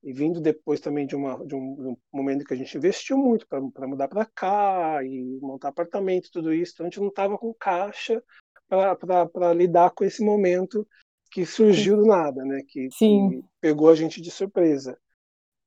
E 0.00 0.12
vindo 0.12 0.40
depois 0.40 0.78
também 0.78 1.08
de, 1.08 1.16
uma, 1.16 1.44
de, 1.44 1.56
um, 1.56 1.74
de 1.74 1.88
um 1.88 1.96
momento 2.12 2.44
que 2.44 2.54
a 2.54 2.56
gente 2.56 2.76
investiu 2.76 3.18
muito 3.18 3.44
para 3.48 3.88
mudar 3.88 4.06
para 4.06 4.24
cá 4.24 5.02
e 5.02 5.40
montar 5.42 5.70
apartamento, 5.70 6.30
tudo 6.30 6.54
isso, 6.54 6.74
então 6.74 6.86
a 6.86 6.88
gente 6.88 7.00
não 7.00 7.08
estava 7.08 7.36
com 7.36 7.52
caixa 7.52 8.22
para 8.68 9.52
lidar 9.52 9.90
com 9.90 10.04
esse 10.04 10.24
momento 10.24 10.86
que 11.30 11.44
surgiu 11.44 11.96
do 11.96 12.06
nada, 12.06 12.44
né? 12.44 12.62
Que, 12.66 12.88
que, 12.88 13.44
pegou 13.60 13.90
a 13.90 13.94
gente 13.94 14.20
de 14.20 14.30
surpresa. 14.30 14.98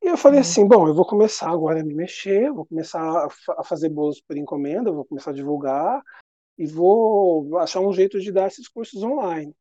E 0.01 0.07
eu 0.07 0.17
falei 0.17 0.39
assim, 0.39 0.67
bom, 0.67 0.87
eu 0.87 0.93
vou 0.93 1.05
começar 1.05 1.49
agora 1.49 1.81
a 1.81 1.83
me 1.83 1.93
mexer, 1.93 2.51
vou 2.51 2.65
começar 2.65 3.01
a, 3.01 3.27
a 3.57 3.63
fazer 3.63 3.89
bolos 3.89 4.21
por 4.21 4.37
encomenda, 4.37 4.91
vou 4.91 5.05
começar 5.05 5.31
a 5.31 5.33
divulgar 5.33 6.01
e 6.57 6.65
vou 6.65 7.57
achar 7.57 7.81
um 7.81 7.93
jeito 7.93 8.19
de 8.19 8.31
dar 8.31 8.47
esses 8.47 8.67
cursos 8.67 9.03
online. 9.03 9.53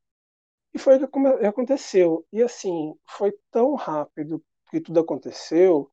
E 0.72 0.78
foi 0.78 0.96
o 0.96 1.08
que 1.08 1.46
aconteceu. 1.46 2.24
E 2.32 2.42
assim, 2.42 2.94
foi 3.08 3.32
tão 3.50 3.74
rápido 3.74 4.42
que 4.70 4.80
tudo 4.80 5.00
aconteceu 5.00 5.90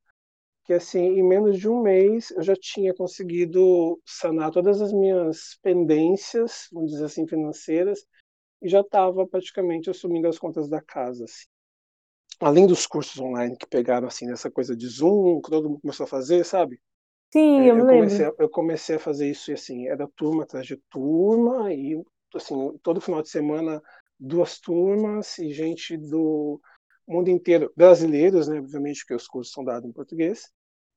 que 0.66 0.74
assim 0.74 1.00
em 1.00 1.24
menos 1.24 1.60
de 1.60 1.70
um 1.70 1.82
mês 1.82 2.32
eu 2.32 2.42
já 2.42 2.56
tinha 2.56 2.94
conseguido 2.94 4.02
sanar 4.06 4.52
todas 4.52 4.82
as 4.82 4.92
minhas 4.92 5.58
pendências, 5.62 6.68
vamos 6.72 6.92
dizer 6.92 7.06
assim, 7.06 7.28
financeiras 7.28 8.06
e 8.62 8.68
já 8.68 8.82
estava 8.82 9.28
praticamente 9.28 9.90
assumindo 9.90 10.28
as 10.28 10.40
contas 10.40 10.68
da 10.68 10.82
casa. 10.82 11.26
Assim. 11.26 11.46
Além 12.40 12.66
dos 12.66 12.88
cursos 12.88 13.20
online 13.20 13.56
que 13.56 13.68
pegaram 13.68 14.08
assim 14.08 14.26
nessa 14.26 14.50
coisa 14.50 14.76
de 14.76 14.88
Zoom, 14.88 15.42
que 15.42 15.52
todo 15.52 15.70
mundo 15.70 15.82
começou 15.82 16.06
a 16.06 16.08
fazer, 16.08 16.44
sabe? 16.44 16.82
Sim, 17.32 17.60
é, 17.60 17.72
eu, 17.72 17.78
eu 17.78 17.86
comecei, 17.86 18.26
lembro. 18.26 18.36
eu 18.40 18.50
comecei 18.50 18.96
a 18.96 19.00
fazer 19.00 19.30
isso 19.30 19.52
e 19.52 19.54
assim 19.54 19.88
era 19.88 20.08
turma 20.16 20.44
atrás 20.44 20.66
de 20.66 20.78
turma 20.90 21.72
e 21.74 22.02
assim 22.34 22.78
todo 22.82 23.02
final 23.02 23.22
de 23.22 23.30
semana 23.30 23.82
duas 24.20 24.60
turmas 24.60 25.38
e 25.38 25.54
gente 25.54 25.98
do 25.98 26.60
mundo 27.08 27.30
inteiro, 27.30 27.72
brasileiros, 27.76 28.48
né, 28.48 28.60
obviamente, 28.60 29.02
porque 29.02 29.14
os 29.14 29.28
cursos 29.28 29.54
são 29.54 29.64
dados 29.64 29.88
em 29.88 29.94
português. 29.94 30.52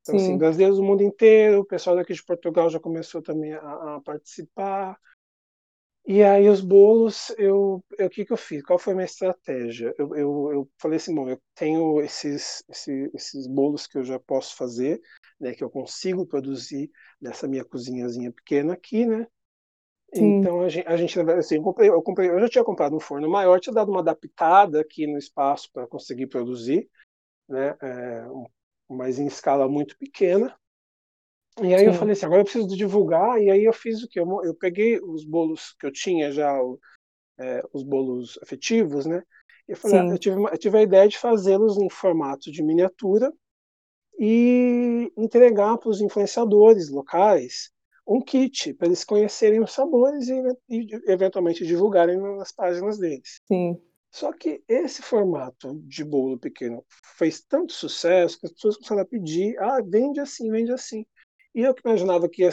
Então, 0.08 0.16
assim, 0.16 0.24
Sim. 0.24 0.30
assim, 0.32 0.38
brasileiros 0.38 0.78
do 0.78 0.82
mundo 0.82 1.02
inteiro, 1.02 1.60
o 1.60 1.64
pessoal 1.64 1.94
daqui 1.94 2.14
de 2.14 2.24
Portugal 2.24 2.70
já 2.70 2.80
começou 2.80 3.20
também 3.20 3.52
a, 3.52 3.96
a 3.96 4.00
participar. 4.00 4.98
E 6.06 6.22
aí 6.22 6.48
os 6.48 6.62
bolos, 6.62 7.34
eu, 7.36 7.84
o 8.00 8.08
que, 8.08 8.24
que 8.24 8.32
eu 8.32 8.36
fiz? 8.38 8.62
Qual 8.62 8.78
foi 8.78 8.94
a 8.94 8.96
minha 8.96 9.04
estratégia? 9.04 9.94
Eu, 9.98 10.16
eu, 10.16 10.50
eu 10.52 10.70
falei 10.78 10.96
assim, 10.96 11.14
bom, 11.14 11.28
eu 11.28 11.38
tenho 11.54 12.00
esses, 12.00 12.64
esses, 12.70 13.10
esses 13.14 13.46
bolos 13.46 13.86
que 13.86 13.98
eu 13.98 14.04
já 14.04 14.18
posso 14.18 14.56
fazer, 14.56 14.98
né, 15.38 15.52
que 15.52 15.62
eu 15.62 15.68
consigo 15.68 16.24
produzir 16.24 16.90
nessa 17.20 17.46
minha 17.46 17.64
cozinhazinha 17.64 18.32
pequena 18.32 18.72
aqui, 18.72 19.04
né? 19.04 19.26
Sim. 20.14 20.38
Então 20.38 20.62
a 20.62 20.70
gente, 20.70 20.88
a 20.88 20.96
gente 20.96 21.20
assim, 21.20 21.56
eu, 21.56 21.62
comprei, 21.62 21.90
eu, 21.90 22.00
comprei, 22.00 22.30
eu 22.30 22.40
já 22.40 22.48
tinha 22.48 22.64
comprado 22.64 22.96
um 22.96 23.00
forno 23.00 23.28
maior, 23.28 23.60
tinha 23.60 23.74
dado 23.74 23.90
uma 23.90 24.00
adaptada 24.00 24.80
aqui 24.80 25.06
no 25.06 25.18
espaço 25.18 25.70
para 25.70 25.86
conseguir 25.86 26.28
produzir, 26.28 26.88
né, 27.46 27.76
é, 27.82 28.24
mas 28.88 29.18
em 29.18 29.26
escala 29.26 29.68
muito 29.68 29.96
pequena. 29.98 30.54
E 31.60 31.74
aí 31.74 31.80
Sim. 31.80 31.86
eu 31.86 31.94
falei 31.94 32.12
assim, 32.12 32.26
agora 32.26 32.40
eu 32.40 32.44
preciso 32.44 32.76
divulgar, 32.76 33.40
e 33.42 33.50
aí 33.50 33.64
eu 33.64 33.72
fiz 33.72 34.02
o 34.02 34.08
que? 34.08 34.20
Eu, 34.20 34.26
eu 34.44 34.54
peguei 34.54 35.00
os 35.00 35.24
bolos 35.24 35.74
que 35.78 35.86
eu 35.86 35.92
tinha 35.92 36.30
já, 36.30 36.56
é, 37.38 37.62
os 37.72 37.82
bolos 37.82 38.38
afetivos, 38.42 39.06
né? 39.06 39.22
E 39.68 39.72
eu, 39.72 39.76
falei, 39.76 39.98
ah, 39.98 40.06
eu, 40.12 40.18
tive, 40.18 40.36
eu 40.36 40.58
tive 40.58 40.78
a 40.78 40.82
ideia 40.82 41.08
de 41.08 41.18
fazê-los 41.18 41.76
em 41.78 41.90
formato 41.90 42.50
de 42.50 42.62
miniatura, 42.62 43.32
e 44.18 45.12
entregar 45.16 45.78
para 45.78 45.90
os 45.90 46.00
influenciadores 46.00 46.90
locais 46.90 47.70
um 48.06 48.20
kit 48.20 48.74
para 48.74 48.88
eles 48.88 49.04
conhecerem 49.04 49.62
os 49.62 49.72
sabores 49.72 50.28
e, 50.28 50.42
e, 50.68 50.86
eventualmente 51.06 51.64
divulgarem 51.64 52.16
nas 52.16 52.50
páginas 52.50 52.98
deles. 52.98 53.40
Sim. 53.46 53.80
Só 54.10 54.32
que 54.32 54.62
esse 54.66 55.02
formato 55.02 55.74
de 55.84 56.04
bolo 56.04 56.38
pequeno 56.38 56.84
fez 57.16 57.40
tanto 57.42 57.72
sucesso 57.72 58.38
que 58.40 58.46
as 58.46 58.52
pessoas 58.52 58.76
começaram 58.76 59.02
a 59.02 59.06
pedir, 59.06 59.58
ah, 59.58 59.80
vende 59.84 60.20
assim, 60.20 60.50
vende 60.50 60.72
assim. 60.72 61.04
E 61.54 61.60
eu 61.60 61.74
que 61.74 61.82
imaginava 61.84 62.28
que 62.28 62.42
ia, 62.42 62.50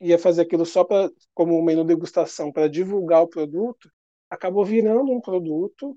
ia 0.00 0.18
fazer 0.18 0.42
aquilo 0.42 0.64
só 0.64 0.84
para 0.84 1.10
como 1.34 1.58
um 1.58 1.62
menu 1.62 1.84
degustação 1.84 2.50
para 2.52 2.68
divulgar 2.68 3.22
o 3.22 3.28
produto, 3.28 3.90
acabou 4.30 4.64
virando 4.64 5.12
um 5.12 5.20
produto. 5.20 5.96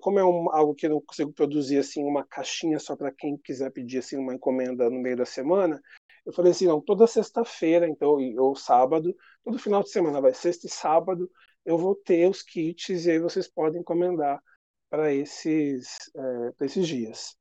Como 0.00 0.18
é 0.18 0.24
um, 0.24 0.50
algo 0.52 0.74
que 0.74 0.86
eu 0.86 0.90
não 0.90 1.00
consigo 1.00 1.32
produzir 1.32 1.78
assim 1.78 2.04
uma 2.04 2.24
caixinha 2.24 2.78
só 2.78 2.96
para 2.96 3.12
quem 3.12 3.36
quiser 3.36 3.70
pedir 3.72 3.98
assim 3.98 4.16
uma 4.16 4.34
encomenda 4.34 4.88
no 4.88 5.00
meio 5.00 5.16
da 5.16 5.26
semana, 5.26 5.82
eu 6.28 6.32
falei 6.32 6.52
assim, 6.52 6.66
não, 6.66 6.78
toda 6.78 7.06
sexta-feira, 7.06 7.88
então, 7.88 8.18
ou 8.38 8.54
sábado, 8.54 9.16
todo 9.42 9.58
final 9.58 9.82
de 9.82 9.90
semana, 9.90 10.20
vai 10.20 10.34
sexta 10.34 10.66
e 10.66 10.70
sábado, 10.70 11.30
eu 11.68 11.76
vou 11.76 11.94
ter 11.94 12.26
os 12.26 12.42
kits 12.42 13.04
e 13.04 13.10
aí 13.10 13.18
vocês 13.18 13.46
podem 13.46 13.82
encomendar 13.82 14.42
para 14.88 15.12
esses, 15.12 15.86
é, 16.16 16.64
esses 16.64 16.88
dias. 16.88 17.36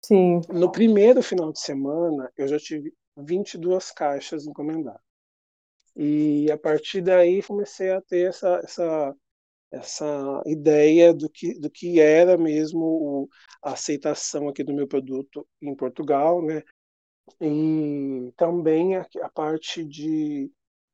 Sim. 0.00 0.40
No 0.48 0.70
primeiro 0.70 1.20
final 1.24 1.52
de 1.52 1.58
semana, 1.58 2.30
eu 2.36 2.46
já 2.46 2.56
tive 2.56 2.94
22 3.16 3.90
caixas 3.90 4.46
encomendadas. 4.46 5.00
E 5.96 6.48
a 6.52 6.56
partir 6.56 7.02
daí 7.02 7.42
comecei 7.42 7.90
a 7.90 8.00
ter 8.00 8.28
essa, 8.28 8.60
essa, 8.62 9.14
essa 9.72 10.42
ideia 10.46 11.12
do 11.12 11.28
que, 11.28 11.58
do 11.58 11.68
que 11.68 12.00
era 12.00 12.38
mesmo 12.38 12.84
o, 12.84 13.28
a 13.60 13.72
aceitação 13.72 14.48
aqui 14.48 14.62
do 14.62 14.72
meu 14.72 14.86
produto 14.86 15.44
em 15.60 15.74
Portugal, 15.74 16.40
né? 16.40 16.62
E 17.40 18.32
também 18.36 18.96
a, 18.96 19.04
a 19.20 19.28
parte 19.30 19.84
de 19.84 20.48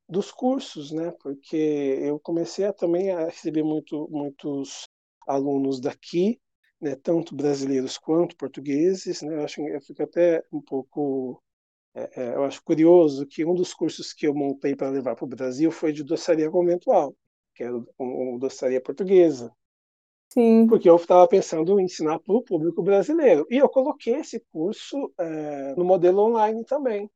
dos 0.08 0.30
cursos, 0.32 0.90
né? 0.90 1.12
Porque 1.20 1.56
eu 2.00 2.18
comecei 2.18 2.64
a, 2.64 2.72
também 2.72 3.10
a 3.10 3.26
receber 3.26 3.62
muito, 3.62 4.08
muitos 4.10 4.88
alunos 5.26 5.80
daqui, 5.80 6.40
né? 6.80 6.96
Tanto 6.96 7.34
brasileiros 7.34 7.98
quanto 7.98 8.36
portugueses, 8.36 9.22
né? 9.22 9.34
Eu 9.34 9.44
acho, 9.44 9.60
eu 9.60 9.80
fico 9.80 10.02
até 10.02 10.42
um 10.52 10.60
pouco, 10.60 11.42
é, 11.94 12.22
é, 12.22 12.34
eu 12.34 12.44
acho 12.44 12.62
curioso 12.62 13.26
que 13.26 13.44
um 13.44 13.54
dos 13.54 13.74
cursos 13.74 14.12
que 14.12 14.26
eu 14.26 14.34
montei 14.34 14.74
para 14.74 14.90
levar 14.90 15.14
para 15.14 15.24
o 15.24 15.28
Brasil 15.28 15.70
foi 15.70 15.92
de 15.92 16.02
doçaria 16.02 16.50
conventual, 16.50 17.14
que 17.54 17.62
era 17.62 17.76
uma 17.98 18.38
doçaria 18.38 18.80
portuguesa. 18.80 19.52
Sim. 20.30 20.66
Porque 20.68 20.88
eu 20.88 20.96
estava 20.96 21.26
pensando 21.26 21.80
em 21.80 21.84
ensinar 21.84 22.18
para 22.18 22.34
o 22.34 22.42
público 22.42 22.82
brasileiro. 22.82 23.46
E 23.50 23.56
eu 23.56 23.68
coloquei 23.68 24.16
esse 24.16 24.40
curso 24.52 25.12
é, 25.18 25.74
no 25.74 25.84
modelo 25.84 26.20
online 26.20 26.64
também. 26.64 27.10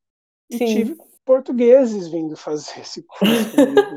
E 0.50 0.56
Sim. 0.56 0.66
tive 0.66 0.96
portugueses 1.24 2.08
vindo 2.08 2.36
fazer 2.36 2.80
esse 2.80 3.02
curso 3.02 3.50
comigo. 3.56 3.96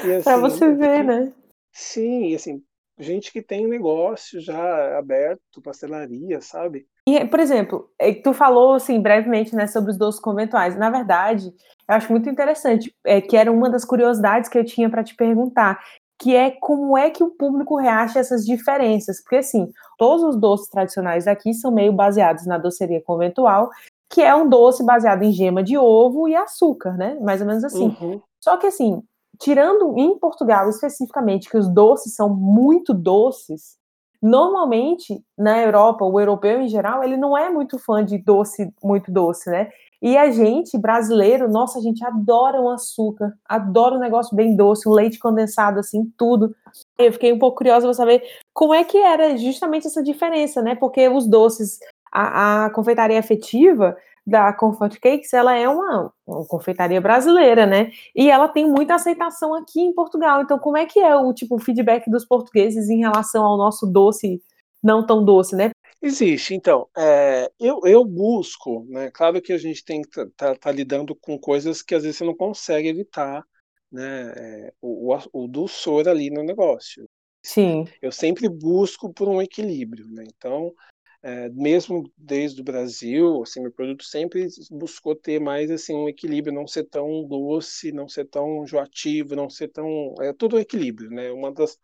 assim, 0.00 0.22
para 0.24 0.38
você 0.38 0.72
ver, 0.74 1.04
né? 1.04 1.32
Sim, 1.72 2.34
assim, 2.34 2.62
gente 2.98 3.32
que 3.32 3.40
tem 3.40 3.66
negócio 3.66 4.40
já 4.40 4.98
aberto, 4.98 5.62
pastelaria, 5.62 6.40
sabe? 6.40 6.86
E, 7.06 7.24
por 7.26 7.40
exemplo, 7.40 7.90
é 7.98 8.12
tu 8.12 8.34
falou 8.34 8.74
assim 8.74 9.00
brevemente 9.00 9.54
né, 9.54 9.66
sobre 9.66 9.92
os 9.92 9.96
doces 9.96 10.20
conventuais. 10.20 10.76
Na 10.76 10.90
verdade, 10.90 11.46
eu 11.88 11.94
acho 11.94 12.10
muito 12.12 12.28
interessante, 12.28 12.94
é, 13.04 13.20
que 13.20 13.36
era 13.36 13.50
uma 13.50 13.70
das 13.70 13.84
curiosidades 13.84 14.50
que 14.50 14.58
eu 14.58 14.64
tinha 14.64 14.90
para 14.90 15.04
te 15.04 15.14
perguntar, 15.14 15.78
que 16.20 16.34
é 16.34 16.50
como 16.50 16.98
é 16.98 17.10
que 17.10 17.22
o 17.22 17.30
público 17.30 17.76
reacha 17.76 18.18
essas 18.18 18.44
diferenças. 18.44 19.22
Porque, 19.22 19.36
assim, 19.36 19.70
todos 19.96 20.22
os 20.22 20.36
doces 20.38 20.68
tradicionais 20.68 21.26
aqui 21.26 21.54
são 21.54 21.72
meio 21.72 21.92
baseados 21.92 22.44
na 22.44 22.58
doceria 22.58 23.00
conventual, 23.00 23.70
que 24.10 24.22
é 24.22 24.34
um 24.34 24.48
doce 24.48 24.84
baseado 24.84 25.22
em 25.22 25.32
gema 25.32 25.62
de 25.62 25.76
ovo 25.76 26.28
e 26.28 26.34
açúcar, 26.34 26.96
né? 26.96 27.18
Mais 27.20 27.40
ou 27.40 27.46
menos 27.46 27.64
assim. 27.64 27.94
Uhum. 28.00 28.20
Só 28.40 28.56
que 28.56 28.66
assim, 28.66 29.02
tirando 29.38 29.96
em 29.98 30.18
Portugal 30.18 30.68
especificamente, 30.68 31.48
que 31.48 31.56
os 31.56 31.68
doces 31.68 32.14
são 32.14 32.28
muito 32.28 32.94
doces, 32.94 33.76
normalmente 34.20 35.22
na 35.36 35.60
Europa, 35.60 36.04
o 36.04 36.18
europeu 36.18 36.60
em 36.60 36.68
geral, 36.68 37.04
ele 37.04 37.16
não 37.16 37.36
é 37.36 37.50
muito 37.50 37.78
fã 37.78 38.04
de 38.04 38.18
doce 38.18 38.72
muito 38.82 39.12
doce, 39.12 39.50
né? 39.50 39.68
E 40.00 40.16
a 40.16 40.30
gente, 40.30 40.78
brasileiro, 40.78 41.50
nossa, 41.50 41.80
a 41.80 41.82
gente 41.82 42.04
adora 42.04 42.60
um 42.60 42.68
açúcar, 42.68 43.34
adora 43.44 43.96
um 43.96 43.98
negócio 43.98 44.34
bem 44.34 44.54
doce, 44.54 44.88
um 44.88 44.92
leite 44.92 45.18
condensado, 45.18 45.80
assim, 45.80 46.12
tudo. 46.16 46.54
Eu 46.96 47.12
fiquei 47.12 47.32
um 47.32 47.38
pouco 47.38 47.58
curiosa 47.58 47.84
para 47.84 47.94
saber 47.94 48.22
como 48.54 48.72
é 48.72 48.84
que 48.84 48.96
era 48.96 49.36
justamente 49.36 49.88
essa 49.88 50.00
diferença, 50.00 50.62
né? 50.62 50.76
Porque 50.76 51.08
os 51.08 51.26
doces 51.26 51.80
a, 52.12 52.66
a 52.66 52.70
confeitaria 52.70 53.18
afetiva 53.18 53.96
da 54.26 54.52
Comfort 54.52 54.98
Cakes, 55.00 55.32
ela 55.32 55.56
é 55.56 55.66
uma, 55.66 56.12
uma, 56.26 56.46
confeitaria 56.46 57.00
brasileira, 57.00 57.64
né? 57.64 57.90
E 58.14 58.30
ela 58.30 58.46
tem 58.46 58.66
muita 58.66 58.94
aceitação 58.94 59.54
aqui 59.54 59.80
em 59.80 59.94
Portugal. 59.94 60.42
Então, 60.42 60.58
como 60.58 60.76
é 60.76 60.84
que 60.84 61.00
é 61.00 61.16
o 61.16 61.32
tipo 61.32 61.58
feedback 61.58 62.10
dos 62.10 62.26
portugueses 62.26 62.90
em 62.90 62.98
relação 62.98 63.44
ao 63.44 63.56
nosso 63.56 63.86
doce 63.86 64.42
não 64.82 65.04
tão 65.04 65.24
doce, 65.24 65.56
né? 65.56 65.70
Existe, 66.00 66.54
então. 66.54 66.88
É, 66.96 67.50
eu, 67.58 67.80
eu 67.84 68.04
busco, 68.04 68.86
né? 68.88 69.10
Claro 69.10 69.40
que 69.40 69.52
a 69.52 69.58
gente 69.58 69.84
tem 69.84 70.02
que 70.02 70.20
estar 70.20 70.26
tá, 70.36 70.54
tá 70.54 70.70
lidando 70.70 71.14
com 71.16 71.38
coisas 71.38 71.82
que 71.82 71.94
às 71.94 72.02
vezes 72.02 72.18
você 72.18 72.24
não 72.24 72.36
consegue 72.36 72.88
evitar, 72.88 73.42
né? 73.90 74.32
É, 74.36 74.72
o, 74.80 75.12
o, 75.12 75.18
o 75.32 75.48
dulçor 75.48 76.06
ali 76.06 76.30
no 76.30 76.42
negócio. 76.42 77.08
Sim. 77.42 77.86
Eu 78.02 78.12
sempre 78.12 78.48
busco 78.48 79.12
por 79.12 79.28
um 79.28 79.40
equilíbrio, 79.40 80.06
né? 80.08 80.24
Então, 80.26 80.72
é, 81.22 81.48
mesmo 81.50 82.10
desde 82.16 82.60
o 82.60 82.64
Brasil, 82.64 83.42
assim, 83.42 83.60
meu 83.60 83.72
produto 83.72 84.04
sempre 84.04 84.46
buscou 84.70 85.16
ter 85.16 85.40
mais 85.40 85.70
assim 85.70 85.94
um 85.94 86.08
equilíbrio, 86.08 86.54
não 86.54 86.66
ser 86.66 86.84
tão 86.84 87.26
doce, 87.26 87.90
não 87.92 88.08
ser 88.08 88.26
tão 88.26 88.62
enjoativo, 88.62 89.34
não 89.34 89.50
ser 89.50 89.68
tão 89.68 90.14
é 90.20 90.32
tudo 90.32 90.56
um 90.56 90.60
equilíbrio, 90.60 91.10
né? 91.10 91.30
Uma 91.32 91.52
das 91.52 91.76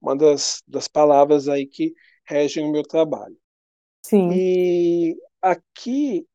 uma 0.00 0.16
das, 0.16 0.62
das 0.66 0.88
palavras 0.88 1.48
aí 1.48 1.64
que 1.64 1.94
regem 2.26 2.66
o 2.68 2.72
meu 2.72 2.82
trabalho. 2.82 3.36
Sim. 4.04 4.30
E 4.32 5.16
aqui 5.40 6.26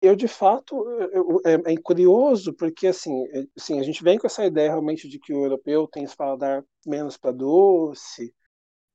eu 0.00 0.14
de 0.14 0.28
fato 0.28 0.76
eu, 1.12 1.40
é, 1.44 1.72
é, 1.72 1.76
curioso 1.82 2.54
porque 2.54 2.86
assim, 2.86 3.26
é, 3.32 3.44
assim 3.56 3.80
a 3.80 3.82
gente 3.82 4.02
vem 4.02 4.18
com 4.18 4.26
essa 4.26 4.46
ideia 4.46 4.70
realmente 4.70 5.08
de 5.08 5.18
que 5.18 5.34
o 5.34 5.44
europeu 5.44 5.88
tem 5.88 6.04
esse 6.04 6.16
paladar 6.16 6.64
menos 6.86 7.16
para 7.16 7.32
doce, 7.32 8.32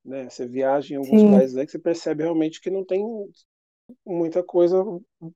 né? 0.03 0.29
Você 0.29 0.47
viaja 0.47 0.93
em 0.93 0.97
alguns 0.97 1.19
Sim. 1.19 1.31
países 1.31 1.57
aí 1.57 1.65
que 1.65 1.71
você 1.71 1.79
percebe 1.79 2.23
realmente 2.23 2.61
que 2.61 2.69
não 2.69 2.83
tem 2.85 3.03
muita 4.05 4.43
coisa, 4.43 4.83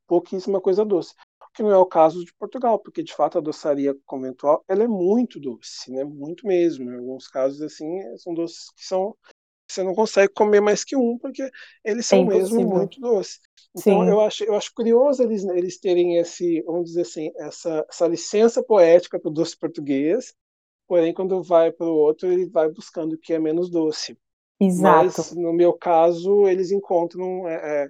pouquíssima 0.07 0.61
coisa 0.61 0.85
doce. 0.85 1.13
O 1.41 1.53
que 1.55 1.63
não 1.63 1.71
é 1.71 1.77
o 1.77 1.85
caso 1.85 2.23
de 2.25 2.33
Portugal, 2.35 2.79
porque 2.79 3.03
de 3.03 3.13
fato 3.13 3.37
a 3.37 3.41
doçaria 3.41 3.95
conventual 4.05 4.63
ela 4.67 4.83
é 4.83 4.87
muito 4.87 5.39
doce, 5.39 5.91
né? 5.91 6.03
Muito 6.03 6.45
mesmo. 6.47 6.91
Em 6.91 6.97
alguns 6.97 7.27
casos 7.27 7.61
assim 7.61 7.99
são 8.17 8.33
doces 8.33 8.69
que 8.75 8.85
são 8.85 9.15
você 9.69 9.83
não 9.83 9.95
consegue 9.95 10.31
comer 10.33 10.61
mais 10.61 10.83
que 10.83 10.95
um 10.95 11.17
porque 11.17 11.49
eles 11.83 12.05
são 12.05 12.19
É 12.19 12.25
mesmo 12.25 12.63
muito 12.65 12.99
doces. 12.99 13.39
Então 13.75 14.03
Sim. 14.03 14.09
eu 14.09 14.21
acho 14.21 14.43
eu 14.43 14.55
acho 14.55 14.71
curioso 14.73 15.23
eles 15.23 15.43
eles 15.45 15.79
terem 15.79 16.17
esse 16.17 16.61
vamos 16.63 16.85
dizer 16.89 17.01
assim 17.01 17.31
essa 17.37 17.85
essa 17.89 18.07
licença 18.07 18.63
poética 18.63 19.19
para 19.19 19.29
o 19.29 19.33
doce 19.33 19.57
português, 19.57 20.33
porém 20.87 21.13
quando 21.13 21.43
vai 21.43 21.71
para 21.71 21.87
o 21.87 21.95
outro 21.95 22.31
ele 22.31 22.49
vai 22.49 22.69
buscando 22.69 23.13
o 23.13 23.17
que 23.17 23.33
é 23.33 23.39
menos 23.39 23.69
doce. 23.69 24.17
Exato. 24.59 25.05
Mas 25.17 25.31
no 25.33 25.53
meu 25.53 25.73
caso 25.73 26.47
eles 26.47 26.71
encontram 26.71 27.47
é, 27.47 27.55
é, 27.55 27.89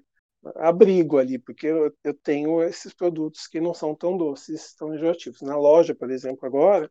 abrigo 0.56 1.18
ali, 1.18 1.38
porque 1.38 1.68
eu, 1.68 1.92
eu 2.04 2.14
tenho 2.14 2.62
esses 2.64 2.94
produtos 2.94 3.48
que 3.48 3.62
não 3.62 3.74
são 3.74 3.96
tão 3.96 4.18
doces, 4.18 4.74
tão 4.76 4.94
enjoativos. 4.94 5.42
Na 5.42 5.58
loja, 5.58 5.96
por 5.96 6.10
exemplo, 6.10 6.46
agora, 6.46 6.90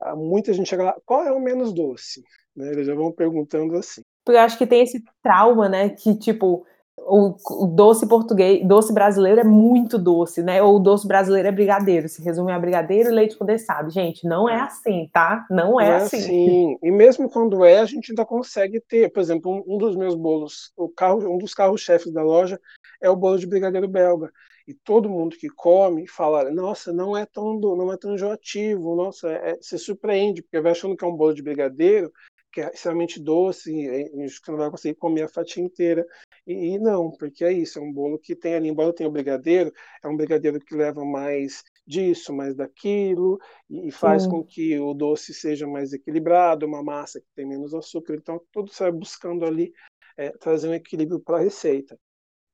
há 0.00 0.14
muita 0.14 0.52
gente 0.52 0.68
chega 0.68 0.84
lá, 0.84 0.96
qual 1.04 1.24
é 1.24 1.32
o 1.32 1.40
menos 1.40 1.72
doce? 1.72 2.22
Né? 2.54 2.70
Eles 2.70 2.86
já 2.86 2.94
vão 2.94 3.12
perguntando 3.12 3.76
assim. 3.76 4.02
Porque 4.24 4.36
eu 4.36 4.42
acho 4.42 4.58
que 4.58 4.66
tem 4.66 4.82
esse 4.82 5.02
trauma, 5.22 5.68
né? 5.68 5.88
Que, 5.90 6.16
tipo, 6.18 6.66
o, 7.06 7.34
o 7.64 7.66
doce 7.66 8.06
português, 8.06 8.66
doce 8.66 8.92
brasileiro 8.92 9.40
é 9.40 9.44
muito 9.44 9.98
doce, 9.98 10.42
né? 10.42 10.62
Ou 10.62 10.76
o 10.76 10.78
doce 10.78 11.06
brasileiro 11.06 11.48
é 11.48 11.52
brigadeiro, 11.52 12.08
se 12.08 12.22
resume 12.22 12.52
a 12.52 12.58
brigadeiro 12.58 13.10
e 13.10 13.12
leite 13.12 13.36
condensado. 13.36 13.90
Gente, 13.90 14.26
não 14.26 14.48
é 14.48 14.60
assim, 14.60 15.08
tá? 15.12 15.46
Não 15.50 15.80
é, 15.80 15.88
Não 15.88 15.92
é 15.92 15.96
assim. 15.96 16.18
assim. 16.18 16.78
E 16.82 16.90
mesmo 16.90 17.28
quando 17.28 17.64
é, 17.64 17.78
a 17.78 17.84
gente 17.84 18.12
ainda 18.12 18.24
consegue 18.24 18.80
ter. 18.80 19.10
Por 19.10 19.20
exemplo, 19.20 19.64
um, 19.66 19.78
dos 19.78 19.96
meus 19.96 20.14
bolos, 20.14 20.72
o 20.76 20.88
carro, 20.88 21.18
um 21.32 21.38
dos 21.38 21.54
carros-chefes 21.54 22.12
da 22.12 22.22
loja 22.22 22.60
é 23.00 23.08
o 23.08 23.16
bolo 23.16 23.38
de 23.38 23.46
brigadeiro 23.46 23.88
belga. 23.88 24.30
E 24.66 24.74
todo 24.74 25.08
mundo 25.08 25.36
que 25.36 25.48
come 25.48 26.06
fala, 26.06 26.50
nossa, 26.50 26.92
não 26.92 27.16
é 27.16 27.24
tão 27.24 27.58
do, 27.58 27.74
não 27.74 27.90
é 27.90 27.96
tão 27.96 28.14
enjoativo, 28.14 28.94
nossa, 28.94 29.30
é, 29.30 29.56
se 29.62 29.78
surpreende, 29.78 30.42
porque 30.42 30.60
vai 30.60 30.72
achando 30.72 30.94
que 30.94 31.02
é 31.02 31.08
um 31.08 31.16
bolo 31.16 31.32
de 31.32 31.42
brigadeiro, 31.42 32.12
que 32.52 32.60
é 32.60 32.70
extremamente 32.70 33.18
doce, 33.18 33.72
e, 33.72 34.24
e 34.24 34.28
você 34.28 34.50
não 34.50 34.58
vai 34.58 34.70
conseguir 34.70 34.96
comer 34.96 35.22
a 35.22 35.28
fatia 35.28 35.62
inteira. 35.62 36.06
E, 36.48 36.74
e 36.74 36.78
não, 36.78 37.10
porque 37.10 37.44
é 37.44 37.52
isso, 37.52 37.78
é 37.78 37.82
um 37.82 37.92
bolo 37.92 38.18
que 38.18 38.34
tem 38.34 38.54
ali, 38.54 38.68
embora 38.68 38.90
tenha 38.90 39.06
o 39.06 39.12
brigadeiro, 39.12 39.70
é 40.02 40.08
um 40.08 40.16
brigadeiro 40.16 40.58
que 40.58 40.74
leva 40.74 41.04
mais 41.04 41.62
disso, 41.86 42.32
mais 42.32 42.56
daquilo, 42.56 43.38
e, 43.68 43.88
e 43.88 43.90
faz 43.90 44.22
Sim. 44.22 44.30
com 44.30 44.42
que 44.42 44.78
o 44.78 44.94
doce 44.94 45.34
seja 45.34 45.66
mais 45.66 45.92
equilibrado, 45.92 46.64
uma 46.64 46.82
massa 46.82 47.20
que 47.20 47.26
tem 47.34 47.46
menos 47.46 47.74
açúcar. 47.74 48.14
Então, 48.14 48.40
tudo 48.50 48.72
você 48.72 48.84
vai 48.84 48.92
buscando 48.92 49.44
ali 49.44 49.74
é, 50.16 50.30
trazer 50.30 50.70
um 50.70 50.74
equilíbrio 50.74 51.20
para 51.20 51.36
a 51.36 51.40
receita. 51.40 51.98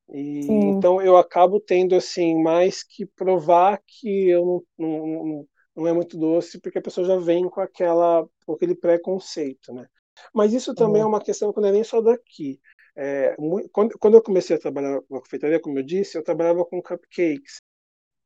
E, 0.08 0.46
então 0.50 1.00
eu 1.00 1.16
acabo 1.16 1.58
tendo 1.58 1.94
assim 1.94 2.42
mais 2.42 2.82
que 2.82 3.06
provar 3.06 3.80
que 3.86 4.28
eu 4.28 4.62
não, 4.76 4.86
não, 4.86 5.06
não, 5.06 5.48
não, 5.74 5.86
é 5.86 5.94
muito 5.94 6.18
doce 6.18 6.60
porque 6.60 6.76
a 6.76 6.82
pessoa 6.82 7.06
já 7.06 7.16
vem 7.16 7.48
com 7.48 7.62
aquela 7.62 8.28
com 8.44 8.52
aquele 8.52 8.74
preconceito, 8.74 9.72
né? 9.72 9.86
Mas 10.32 10.52
isso 10.52 10.74
também 10.74 11.00
é 11.00 11.06
uma 11.06 11.22
questão 11.22 11.52
que 11.52 11.60
não 11.60 11.68
é 11.68 11.72
nem 11.72 11.84
só 11.84 12.02
daqui. 12.02 12.60
É, 12.96 13.36
quando, 13.72 13.98
quando 13.98 14.14
eu 14.14 14.22
comecei 14.22 14.56
a 14.56 14.60
trabalhar 14.60 15.00
na 15.10 15.20
confeitaria, 15.20 15.60
como 15.60 15.78
eu 15.78 15.82
disse, 15.82 16.16
eu 16.16 16.22
trabalhava 16.22 16.64
com 16.64 16.82
cupcakes. 16.82 17.56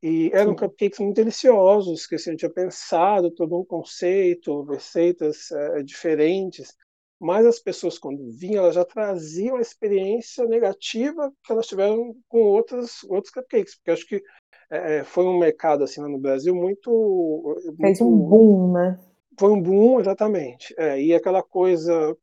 E 0.02 0.30
eram 0.32 0.52
Sim. 0.52 0.56
cupcakes 0.56 0.98
muito 1.00 1.16
deliciosos, 1.16 2.06
que 2.06 2.14
assim, 2.14 2.30
eu 2.30 2.36
tinha 2.36 2.52
pensado 2.52 3.30
todo 3.30 3.58
um 3.58 3.64
conceito, 3.64 4.62
receitas 4.62 5.50
é, 5.50 5.82
diferentes, 5.82 6.76
mas 7.20 7.44
as 7.44 7.58
pessoas, 7.58 7.98
quando 7.98 8.30
vinham, 8.30 8.62
elas 8.62 8.76
já 8.76 8.84
traziam 8.84 9.56
a 9.56 9.60
experiência 9.60 10.44
negativa 10.44 11.32
que 11.42 11.52
elas 11.52 11.66
tiveram 11.66 12.14
com 12.28 12.42
outros, 12.42 13.02
outros 13.04 13.32
cupcakes, 13.32 13.74
porque 13.74 13.90
acho 13.90 14.06
que 14.06 14.22
é, 14.70 15.02
foi 15.02 15.24
um 15.24 15.38
mercado 15.38 15.82
assim 15.82 16.00
lá 16.00 16.08
no 16.08 16.18
Brasil 16.18 16.54
muito. 16.54 17.56
Fez 17.80 18.00
um 18.00 18.16
boom, 18.16 18.72
né? 18.72 19.00
Foi 19.38 19.50
um 19.50 19.60
boom, 19.60 19.98
exatamente. 19.98 20.74
É, 20.78 21.00
e 21.00 21.14
aquela 21.14 21.42
coisa 21.42 22.16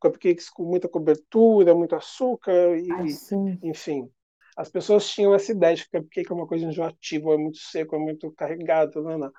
cupcakes 0.00 0.50
com 0.50 0.64
muita 0.64 0.88
cobertura, 0.88 1.74
muito 1.74 1.94
açúcar, 1.94 2.76
e, 2.78 2.90
Ai, 2.90 3.06
enfim. 3.62 4.10
As 4.56 4.70
pessoas 4.70 5.08
tinham 5.08 5.34
essa 5.34 5.52
ideia 5.52 5.76
de 5.76 5.84
que 5.84 5.98
cupcake 5.98 6.32
é 6.32 6.34
uma 6.34 6.46
coisa 6.46 6.64
enjoativa, 6.64 7.34
é 7.34 7.36
muito 7.36 7.58
seco, 7.58 7.94
é 7.94 7.98
muito 7.98 8.30
carregado, 8.32 9.02
não, 9.02 9.18
não. 9.18 9.32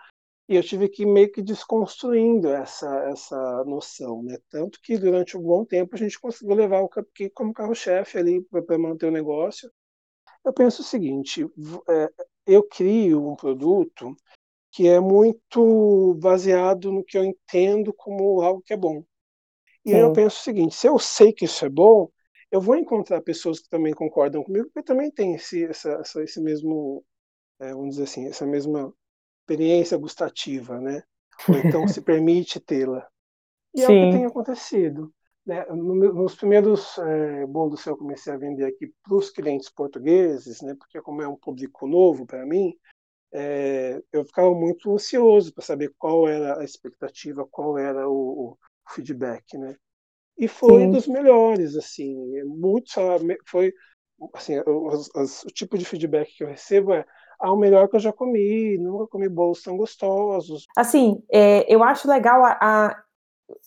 E 0.49 0.55
eu 0.55 0.63
tive 0.63 0.87
que 0.87 1.03
ir 1.03 1.05
meio 1.05 1.29
que 1.29 1.41
desconstruindo 1.41 2.49
essa, 2.49 2.87
essa 3.09 3.63
noção, 3.65 4.23
né? 4.23 4.37
Tanto 4.49 4.79
que 4.81 4.97
durante 4.97 5.35
um 5.35 5.41
bom 5.41 5.65
tempo 5.65 5.93
a 5.93 5.97
gente 5.97 6.19
conseguiu 6.19 6.55
levar 6.55 6.81
o 6.81 6.87
cupcake 6.87 7.33
como 7.33 7.53
carro-chefe 7.53 8.17
ali 8.17 8.41
para 8.43 8.77
manter 8.77 9.07
o 9.07 9.11
negócio. 9.11 9.69
Eu 10.45 10.53
penso 10.53 10.81
o 10.81 10.85
seguinte: 10.85 11.45
é, 11.89 12.09
eu 12.45 12.63
crio 12.63 13.29
um 13.29 13.35
produto 13.35 14.15
que 14.71 14.87
é 14.87 14.99
muito 14.99 16.13
baseado 16.21 16.91
no 16.91 17.03
que 17.03 17.17
eu 17.17 17.25
entendo 17.25 17.93
como 17.93 18.41
algo 18.41 18.61
que 18.61 18.73
é 18.73 18.77
bom. 18.77 19.03
E 19.87 19.91
eu 19.91 20.11
penso 20.11 20.37
o 20.39 20.43
seguinte: 20.43 20.75
se 20.75 20.87
eu 20.87 20.99
sei 20.99 21.31
que 21.31 21.45
isso 21.45 21.65
é 21.65 21.69
bom, 21.69 22.09
eu 22.51 22.59
vou 22.59 22.75
encontrar 22.75 23.21
pessoas 23.21 23.59
que 23.59 23.69
também 23.69 23.93
concordam 23.93 24.43
comigo, 24.43 24.65
porque 24.65 24.83
também 24.83 25.09
tem 25.09 25.35
esse, 25.35 25.65
essa, 25.65 26.01
esse 26.23 26.41
mesmo, 26.41 27.03
é, 27.59 27.73
vamos 27.73 27.91
dizer 27.91 28.03
assim, 28.03 28.27
essa 28.27 28.45
mesma 28.45 28.93
experiência 29.41 29.97
gustativa, 29.97 30.79
né? 30.79 31.03
Ou 31.47 31.57
então 31.57 31.87
se 31.87 32.01
permite 32.01 32.59
tê-la. 32.59 33.07
E 33.73 33.79
Sim. 33.79 33.85
é 33.85 33.89
o 33.89 34.05
que 34.05 34.11
tem 34.11 34.25
acontecido. 34.25 35.13
Né? 35.45 35.65
Nos 35.69 36.35
primeiros 36.35 36.97
é, 36.97 37.45
bolos 37.45 37.81
que 37.81 37.89
eu 37.89 37.97
comecei 37.97 38.33
a 38.33 38.37
vender 38.37 38.65
aqui 38.65 38.91
para 39.01 39.15
os 39.15 39.29
clientes 39.29 39.69
portugueses, 39.69 40.61
né? 40.61 40.75
porque 40.75 41.01
como 41.01 41.21
é 41.21 41.27
um 41.27 41.37
público 41.37 41.87
novo 41.87 42.25
para 42.25 42.45
mim, 42.45 42.75
é, 43.31 44.01
eu 44.11 44.25
ficava 44.25 44.53
muito 44.53 44.93
ansioso 44.93 45.53
para 45.53 45.63
saber 45.63 45.93
qual 45.97 46.27
era 46.27 46.59
a 46.59 46.65
expectativa, 46.65 47.47
qual 47.49 47.77
era 47.77 48.09
o, 48.09 48.51
o 48.51 48.57
feedback, 48.89 49.57
né? 49.57 49.75
E 50.37 50.47
foi 50.47 50.83
Sim. 50.83 50.91
dos 50.91 51.07
melhores, 51.07 51.75
assim, 51.75 52.15
muito 52.45 52.91
foi 53.45 53.73
assim, 54.33 54.59
os, 54.65 55.09
o 55.43 55.47
tipo 55.47 55.77
de 55.77 55.85
feedback 55.85 56.35
que 56.35 56.43
eu 56.43 56.47
recebo 56.47 56.93
é 56.93 57.05
ah, 57.39 57.51
o 57.51 57.57
melhor 57.57 57.87
que 57.87 57.95
eu 57.95 57.99
já 57.99 58.11
comi, 58.11 58.77
nunca 58.77 59.07
comi 59.07 59.29
bolos 59.29 59.61
tão 59.61 59.77
gostosos. 59.77 60.65
Assim, 60.75 61.23
é, 61.31 61.71
eu 61.71 61.83
acho 61.83 62.07
legal 62.07 62.43
a, 62.43 62.57
a, 62.59 63.03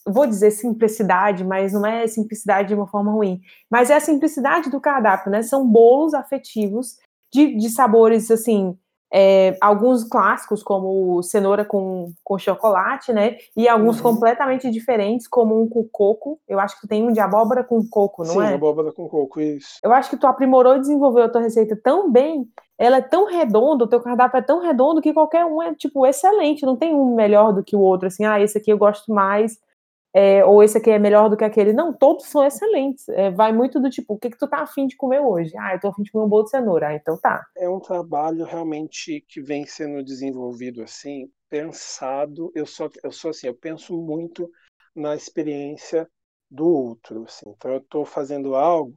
vou 0.07 0.27
dizer 0.27 0.51
simplicidade, 0.51 1.43
mas 1.43 1.73
não 1.73 1.85
é 1.85 2.05
simplicidade 2.07 2.69
de 2.69 2.75
uma 2.75 2.87
forma 2.87 3.11
ruim, 3.11 3.39
mas 3.69 3.89
é 3.89 3.95
a 3.95 4.01
simplicidade 4.01 4.69
do 4.69 4.81
cardápio, 4.81 5.31
né? 5.31 5.41
São 5.41 5.65
bolos 5.65 6.13
afetivos 6.13 6.97
de, 7.33 7.55
de 7.55 7.69
sabores, 7.69 8.29
assim, 8.29 8.77
é, 9.13 9.57
alguns 9.59 10.05
clássicos, 10.05 10.63
como 10.63 11.21
cenoura 11.21 11.65
com, 11.65 12.13
com 12.23 12.39
chocolate, 12.39 13.11
né? 13.11 13.37
E 13.55 13.67
alguns 13.67 13.97
uhum. 13.97 14.13
completamente 14.13 14.71
diferentes, 14.71 15.27
como 15.27 15.61
um 15.61 15.67
com 15.67 15.85
coco. 15.91 16.39
Eu 16.47 16.59
acho 16.59 16.79
que 16.79 16.87
tem 16.87 17.03
um 17.03 17.11
de 17.11 17.19
abóbora 17.19 17.63
com 17.63 17.85
coco, 17.87 18.23
não 18.23 18.33
Sim, 18.33 18.43
é? 18.43 18.47
Sim, 18.47 18.53
abóbora 18.53 18.93
com 18.93 19.09
coco, 19.09 19.41
isso. 19.41 19.79
Eu 19.83 19.91
acho 19.91 20.09
que 20.09 20.17
tu 20.17 20.25
aprimorou 20.25 20.77
e 20.77 20.79
desenvolveu 20.79 21.25
a 21.25 21.29
tua 21.29 21.41
receita 21.41 21.77
tão 21.83 22.09
bem, 22.09 22.47
ela 22.77 22.97
é 22.97 23.01
tão 23.01 23.25
redonda, 23.25 23.83
o 23.83 23.87
teu 23.87 23.99
cardápio 23.99 24.37
é 24.37 24.41
tão 24.41 24.61
redondo 24.61 25.01
que 25.01 25.13
qualquer 25.13 25.45
um 25.45 25.61
é, 25.61 25.75
tipo, 25.75 26.07
excelente. 26.07 26.65
Não 26.65 26.77
tem 26.77 26.95
um 26.95 27.13
melhor 27.13 27.53
do 27.53 27.63
que 27.63 27.75
o 27.75 27.81
outro, 27.81 28.07
assim, 28.07 28.23
ah, 28.23 28.39
esse 28.39 28.57
aqui 28.57 28.71
eu 28.71 28.77
gosto 28.77 29.13
mais 29.13 29.57
é, 30.13 30.43
ou 30.43 30.61
esse 30.61 30.77
aqui 30.77 30.89
é 30.89 30.99
melhor 30.99 31.29
do 31.29 31.37
que 31.37 31.43
aquele. 31.43 31.71
Não, 31.71 31.93
todos 31.93 32.25
são 32.25 32.45
excelentes. 32.45 33.07
É, 33.09 33.31
vai 33.31 33.53
muito 33.53 33.79
do 33.79 33.89
tipo, 33.89 34.13
o 34.13 34.19
que, 34.19 34.29
que 34.29 34.37
tu 34.37 34.47
tá 34.47 34.57
afim 34.57 34.85
de 34.85 34.97
comer 34.97 35.21
hoje? 35.21 35.51
Ah, 35.57 35.73
eu 35.73 35.79
tô 35.79 35.87
afim 35.87 36.03
de 36.03 36.11
comer 36.11 36.25
um 36.25 36.29
bolo 36.29 36.43
de 36.43 36.49
cenoura. 36.49 36.89
Ah, 36.89 36.95
então 36.95 37.17
tá. 37.17 37.45
É 37.57 37.69
um 37.69 37.79
trabalho 37.79 38.43
realmente 38.43 39.23
que 39.27 39.41
vem 39.41 39.65
sendo 39.65 40.03
desenvolvido 40.03 40.83
assim, 40.83 41.31
pensado. 41.49 42.51
Eu 42.53 42.65
sou, 42.65 42.89
eu 43.03 43.11
sou 43.11 43.31
assim, 43.31 43.47
eu 43.47 43.55
penso 43.55 43.95
muito 43.95 44.49
na 44.93 45.15
experiência 45.15 46.09
do 46.49 46.67
outro. 46.67 47.23
Assim. 47.23 47.49
Então 47.49 47.71
eu 47.71 47.79
estou 47.79 48.05
fazendo 48.05 48.53
algo, 48.55 48.93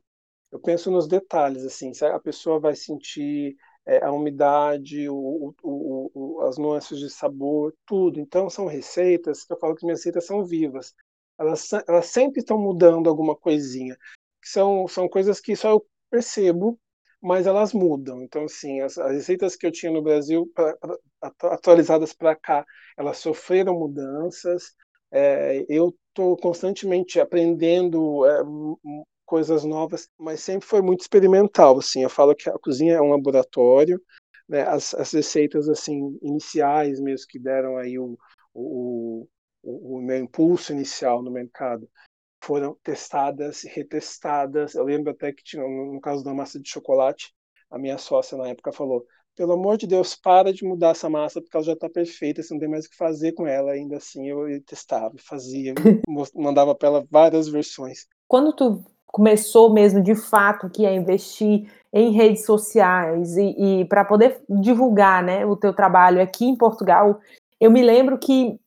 eu 0.50 0.59
penso 0.59 0.90
nos 0.90 1.07
detalhes, 1.07 1.64
assim, 1.64 1.92
a 2.03 2.18
pessoa 2.18 2.59
vai 2.59 2.74
sentir 2.74 3.57
é, 3.87 4.05
a 4.05 4.12
umidade, 4.12 5.09
o, 5.09 5.55
o, 5.62 6.11
o, 6.14 6.40
as 6.42 6.59
nuances 6.59 6.99
de 6.99 7.11
sabor, 7.11 7.75
tudo. 7.87 8.18
Então, 8.20 8.49
são 8.49 8.66
receitas, 8.66 9.47
eu 9.49 9.59
falo 9.59 9.75
que 9.75 9.85
minhas 9.85 10.01
receitas 10.01 10.27
são 10.27 10.44
vivas. 10.44 10.94
Elas, 11.38 11.70
elas 11.88 12.07
sempre 12.07 12.40
estão 12.40 12.59
mudando 12.59 13.09
alguma 13.09 13.37
coisinha. 13.37 13.97
São, 14.42 14.87
são 14.88 15.09
coisas 15.09 15.40
que 15.40 15.57
só 15.57 15.70
eu 15.70 15.87
percebo, 16.11 16.79
mas 17.20 17.47
elas 17.47 17.73
mudam. 17.73 18.23
Então, 18.23 18.44
assim, 18.44 18.81
as, 18.81 18.99
as 18.99 19.12
receitas 19.12 19.57
que 19.57 19.66
eu 19.66 19.73
tinha 19.73 19.92
no 19.92 20.03
Brasil, 20.03 20.51
pra, 20.55 20.77
pra, 20.77 21.55
atualizadas 21.55 22.12
para 22.12 22.37
cá, 22.37 22.64
elas 22.97 23.18
sofreram 23.18 23.79
mudanças. 23.79 24.75
É, 25.11 25.64
eu 25.68 25.97
estou 26.09 26.37
constantemente 26.37 27.20
aprendendo 27.20 28.27
é, 28.27 28.42
coisas 29.24 29.64
novas, 29.64 30.08
mas 30.18 30.40
sempre 30.40 30.66
foi 30.66 30.82
muito 30.82 31.00
experimental, 31.00 31.78
assim. 31.78 32.02
Eu 32.02 32.10
falo 32.10 32.34
que 32.34 32.48
a 32.48 32.58
cozinha 32.58 32.94
é 32.94 33.00
um 33.00 33.10
laboratório, 33.10 34.00
né? 34.48 34.62
As, 34.62 34.94
as 34.94 35.12
receitas 35.12 35.68
assim 35.68 36.18
iniciais 36.22 37.00
mesmo 37.00 37.26
que 37.28 37.38
deram 37.38 37.76
aí 37.76 37.98
o, 37.98 38.18
o, 38.52 39.26
o, 39.62 39.96
o 39.96 40.02
meu 40.02 40.18
impulso 40.18 40.72
inicial 40.72 41.22
no 41.22 41.30
mercado 41.30 41.88
foram 42.42 42.76
testadas 42.82 43.64
e 43.64 43.68
retestadas. 43.68 44.74
Eu 44.74 44.84
lembro 44.84 45.10
até 45.10 45.32
que 45.32 45.42
tinha, 45.42 45.62
no 45.66 46.00
caso 46.00 46.22
da 46.22 46.34
massa 46.34 46.60
de 46.60 46.68
chocolate, 46.68 47.34
a 47.70 47.78
minha 47.78 47.98
sócia 47.98 48.37
na 48.37 48.48
época 48.48 48.72
falou: 48.72 49.06
pelo 49.34 49.52
amor 49.52 49.76
de 49.76 49.87
Deus, 49.87 50.14
para 50.14 50.52
de 50.52 50.64
mudar 50.64 50.90
essa 50.90 51.08
massa 51.10 51.40
porque 51.40 51.56
ela 51.56 51.64
já 51.64 51.72
está 51.72 51.88
perfeita, 51.88 52.42
você 52.42 52.52
não 52.54 52.60
tem 52.60 52.68
mais 52.68 52.87
o 52.87 52.90
que 52.90 52.96
fazer 52.96 53.32
com 53.32 53.46
ela. 53.46 53.72
Ainda 53.72 53.96
assim, 53.96 54.28
eu 54.28 54.62
testava, 54.62 55.14
fazia, 55.18 55.74
mandava 56.34 56.74
para 56.74 56.88
ela 56.88 57.06
várias 57.10 57.48
versões. 57.48 58.06
Quando 58.28 58.54
tu 58.54 58.84
começou 59.14 59.72
mesmo 59.72 60.03
de 60.03 60.16
fato 60.16 60.68
que 60.68 60.85
a 60.85 60.92
investir 60.92 61.70
em 61.92 62.11
redes 62.11 62.44
sociais 62.44 63.37
e, 63.37 63.55
e 63.57 63.85
para 63.85 64.05
poder 64.05 64.42
divulgar 64.48 65.22
né, 65.22 65.46
o 65.46 65.55
teu 65.55 65.72
trabalho 65.72 66.20
aqui 66.20 66.44
em 66.44 66.57
Portugal, 66.57 67.20
eu 67.61 67.70
me 67.70 67.81
lembro 67.81 68.18
que 68.18 68.59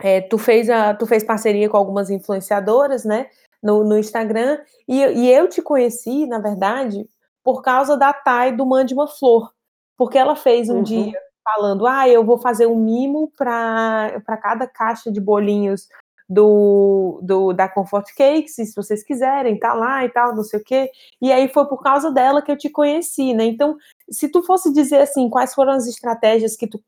é, 0.00 0.20
tu, 0.20 0.38
fez 0.38 0.70
a, 0.70 0.94
tu 0.94 1.08
fez 1.08 1.24
parceria 1.24 1.68
com 1.68 1.76
algumas 1.76 2.08
influenciadoras 2.08 3.04
né, 3.04 3.26
no, 3.60 3.82
no 3.82 3.98
Instagram 3.98 4.60
e, 4.86 5.04
e 5.04 5.28
eu 5.28 5.48
te 5.48 5.60
conheci, 5.60 6.24
na 6.24 6.38
verdade, 6.38 7.04
por 7.42 7.60
causa 7.60 7.96
da 7.96 8.12
Thay 8.12 8.52
do 8.52 8.64
Mande 8.64 8.94
uma 8.94 9.08
Flor, 9.08 9.52
porque 9.96 10.16
ela 10.16 10.36
fez 10.36 10.70
um 10.70 10.76
uhum. 10.76 10.82
dia 10.84 11.18
falando, 11.42 11.84
ah, 11.84 12.08
eu 12.08 12.24
vou 12.24 12.38
fazer 12.38 12.66
um 12.66 12.76
mimo 12.76 13.32
para 13.36 14.38
cada 14.40 14.68
caixa 14.68 15.10
de 15.10 15.20
bolinhos 15.20 15.88
do, 16.30 17.18
do, 17.24 17.52
da 17.52 17.68
Comfort 17.68 18.06
Cakes, 18.16 18.54
se 18.54 18.72
vocês 18.76 19.02
quiserem, 19.02 19.58
tá 19.58 19.74
lá 19.74 20.04
e 20.04 20.08
tal, 20.08 20.32
não 20.32 20.44
sei 20.44 20.60
o 20.60 20.64
quê. 20.64 20.88
E 21.20 21.32
aí 21.32 21.48
foi 21.48 21.66
por 21.66 21.82
causa 21.82 22.12
dela 22.12 22.40
que 22.40 22.52
eu 22.52 22.56
te 22.56 22.70
conheci, 22.70 23.34
né? 23.34 23.44
Então, 23.46 23.76
se 24.08 24.28
tu 24.28 24.40
fosse 24.40 24.72
dizer 24.72 24.98
assim, 24.98 25.28
quais 25.28 25.52
foram 25.52 25.72
as 25.72 25.88
estratégias 25.88 26.54
que 26.54 26.68
tu, 26.68 26.80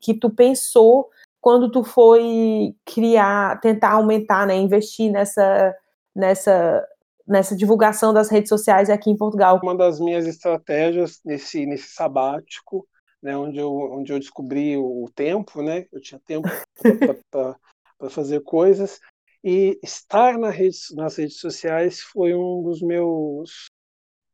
que 0.00 0.14
tu 0.14 0.30
pensou 0.30 1.10
quando 1.42 1.70
tu 1.70 1.84
foi 1.84 2.74
criar, 2.86 3.60
tentar 3.60 3.92
aumentar, 3.92 4.46
né, 4.46 4.56
investir 4.56 5.12
nessa, 5.12 5.76
nessa, 6.14 6.82
nessa 7.28 7.54
divulgação 7.54 8.14
das 8.14 8.30
redes 8.30 8.48
sociais 8.48 8.88
aqui 8.88 9.10
em 9.10 9.16
Portugal? 9.16 9.60
Uma 9.62 9.76
das 9.76 10.00
minhas 10.00 10.26
estratégias 10.26 11.20
nesse, 11.22 11.66
nesse 11.66 11.88
sabático, 11.88 12.88
né, 13.22 13.36
onde 13.36 13.58
eu, 13.58 13.70
onde 13.70 14.10
eu 14.10 14.18
descobri 14.18 14.74
o 14.78 15.06
tempo, 15.14 15.60
né, 15.62 15.84
eu 15.92 16.00
tinha 16.00 16.18
tempo 16.18 16.48
para 17.98 18.10
fazer 18.10 18.42
coisas. 18.42 19.00
E 19.42 19.78
estar 19.82 20.38
na 20.38 20.50
rede, 20.50 20.76
nas 20.94 21.16
redes 21.16 21.38
sociais 21.38 22.00
foi 22.00 22.34
um 22.34 22.62
dos 22.62 22.82
meus 22.82 23.70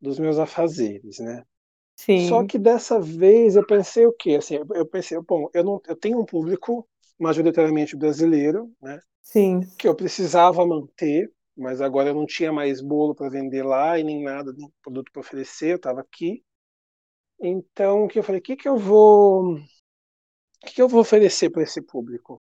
dos 0.01 0.19
meus 0.19 0.39
afazeres, 0.39 1.19
né? 1.21 1.45
Sim. 1.97 2.29
Só 2.29 2.45
que 2.45 2.59
dessa 2.59 3.01
vez 3.01 3.55
eu 3.55 3.65
pensei 3.65 4.07
o 4.07 4.13
quê? 4.13 4.37
Assim, 4.37 4.59
eu 4.75 4.87
pensei, 4.87 5.19
bom, 5.21 5.49
eu 5.55 5.63
não 5.63 5.81
eu 5.87 5.95
tenho 5.95 6.21
um 6.21 6.25
público 6.25 6.89
majoritariamente 7.19 7.97
brasileiro, 7.97 8.73
né? 8.81 9.01
Sim. 9.21 9.61
Que 9.79 9.87
eu 9.87 9.95
precisava 9.95 10.67
manter, 10.67 11.31
mas 11.57 11.81
agora 11.81 12.09
eu 12.09 12.15
não 12.15 12.27
tinha 12.27 12.53
mais 12.53 12.81
bolo 12.81 13.15
para 13.15 13.31
vender 13.31 13.63
lá 13.63 13.99
e 13.99 14.03
nem 14.03 14.23
nada, 14.25 14.53
nem 14.53 14.69
produto 14.83 15.13
para 15.13 15.21
oferecer, 15.21 15.73
eu 15.73 15.77
estava 15.77 16.01
aqui. 16.01 16.43
Então, 17.41 18.09
que 18.09 18.19
eu 18.19 18.23
falei, 18.23 18.41
o 18.41 18.43
que 18.43 18.57
que 18.57 18.69
eu 18.69 18.77
vou, 18.77 19.55
o 19.55 20.67
que 20.67 20.75
que 20.75 20.83
eu 20.83 20.89
vou 20.89 21.01
oferecer 21.01 21.51
para 21.51 21.63
esse 21.63 21.81
público? 21.83 22.41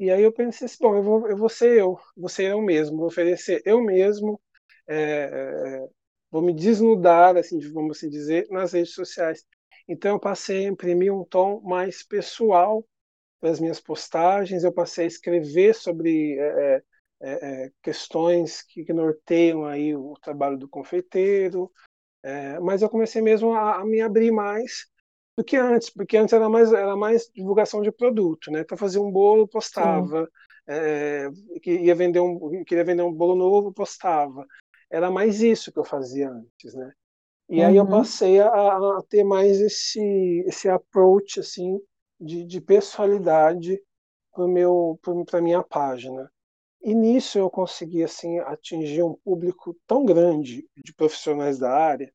E 0.00 0.10
aí 0.10 0.22
eu 0.22 0.32
pensei 0.32 0.64
assim, 0.64 0.78
bom, 0.80 0.96
eu 0.96 1.02
vou, 1.02 1.28
eu 1.28 1.36
vou 1.36 1.50
ser 1.50 1.78
eu, 1.78 2.00
vou 2.16 2.30
ser 2.30 2.44
eu 2.44 2.62
mesmo, 2.62 2.96
vou 2.96 3.08
oferecer 3.08 3.60
eu 3.66 3.82
mesmo, 3.82 4.40
é, 4.88 5.86
vou 6.30 6.40
me 6.40 6.54
desnudar, 6.54 7.36
assim, 7.36 7.60
vamos 7.70 7.98
assim 7.98 8.08
dizer, 8.08 8.46
nas 8.48 8.72
redes 8.72 8.94
sociais. 8.94 9.44
Então 9.86 10.12
eu 10.12 10.18
passei 10.18 10.64
a 10.64 10.70
imprimir 10.70 11.12
um 11.12 11.22
tom 11.22 11.60
mais 11.60 12.02
pessoal 12.02 12.82
para 13.38 13.50
as 13.50 13.60
minhas 13.60 13.78
postagens, 13.78 14.64
eu 14.64 14.72
passei 14.72 15.04
a 15.04 15.08
escrever 15.08 15.74
sobre 15.74 16.38
é, 16.38 16.82
é, 17.20 17.70
questões 17.82 18.62
que, 18.62 18.90
norteiam 18.94 19.66
aí 19.66 19.94
o 19.94 20.14
trabalho 20.22 20.56
do 20.56 20.66
confeiteiro, 20.66 21.70
mas 22.62 22.80
eu 22.80 22.88
comecei 22.88 23.20
mesmo 23.20 23.52
a, 23.52 23.80
a 23.80 23.84
me 23.84 24.00
abrir 24.00 24.30
mais 24.30 24.89
do 25.40 25.44
que 25.44 25.56
antes, 25.56 25.88
porque 25.88 26.18
antes 26.18 26.34
era 26.34 26.50
mais, 26.50 26.70
era 26.70 26.94
mais 26.94 27.30
divulgação 27.34 27.80
de 27.80 27.90
produto, 27.90 28.50
né? 28.50 28.60
Então 28.60 28.76
fazia 28.76 29.00
um 29.00 29.10
bolo, 29.10 29.48
postava, 29.48 30.28
é, 30.68 31.30
ia 31.64 31.94
vender 31.94 32.20
um, 32.20 32.62
queria 32.64 32.84
vender 32.84 33.02
um 33.02 33.12
bolo 33.12 33.34
novo, 33.34 33.72
postava. 33.72 34.46
Era 34.90 35.10
mais 35.10 35.40
isso 35.40 35.72
que 35.72 35.78
eu 35.78 35.84
fazia 35.84 36.30
antes, 36.30 36.74
né? 36.74 36.92
E 37.48 37.60
uhum. 37.60 37.66
aí 37.66 37.76
eu 37.76 37.84
uhum. 37.84 37.90
passei 37.90 38.38
a, 38.38 38.48
a, 38.48 39.02
ter 39.08 39.24
mais 39.24 39.58
esse 39.60 40.44
esse 40.46 40.68
approach 40.68 41.40
assim 41.40 41.80
de, 42.20 42.44
de 42.44 42.60
pessoalidade 42.60 43.82
para 44.32 44.44
para 45.24 45.40
minha 45.40 45.62
página. 45.62 46.30
E 46.82 46.94
nisso 46.94 47.38
eu 47.38 47.48
consegui 47.48 48.04
assim 48.04 48.38
atingir 48.40 49.02
um 49.02 49.14
público 49.14 49.74
tão 49.86 50.04
grande 50.04 50.68
de 50.76 50.92
profissionais 50.94 51.58
da 51.58 51.70
área 51.70 52.12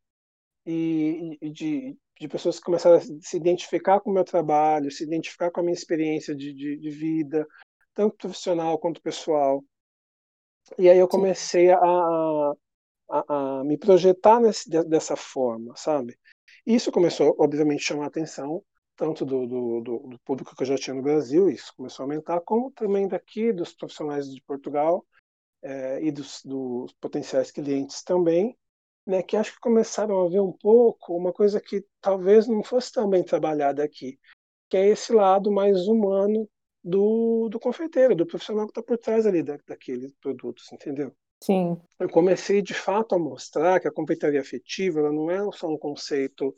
e, 0.65 1.37
e 1.41 1.49
de, 1.49 1.97
de 2.19 2.27
pessoas 2.27 2.57
que 2.57 2.65
começaram 2.65 2.97
a 2.97 3.01
se 3.01 3.35
identificar 3.35 3.99
com 3.99 4.09
o 4.09 4.13
meu 4.13 4.23
trabalho, 4.23 4.91
se 4.91 5.03
identificar 5.03 5.51
com 5.51 5.59
a 5.59 5.63
minha 5.63 5.73
experiência 5.73 6.33
de, 6.33 6.53
de, 6.53 6.77
de 6.77 6.89
vida, 6.89 7.45
tanto 7.93 8.15
profissional 8.15 8.79
quanto 8.79 9.01
pessoal. 9.01 9.63
E 10.77 10.89
aí 10.89 10.97
eu 10.97 11.07
comecei 11.07 11.71
a, 11.71 11.79
a, 11.79 13.59
a, 13.59 13.63
me 13.63 13.77
projetar 13.77 14.39
nesse, 14.39 14.69
dessa 14.69 15.15
forma, 15.15 15.75
sabe? 15.75 16.17
Isso 16.65 16.91
começou, 16.91 17.35
obviamente, 17.37 17.81
a 17.81 17.87
chamar 17.87 18.05
a 18.05 18.07
atenção, 18.07 18.63
tanto 18.95 19.25
do, 19.25 19.45
do, 19.45 19.81
do, 19.81 20.19
público 20.19 20.55
que 20.55 20.63
eu 20.63 20.67
já 20.67 20.75
tinha 20.75 20.95
no 20.95 21.03
Brasil, 21.03 21.49
isso 21.49 21.73
começou 21.75 22.03
a 22.03 22.05
aumentar, 22.05 22.39
como 22.41 22.71
também 22.71 23.07
daqui, 23.07 23.51
dos 23.51 23.73
profissionais 23.73 24.33
de 24.33 24.41
Portugal 24.41 25.05
é, 25.61 26.01
e 26.01 26.11
dos, 26.11 26.41
dos 26.43 26.93
potenciais 26.93 27.51
clientes 27.51 28.01
também 28.03 28.57
né, 29.05 29.21
que 29.21 29.37
acho 29.37 29.53
que 29.53 29.59
começaram 29.59 30.25
a 30.25 30.29
ver 30.29 30.39
um 30.39 30.51
pouco 30.51 31.15
uma 31.15 31.31
coisa 31.31 31.61
que 31.61 31.85
talvez 32.01 32.47
não 32.47 32.63
fosse 32.63 32.91
tão 32.91 33.09
bem 33.09 33.23
trabalhada 33.23 33.83
aqui, 33.83 34.19
que 34.69 34.77
é 34.77 34.87
esse 34.87 35.13
lado 35.13 35.51
mais 35.51 35.87
humano 35.87 36.49
do, 36.83 37.49
do 37.49 37.59
confeiteiro, 37.59 38.15
do 38.15 38.25
profissional 38.25 38.65
que 38.65 38.71
está 38.71 38.83
por 38.83 38.97
trás 38.97 39.25
ali 39.25 39.43
da, 39.43 39.57
daqueles 39.67 40.13
produtos, 40.21 40.71
entendeu? 40.71 41.15
Sim. 41.43 41.79
Eu 41.99 42.09
comecei 42.09 42.61
de 42.61 42.73
fato 42.73 43.13
a 43.13 43.19
mostrar 43.19 43.79
que 43.79 43.87
a 43.87 43.91
confeitaria 43.91 44.41
afetiva 44.41 44.99
ela 44.99 45.11
não 45.11 45.29
é 45.29 45.39
só 45.51 45.67
um 45.67 45.77
conceito 45.77 46.53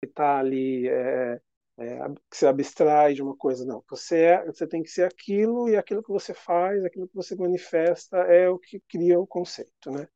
que 0.00 0.08
está 0.08 0.38
ali 0.38 0.88
é, 0.88 1.40
é, 1.78 1.98
que 2.30 2.36
se 2.36 2.46
abstrai 2.46 3.14
de 3.14 3.22
uma 3.22 3.36
coisa, 3.36 3.64
não. 3.64 3.82
Você 3.88 4.18
é, 4.18 4.44
você 4.46 4.66
tem 4.66 4.82
que 4.82 4.90
ser 4.90 5.04
aquilo 5.04 5.68
e 5.68 5.76
aquilo 5.76 6.02
que 6.02 6.10
você 6.10 6.32
faz, 6.32 6.84
aquilo 6.84 7.08
que 7.08 7.14
você 7.14 7.34
manifesta 7.34 8.18
é 8.18 8.48
o 8.48 8.58
que 8.58 8.80
cria 8.88 9.18
o 9.18 9.26
conceito, 9.26 9.90
né? 9.90 10.06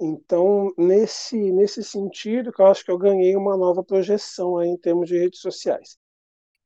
Então, 0.00 0.72
nesse, 0.76 1.36
nesse 1.52 1.82
sentido, 1.82 2.52
que 2.52 2.60
eu 2.60 2.66
acho 2.66 2.84
que 2.84 2.90
eu 2.90 2.98
ganhei 2.98 3.36
uma 3.36 3.56
nova 3.56 3.82
projeção 3.82 4.58
aí 4.58 4.68
em 4.68 4.76
termos 4.76 5.08
de 5.08 5.18
redes 5.18 5.40
sociais. 5.40 5.98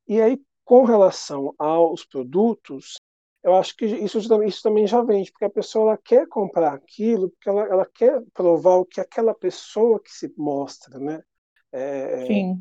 E 0.07 0.21
aí, 0.21 0.39
com 0.63 0.83
relação 0.83 1.53
aos 1.57 2.05
produtos, 2.05 2.95
eu 3.43 3.55
acho 3.55 3.75
que 3.75 3.85
isso, 3.85 4.19
isso 4.19 4.63
também 4.63 4.87
já 4.87 5.01
vende, 5.01 5.31
porque 5.31 5.45
a 5.45 5.49
pessoa 5.49 5.91
ela 5.91 5.97
quer 5.97 6.27
comprar 6.27 6.73
aquilo, 6.73 7.29
porque 7.29 7.49
ela, 7.49 7.61
ela 7.63 7.85
quer 7.85 8.21
provar 8.33 8.75
o 8.75 8.85
que 8.85 9.01
aquela 9.01 9.33
pessoa 9.33 9.99
que 9.99 10.11
se 10.11 10.33
mostra, 10.37 10.99
né? 10.99 11.21
É, 11.71 12.53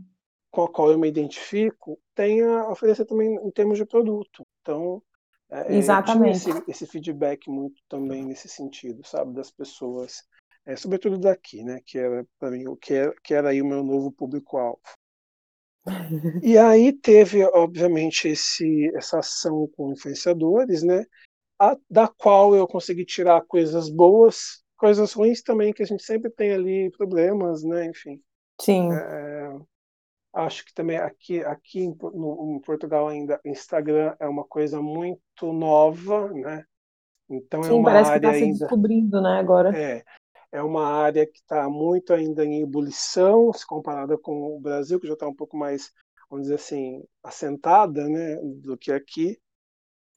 com 0.50 0.64
a 0.64 0.72
qual 0.72 0.90
eu 0.90 0.98
me 0.98 1.08
identifico, 1.08 1.98
tem 2.14 2.42
a 2.42 2.68
oferecer 2.68 3.04
também 3.04 3.34
em 3.34 3.50
termos 3.50 3.78
de 3.78 3.86
produto. 3.86 4.46
Então, 4.60 5.02
é, 5.52 5.76
Exatamente. 5.76 6.48
Esse, 6.48 6.64
esse, 6.66 6.86
feedback 6.86 7.48
muito 7.48 7.82
também 7.86 8.24
nesse 8.24 8.48
sentido, 8.48 9.06
sabe, 9.06 9.34
das 9.34 9.50
pessoas 9.50 10.22
é, 10.64 10.76
sobretudo 10.76 11.18
daqui, 11.18 11.62
né, 11.62 11.80
que 11.84 11.98
era 11.98 12.26
para 12.38 12.50
mim 12.50 12.66
o 12.68 12.76
que 12.76 12.94
era, 12.94 13.14
que 13.22 13.34
era 13.34 13.50
aí 13.50 13.60
o 13.60 13.66
meu 13.66 13.82
novo 13.82 14.12
público-alvo. 14.12 14.80
e 16.42 16.56
aí 16.58 16.92
teve, 16.92 17.44
obviamente, 17.44 18.28
esse, 18.28 18.90
essa 18.94 19.18
ação 19.18 19.68
com 19.76 19.92
influenciadores, 19.92 20.82
né, 20.82 21.04
a, 21.58 21.76
da 21.90 22.06
qual 22.06 22.54
eu 22.54 22.66
consegui 22.66 23.04
tirar 23.04 23.42
coisas 23.42 23.90
boas, 23.90 24.62
coisas 24.76 25.12
ruins 25.12 25.42
também, 25.42 25.72
que 25.72 25.82
a 25.82 25.86
gente 25.86 26.02
sempre 26.02 26.30
tem 26.30 26.52
ali 26.52 26.90
problemas, 26.92 27.64
né, 27.64 27.86
enfim. 27.86 28.20
Sim. 28.60 28.92
É, 28.92 29.58
acho 30.34 30.64
que 30.64 30.72
também 30.72 30.96
aqui, 30.96 31.40
aqui 31.40 31.80
em, 31.80 31.96
no, 32.00 32.56
em 32.56 32.60
Portugal 32.60 33.08
ainda, 33.08 33.40
Instagram 33.44 34.14
é 34.20 34.28
uma 34.28 34.44
coisa 34.44 34.80
muito 34.80 35.52
nova, 35.52 36.32
né, 36.32 36.64
então 37.28 37.60
é 37.60 37.64
Sim, 37.64 37.70
é 37.70 37.74
uma 37.74 37.90
parece 37.90 38.10
área 38.10 38.20
que 38.20 38.26
está 38.26 38.38
se 38.38 38.44
ainda, 38.44 38.58
descobrindo, 38.58 39.20
né, 39.20 39.38
agora. 39.40 39.76
É, 39.76 40.04
é 40.52 40.62
uma 40.62 40.86
área 40.86 41.26
que 41.26 41.38
está 41.38 41.68
muito 41.68 42.12
ainda 42.12 42.44
em 42.44 42.60
ebulição, 42.60 43.52
se 43.52 43.66
comparada 43.66 44.18
com 44.18 44.54
o 44.54 44.60
Brasil, 44.60 45.00
que 45.00 45.06
já 45.06 45.14
está 45.14 45.26
um 45.26 45.34
pouco 45.34 45.56
mais, 45.56 45.90
vamos 46.30 46.44
dizer 46.44 46.56
assim, 46.56 47.02
assentada 47.22 48.06
né, 48.06 48.36
do 48.36 48.76
que 48.76 48.92
aqui. 48.92 49.40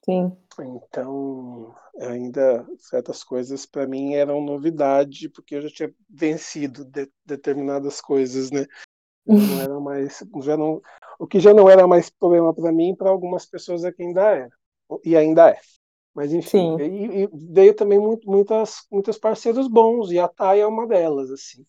Sim. 0.04 0.38
Então, 0.60 1.74
ainda 2.00 2.68
certas 2.78 3.24
coisas 3.24 3.66
para 3.66 3.88
mim 3.88 4.14
eram 4.14 4.42
novidade, 4.42 5.30
porque 5.30 5.56
eu 5.56 5.62
já 5.62 5.70
tinha 5.70 5.96
vencido 6.10 6.84
de, 6.86 7.10
determinadas 7.26 8.02
coisas, 8.02 8.52
né? 8.52 8.66
Não 9.26 9.62
era 9.62 9.80
mais, 9.80 10.24
já 10.44 10.56
não, 10.56 10.80
o 11.18 11.26
que 11.26 11.40
já 11.40 11.52
não 11.52 11.68
era 11.68 11.88
mais 11.88 12.12
problema 12.12 12.54
para 12.54 12.72
mim, 12.72 12.94
para 12.96 13.10
algumas 13.10 13.46
pessoas 13.46 13.84
aqui 13.84 14.04
ainda 14.04 14.22
era, 14.22 14.50
e 15.04 15.18
ainda 15.18 15.50
é. 15.50 15.60
Mas 16.16 16.32
enfim, 16.32 16.78
e, 16.80 17.24
e, 17.24 17.30
veio 17.34 17.76
também 17.76 18.00
muito, 18.00 18.26
muitas, 18.30 18.88
muitos 18.90 19.18
parceiros 19.18 19.68
bons, 19.68 20.12
e 20.12 20.18
a 20.18 20.30
TAI 20.30 20.62
é 20.62 20.66
uma 20.66 20.88
delas, 20.88 21.30
assim. 21.30 21.66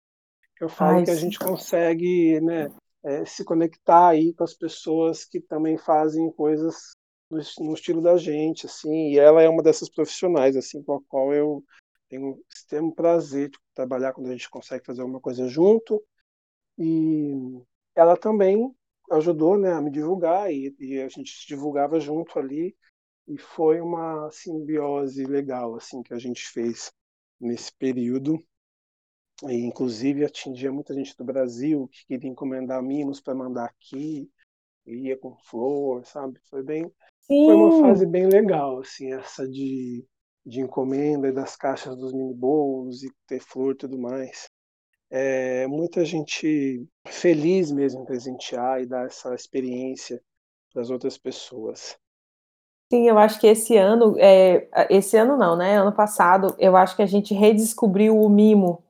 Eu 0.60 0.68
falo 0.68 0.98
Ai, 0.98 1.04
que 1.04 1.10
a 1.10 1.16
gente 1.16 1.36
consegue 1.36 2.40
né, 2.40 2.70
é, 3.04 3.24
se 3.24 3.44
conectar 3.44 4.08
aí 4.08 4.32
com 4.32 4.44
as 4.44 4.54
pessoas 4.54 5.24
que 5.24 5.40
também 5.40 5.76
fazem 5.76 6.30
coisas 6.30 6.92
no, 7.28 7.40
no, 7.58 7.74
estilo 7.74 8.00
da 8.00 8.16
gente, 8.16 8.66
assim, 8.66 9.10
e 9.10 9.18
ela 9.18 9.42
é 9.42 9.48
uma 9.48 9.64
dessas 9.64 9.90
profissionais, 9.90 10.56
assim, 10.56 10.80
com 10.80 10.94
a 10.94 11.00
qual 11.08 11.34
eu 11.34 11.62
tenho 12.08 12.40
extremo 12.48 12.94
prazer 12.94 13.50
de 13.50 13.58
trabalhar 13.74 14.12
quando 14.12 14.28
a 14.28 14.32
gente 14.32 14.48
consegue 14.48 14.86
fazer 14.86 15.00
alguma 15.02 15.20
coisa 15.20 15.48
junto, 15.48 16.00
e 16.78 17.32
ela 17.96 18.16
também 18.16 18.72
ajudou 19.10 19.58
né, 19.58 19.72
a 19.72 19.80
me 19.80 19.90
divulgar, 19.90 20.52
e, 20.52 20.72
e 20.78 21.00
a 21.00 21.08
gente 21.08 21.36
se 21.36 21.48
divulgava 21.48 21.98
junto 21.98 22.38
ali, 22.38 22.76
e 23.26 23.36
foi 23.38 23.80
uma 23.80 24.30
simbiose 24.30 25.24
legal 25.24 25.74
assim 25.74 26.02
que 26.02 26.14
a 26.14 26.18
gente 26.18 26.46
fez 26.48 26.92
nesse 27.40 27.72
período. 27.72 28.42
E 29.44 29.54
inclusive 29.64 30.24
atingia 30.24 30.72
muita 30.72 30.94
gente 30.94 31.14
do 31.16 31.24
Brasil 31.24 31.88
que 31.88 32.06
queria 32.06 32.30
encomendar 32.30 32.82
mimos 32.82 33.20
para 33.20 33.34
mandar 33.34 33.66
aqui 33.66 34.30
ia 34.86 35.18
com 35.18 35.36
flor 35.36 36.06
sabe? 36.06 36.40
Foi 36.48 36.62
bem 36.62 36.90
Sim. 37.20 37.44
foi 37.44 37.54
uma 37.54 37.80
fase 37.80 38.06
bem 38.06 38.26
legal 38.28 38.80
assim 38.80 39.12
essa 39.12 39.46
de 39.46 40.06
de 40.44 40.60
encomenda 40.60 41.28
e 41.28 41.32
das 41.32 41.56
caixas 41.56 41.96
dos 41.96 42.12
mini 42.12 42.32
bolos 42.32 43.02
e 43.02 43.10
ter 43.26 43.40
flor 43.40 43.74
e 43.74 43.78
tudo 43.78 43.98
mais. 43.98 44.48
É, 45.10 45.66
muita 45.66 46.04
gente 46.04 46.86
feliz 47.08 47.72
mesmo 47.72 48.02
em 48.02 48.06
presentear 48.06 48.80
e 48.80 48.86
dar 48.86 49.06
essa 49.06 49.34
experiência 49.34 50.22
para 50.72 50.82
as 50.82 50.88
outras 50.88 51.18
pessoas 51.18 51.98
Sim, 52.92 53.08
eu 53.08 53.18
acho 53.18 53.40
que 53.40 53.46
esse 53.48 53.76
ano, 53.76 54.14
é, 54.18 54.68
esse 54.90 55.16
ano 55.16 55.36
não, 55.36 55.56
né? 55.56 55.76
Ano 55.76 55.92
passado, 55.92 56.54
eu 56.58 56.76
acho 56.76 56.94
que 56.94 57.02
a 57.02 57.06
gente 57.06 57.34
redescobriu 57.34 58.16
o 58.20 58.28
mimo, 58.28 58.84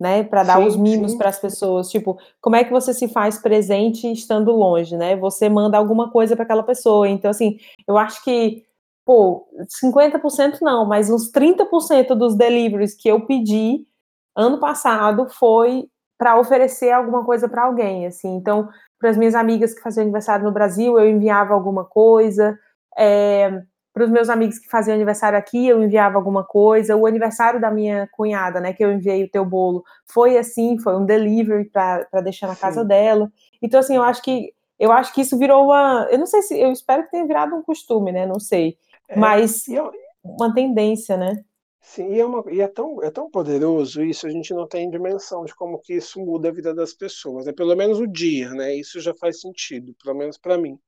né? 0.00 0.24
Para 0.24 0.42
dar 0.42 0.58
sim, 0.58 0.66
os 0.66 0.76
mimos 0.76 1.14
para 1.14 1.28
as 1.28 1.38
pessoas. 1.38 1.90
Tipo, 1.90 2.18
como 2.40 2.56
é 2.56 2.64
que 2.64 2.72
você 2.72 2.94
se 2.94 3.08
faz 3.08 3.38
presente 3.38 4.10
estando 4.10 4.52
longe, 4.52 4.96
né? 4.96 5.16
Você 5.16 5.50
manda 5.50 5.76
alguma 5.76 6.10
coisa 6.10 6.34
para 6.34 6.44
aquela 6.44 6.62
pessoa. 6.62 7.06
Então, 7.08 7.30
assim, 7.30 7.58
eu 7.86 7.98
acho 7.98 8.24
que, 8.24 8.64
pô, 9.04 9.46
50% 9.68 10.62
não, 10.62 10.86
mas 10.86 11.10
uns 11.10 11.30
30% 11.30 12.14
dos 12.14 12.34
deliveries 12.34 12.94
que 12.94 13.08
eu 13.08 13.26
pedi 13.26 13.86
ano 14.34 14.58
passado 14.58 15.28
foi 15.28 15.88
para 16.18 16.38
oferecer 16.38 16.90
alguma 16.92 17.24
coisa 17.24 17.48
para 17.48 17.64
alguém, 17.64 18.06
assim. 18.06 18.34
Então, 18.36 18.68
para 18.98 19.10
as 19.10 19.16
minhas 19.16 19.34
amigas 19.34 19.74
que 19.74 19.82
faziam 19.82 20.02
aniversário 20.04 20.44
no 20.44 20.52
Brasil, 20.52 20.98
eu 20.98 21.08
enviava 21.10 21.52
alguma 21.52 21.84
coisa. 21.84 22.58
É, 22.96 23.62
para 23.92 24.04
os 24.04 24.10
meus 24.10 24.28
amigos 24.30 24.58
que 24.58 24.68
faziam 24.68 24.94
aniversário 24.94 25.38
aqui, 25.38 25.66
eu 25.68 25.82
enviava 25.82 26.16
alguma 26.16 26.44
coisa. 26.44 26.96
O 26.96 27.06
aniversário 27.06 27.60
da 27.60 27.70
minha 27.70 28.08
cunhada, 28.12 28.60
né, 28.60 28.72
que 28.72 28.84
eu 28.84 28.90
enviei 28.90 29.24
o 29.24 29.30
teu 29.30 29.44
bolo, 29.44 29.84
foi 30.06 30.38
assim, 30.38 30.78
foi 30.78 30.96
um 30.96 31.04
delivery 31.04 31.66
para 31.66 32.20
deixar 32.22 32.46
na 32.46 32.54
Sim. 32.54 32.60
casa 32.60 32.84
dela. 32.84 33.30
Então, 33.60 33.80
assim, 33.80 33.96
eu 33.96 34.02
acho 34.02 34.22
que 34.22 34.52
eu 34.78 34.90
acho 34.90 35.14
que 35.14 35.20
isso 35.20 35.38
virou 35.38 35.66
uma. 35.66 36.08
Eu 36.10 36.18
não 36.18 36.26
sei 36.26 36.42
se. 36.42 36.58
Eu 36.58 36.72
espero 36.72 37.04
que 37.04 37.12
tenha 37.12 37.24
virado 37.24 37.54
um 37.54 37.62
costume, 37.62 38.10
né? 38.10 38.26
Não 38.26 38.40
sei. 38.40 38.76
É, 39.08 39.16
Mas 39.16 39.68
eu, 39.68 39.92
uma 40.24 40.52
tendência, 40.52 41.16
né? 41.16 41.44
Sim, 41.80 42.12
e, 42.12 42.20
é, 42.20 42.24
uma, 42.24 42.44
e 42.50 42.60
é, 42.60 42.66
tão, 42.66 43.02
é 43.02 43.10
tão 43.10 43.30
poderoso 43.30 44.02
isso, 44.04 44.26
a 44.26 44.30
gente 44.30 44.54
não 44.54 44.66
tem 44.66 44.88
dimensão 44.88 45.44
de 45.44 45.54
como 45.54 45.78
que 45.80 45.94
isso 45.94 46.20
muda 46.20 46.48
a 46.48 46.52
vida 46.52 46.74
das 46.74 46.94
pessoas. 46.94 47.46
É 47.46 47.52
pelo 47.52 47.76
menos 47.76 48.00
o 48.00 48.06
dia, 48.06 48.50
né? 48.50 48.74
Isso 48.74 49.00
já 49.00 49.12
faz 49.14 49.40
sentido, 49.40 49.94
pelo 50.02 50.16
menos 50.16 50.38
para 50.38 50.58
mim. 50.58 50.78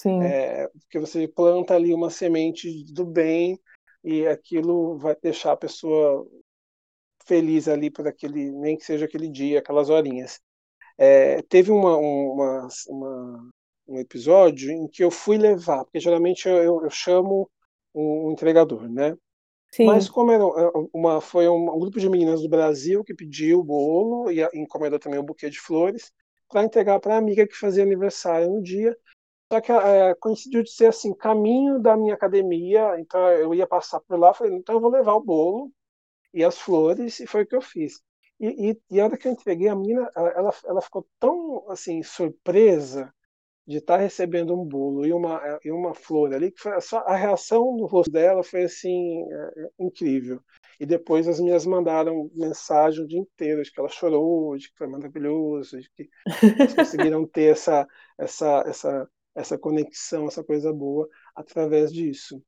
Sim. 0.00 0.22
É, 0.22 0.68
porque 0.68 0.98
você 0.98 1.26
planta 1.26 1.74
ali 1.74 1.92
uma 1.92 2.08
semente 2.08 2.84
do 2.92 3.04
bem 3.04 3.58
e 4.02 4.26
aquilo 4.26 4.96
vai 4.96 5.16
deixar 5.20 5.52
a 5.52 5.56
pessoa 5.56 6.26
feliz 7.26 7.68
ali 7.68 7.90
por 7.90 8.06
aquele, 8.06 8.50
nem 8.52 8.76
que 8.76 8.84
seja 8.84 9.04
aquele 9.04 9.28
dia, 9.28 9.58
aquelas 9.58 9.90
horinhas. 9.90 10.40
É, 10.96 11.42
teve 11.42 11.70
uma, 11.70 11.96
uma, 11.96 12.68
uma, 12.88 13.50
um 13.86 13.98
episódio 13.98 14.70
em 14.70 14.88
que 14.88 15.02
eu 15.02 15.10
fui 15.10 15.36
levar, 15.36 15.84
porque 15.84 16.00
geralmente 16.00 16.48
eu, 16.48 16.82
eu 16.82 16.90
chamo 16.90 17.50
um 17.94 18.30
entregador, 18.32 18.88
né? 18.88 19.16
Sim. 19.72 19.86
Mas 19.86 20.08
como 20.08 20.32
era 20.32 20.42
é, 20.42 20.70
uma, 20.92 21.20
foi 21.20 21.48
um, 21.48 21.74
um, 21.74 21.78
grupo 21.78 22.00
de 22.00 22.08
meninas 22.08 22.40
do 22.40 22.48
Brasil 22.48 23.04
que 23.04 23.14
pediu 23.14 23.60
o 23.60 23.64
bolo 23.64 24.30
e 24.30 24.42
encomendou 24.54 24.98
também 24.98 25.20
um 25.20 25.24
buquê 25.24 25.50
de 25.50 25.60
flores 25.60 26.10
para 26.48 26.64
entregar 26.64 26.98
para 27.00 27.14
a 27.14 27.18
amiga 27.18 27.46
que 27.46 27.54
fazia 27.54 27.82
aniversário 27.82 28.48
no 28.48 28.62
dia. 28.62 28.96
Só 29.50 29.60
que 29.60 29.72
é, 29.72 30.14
coincidiu 30.16 30.62
de 30.62 30.70
ser 30.70 30.86
assim, 30.88 31.14
caminho 31.14 31.78
da 31.80 31.96
minha 31.96 32.14
academia, 32.14 32.98
então 33.00 33.20
eu 33.32 33.54
ia 33.54 33.66
passar 33.66 34.00
por 34.00 34.18
lá, 34.18 34.34
falei, 34.34 34.54
então 34.54 34.74
eu 34.74 34.80
vou 34.80 34.90
levar 34.90 35.14
o 35.14 35.22
bolo 35.22 35.72
e 36.34 36.44
as 36.44 36.58
flores, 36.58 37.20
e 37.20 37.26
foi 37.26 37.42
o 37.44 37.46
que 37.46 37.56
eu 37.56 37.62
fiz. 37.62 38.00
E, 38.40 38.70
e, 38.70 38.80
e 38.90 39.00
a 39.00 39.04
hora 39.04 39.16
que 39.16 39.26
eu 39.26 39.32
entreguei, 39.32 39.68
a 39.68 39.74
menina, 39.76 40.10
ela, 40.14 40.54
ela 40.64 40.82
ficou 40.82 41.06
tão 41.18 41.64
assim 41.70 42.02
surpresa 42.02 43.12
de 43.68 43.76
estar 43.76 43.98
recebendo 43.98 44.58
um 44.58 44.64
bolo 44.64 45.04
e 45.06 45.12
uma, 45.12 45.60
e 45.62 45.70
uma 45.70 45.94
flor 45.94 46.32
ali, 46.32 46.50
que 46.50 46.60
foi 46.60 46.80
só 46.80 47.00
a 47.00 47.14
reação 47.14 47.76
do 47.76 47.84
rosto 47.84 48.10
dela 48.10 48.42
foi 48.42 48.64
assim 48.64 49.22
é, 49.30 49.36
é, 49.36 49.70
incrível. 49.78 50.40
E 50.80 50.86
depois 50.86 51.28
as 51.28 51.38
minhas 51.38 51.66
mandaram 51.66 52.30
mensagem 52.34 53.04
o 53.04 53.06
dia 53.06 53.18
inteiro, 53.18 53.62
de 53.62 53.70
que 53.70 53.78
ela 53.78 53.90
chorou, 53.90 54.56
de 54.56 54.70
que 54.70 54.78
foi 54.78 54.86
maravilhoso, 54.86 55.78
de 55.78 55.90
que 55.90 56.08
elas 56.58 56.72
conseguiram 56.74 57.26
ter 57.26 57.52
essa, 57.52 57.86
essa, 58.16 58.64
essa, 58.66 59.10
essa 59.34 59.58
conexão, 59.58 60.26
essa 60.26 60.42
coisa 60.42 60.72
boa 60.72 61.08
através 61.34 61.92
disso. 61.92 62.42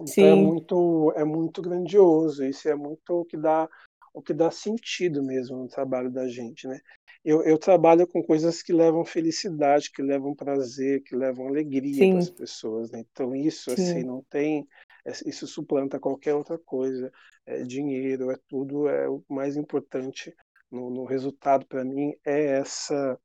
Então 0.00 0.24
é 0.24 0.32
Sim. 0.32 0.32
é 0.32 0.34
muito, 0.34 1.12
é 1.16 1.24
muito 1.24 1.62
grandioso, 1.62 2.44
isso 2.44 2.68
é 2.68 2.74
muito 2.74 3.20
o 3.20 3.24
que 3.24 3.36
dá 3.36 3.68
o 4.14 4.20
que 4.20 4.34
dá 4.34 4.50
sentido 4.50 5.22
mesmo 5.22 5.56
no 5.56 5.68
trabalho 5.68 6.10
da 6.10 6.28
gente, 6.28 6.68
né? 6.68 6.78
eu, 7.24 7.42
eu, 7.44 7.56
trabalho 7.56 8.06
com 8.06 8.22
coisas 8.22 8.62
que 8.62 8.72
levam 8.72 9.04
felicidade, 9.04 9.92
que 9.92 10.02
levam 10.02 10.34
prazer, 10.34 11.02
que 11.02 11.14
levam 11.14 11.46
alegria 11.46 12.10
para 12.10 12.18
as 12.18 12.30
pessoas. 12.30 12.90
Né? 12.90 13.04
Então 13.10 13.34
isso 13.34 13.70
assim, 13.70 13.84
Sim. 13.84 13.90
assim 13.92 14.04
não 14.04 14.22
tem, 14.28 14.66
é, 15.04 15.12
isso 15.26 15.46
suplanta 15.46 16.00
qualquer 16.00 16.34
outra 16.34 16.58
coisa. 16.58 17.12
É 17.46 17.62
dinheiro, 17.62 18.30
é 18.30 18.38
tudo. 18.48 18.88
É 18.88 19.08
o 19.08 19.22
mais 19.28 19.56
importante 19.56 20.34
no, 20.70 20.90
no 20.90 21.04
resultado 21.04 21.64
para 21.66 21.84
mim 21.84 22.12
é 22.24 22.58
essa 22.58 23.18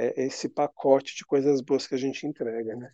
é 0.00 0.26
esse 0.26 0.48
pacote 0.48 1.16
de 1.16 1.24
coisas 1.24 1.60
boas 1.60 1.86
que 1.86 1.94
a 1.94 1.98
gente 1.98 2.26
entrega, 2.26 2.74
né? 2.74 2.90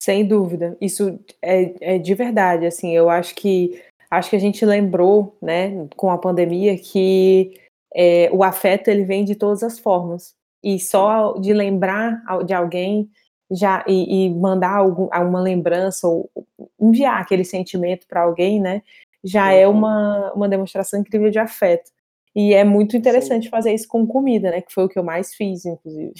Sem 0.00 0.26
dúvida, 0.26 0.76
isso 0.80 1.18
é, 1.42 1.94
é 1.94 1.98
de 1.98 2.14
verdade. 2.14 2.66
Assim, 2.66 2.94
eu 2.94 3.08
acho 3.10 3.34
que 3.34 3.82
acho 4.10 4.30
que 4.30 4.36
a 4.36 4.40
gente 4.40 4.64
lembrou, 4.64 5.36
né, 5.42 5.88
com 5.96 6.10
a 6.10 6.18
pandemia 6.18 6.78
que 6.78 7.58
é, 7.94 8.30
o 8.32 8.44
afeto 8.44 8.88
ele 8.88 9.04
vem 9.04 9.24
de 9.24 9.34
todas 9.34 9.62
as 9.62 9.78
formas. 9.78 10.34
E 10.62 10.78
só 10.78 11.34
de 11.34 11.52
lembrar 11.52 12.22
de 12.44 12.54
alguém 12.54 13.10
já 13.50 13.84
e, 13.86 14.26
e 14.26 14.30
mandar 14.34 14.76
algum, 14.76 15.06
uma 15.06 15.40
lembrança 15.40 16.06
ou 16.06 16.30
enviar 16.80 17.20
aquele 17.20 17.44
sentimento 17.44 18.06
para 18.06 18.22
alguém, 18.22 18.60
né? 18.60 18.82
Já 19.24 19.52
é 19.52 19.66
uma, 19.66 20.32
uma 20.32 20.48
demonstração 20.48 21.00
incrível 21.00 21.30
de 21.30 21.38
afeto. 21.38 21.90
E 22.36 22.52
é 22.52 22.62
muito 22.62 22.98
interessante 22.98 23.44
sim. 23.44 23.50
fazer 23.50 23.72
isso 23.72 23.88
com 23.88 24.06
comida, 24.06 24.50
né? 24.50 24.60
Que 24.60 24.70
foi 24.70 24.84
o 24.84 24.88
que 24.90 24.98
eu 24.98 25.02
mais 25.02 25.34
fiz, 25.34 25.64
inclusive. 25.64 26.12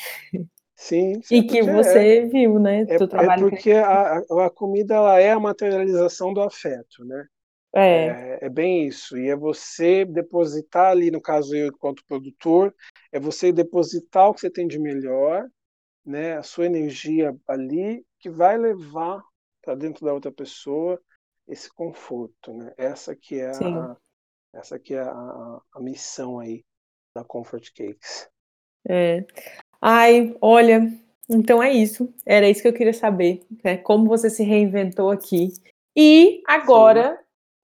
Sim, 0.74 1.20
sim 1.22 1.36
e 1.36 1.42
que 1.42 1.62
você 1.62 2.20
é, 2.20 2.24
viu, 2.24 2.58
né? 2.58 2.86
É, 2.88 2.94
é 2.94 3.38
porque 3.38 3.72
a, 3.72 4.22
a 4.46 4.50
comida 4.50 4.94
ela 4.94 5.20
é 5.20 5.32
a 5.32 5.38
materialização 5.38 6.32
do 6.32 6.40
afeto, 6.40 7.04
né? 7.04 7.26
É. 7.74 8.06
é. 8.06 8.38
é. 8.40 8.48
bem 8.48 8.86
isso. 8.86 9.18
E 9.18 9.28
é 9.28 9.36
você 9.36 10.06
depositar 10.06 10.90
ali, 10.90 11.10
no 11.10 11.20
caso 11.20 11.54
eu, 11.54 11.66
enquanto 11.66 12.06
produtor, 12.06 12.74
é 13.12 13.20
você 13.20 13.52
depositar 13.52 14.30
o 14.30 14.34
que 14.34 14.40
você 14.40 14.48
tem 14.48 14.66
de 14.66 14.78
melhor, 14.78 15.46
né, 16.04 16.38
a 16.38 16.42
sua 16.42 16.64
energia 16.64 17.36
ali, 17.46 18.02
que 18.18 18.30
vai 18.30 18.56
levar 18.56 19.22
para 19.60 19.74
dentro 19.74 20.06
da 20.06 20.14
outra 20.14 20.32
pessoa 20.32 20.98
esse 21.46 21.70
conforto, 21.72 22.54
né? 22.54 22.72
Essa 22.78 23.14
que 23.14 23.38
é 23.38 23.50
a, 23.50 23.96
essa 24.56 24.78
que 24.78 24.94
é 24.94 25.00
a, 25.00 25.60
a 25.74 25.80
missão 25.80 26.38
aí 26.38 26.64
da 27.14 27.22
Comfort 27.24 27.72
Cakes. 27.74 28.28
É. 28.88 29.24
Ai, 29.80 30.36
olha, 30.40 30.92
então 31.28 31.62
é 31.62 31.72
isso. 31.72 32.12
Era 32.24 32.48
isso 32.48 32.62
que 32.62 32.68
eu 32.68 32.72
queria 32.72 32.92
saber, 32.92 33.42
né? 33.62 33.76
Como 33.76 34.06
você 34.06 34.30
se 34.30 34.42
reinventou 34.42 35.10
aqui. 35.10 35.48
E 35.94 36.42
agora 36.46 37.18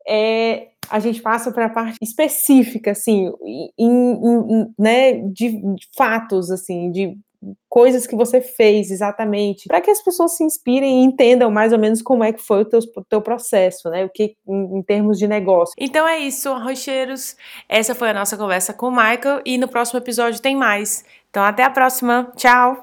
é, 0.07 0.70
a 0.90 0.99
gente 0.99 1.22
passa 1.22 1.53
para 1.53 1.66
a 1.66 1.70
parte 1.70 1.99
específica, 2.03 2.90
assim, 2.90 3.32
em, 3.43 3.72
em, 3.78 4.74
né, 4.78 5.12
de, 5.28 5.74
de 5.74 5.88
fatos, 5.97 6.51
assim, 6.51 6.90
de 6.90 7.18
coisas 7.73 8.07
que 8.07 8.14
você 8.14 8.43
fez 8.43 8.91
exatamente, 8.91 9.66
para 9.66 9.81
que 9.81 9.91
as 9.91 10.03
pessoas 10.03 10.37
se 10.37 10.45
inspirem 10.45 11.01
e 11.01 11.05
entendam 11.07 11.51
mais 11.51 11.73
ou 11.73 11.79
menos 11.79 12.03
como 12.03 12.23
é 12.23 12.31
que 12.31 12.43
foi 12.43 12.61
o 12.61 12.64
teu, 12.66 12.81
teu 13.09 13.23
processo, 13.23 13.89
né? 13.89 14.05
O 14.05 14.11
que 14.11 14.37
em, 14.47 14.77
em, 14.77 14.83
termos 14.83 15.18
de 15.18 15.27
negócio. 15.27 15.75
Então 15.79 16.07
é 16.07 16.18
isso, 16.18 16.51
arrocheiros. 16.51 17.35
Essa 17.66 17.95
foi 17.95 18.11
a 18.11 18.14
nossa 18.14 18.37
conversa 18.37 18.75
com 18.75 18.89
o 18.89 18.91
Michael 18.91 19.41
e 19.47 19.57
no 19.57 19.68
próximo 19.68 19.99
episódio 19.99 20.43
tem 20.43 20.55
mais. 20.55 21.03
Então 21.31 21.43
até 21.43 21.64
a 21.64 21.70
próxima. 21.70 22.31
Tchau. 22.37 22.77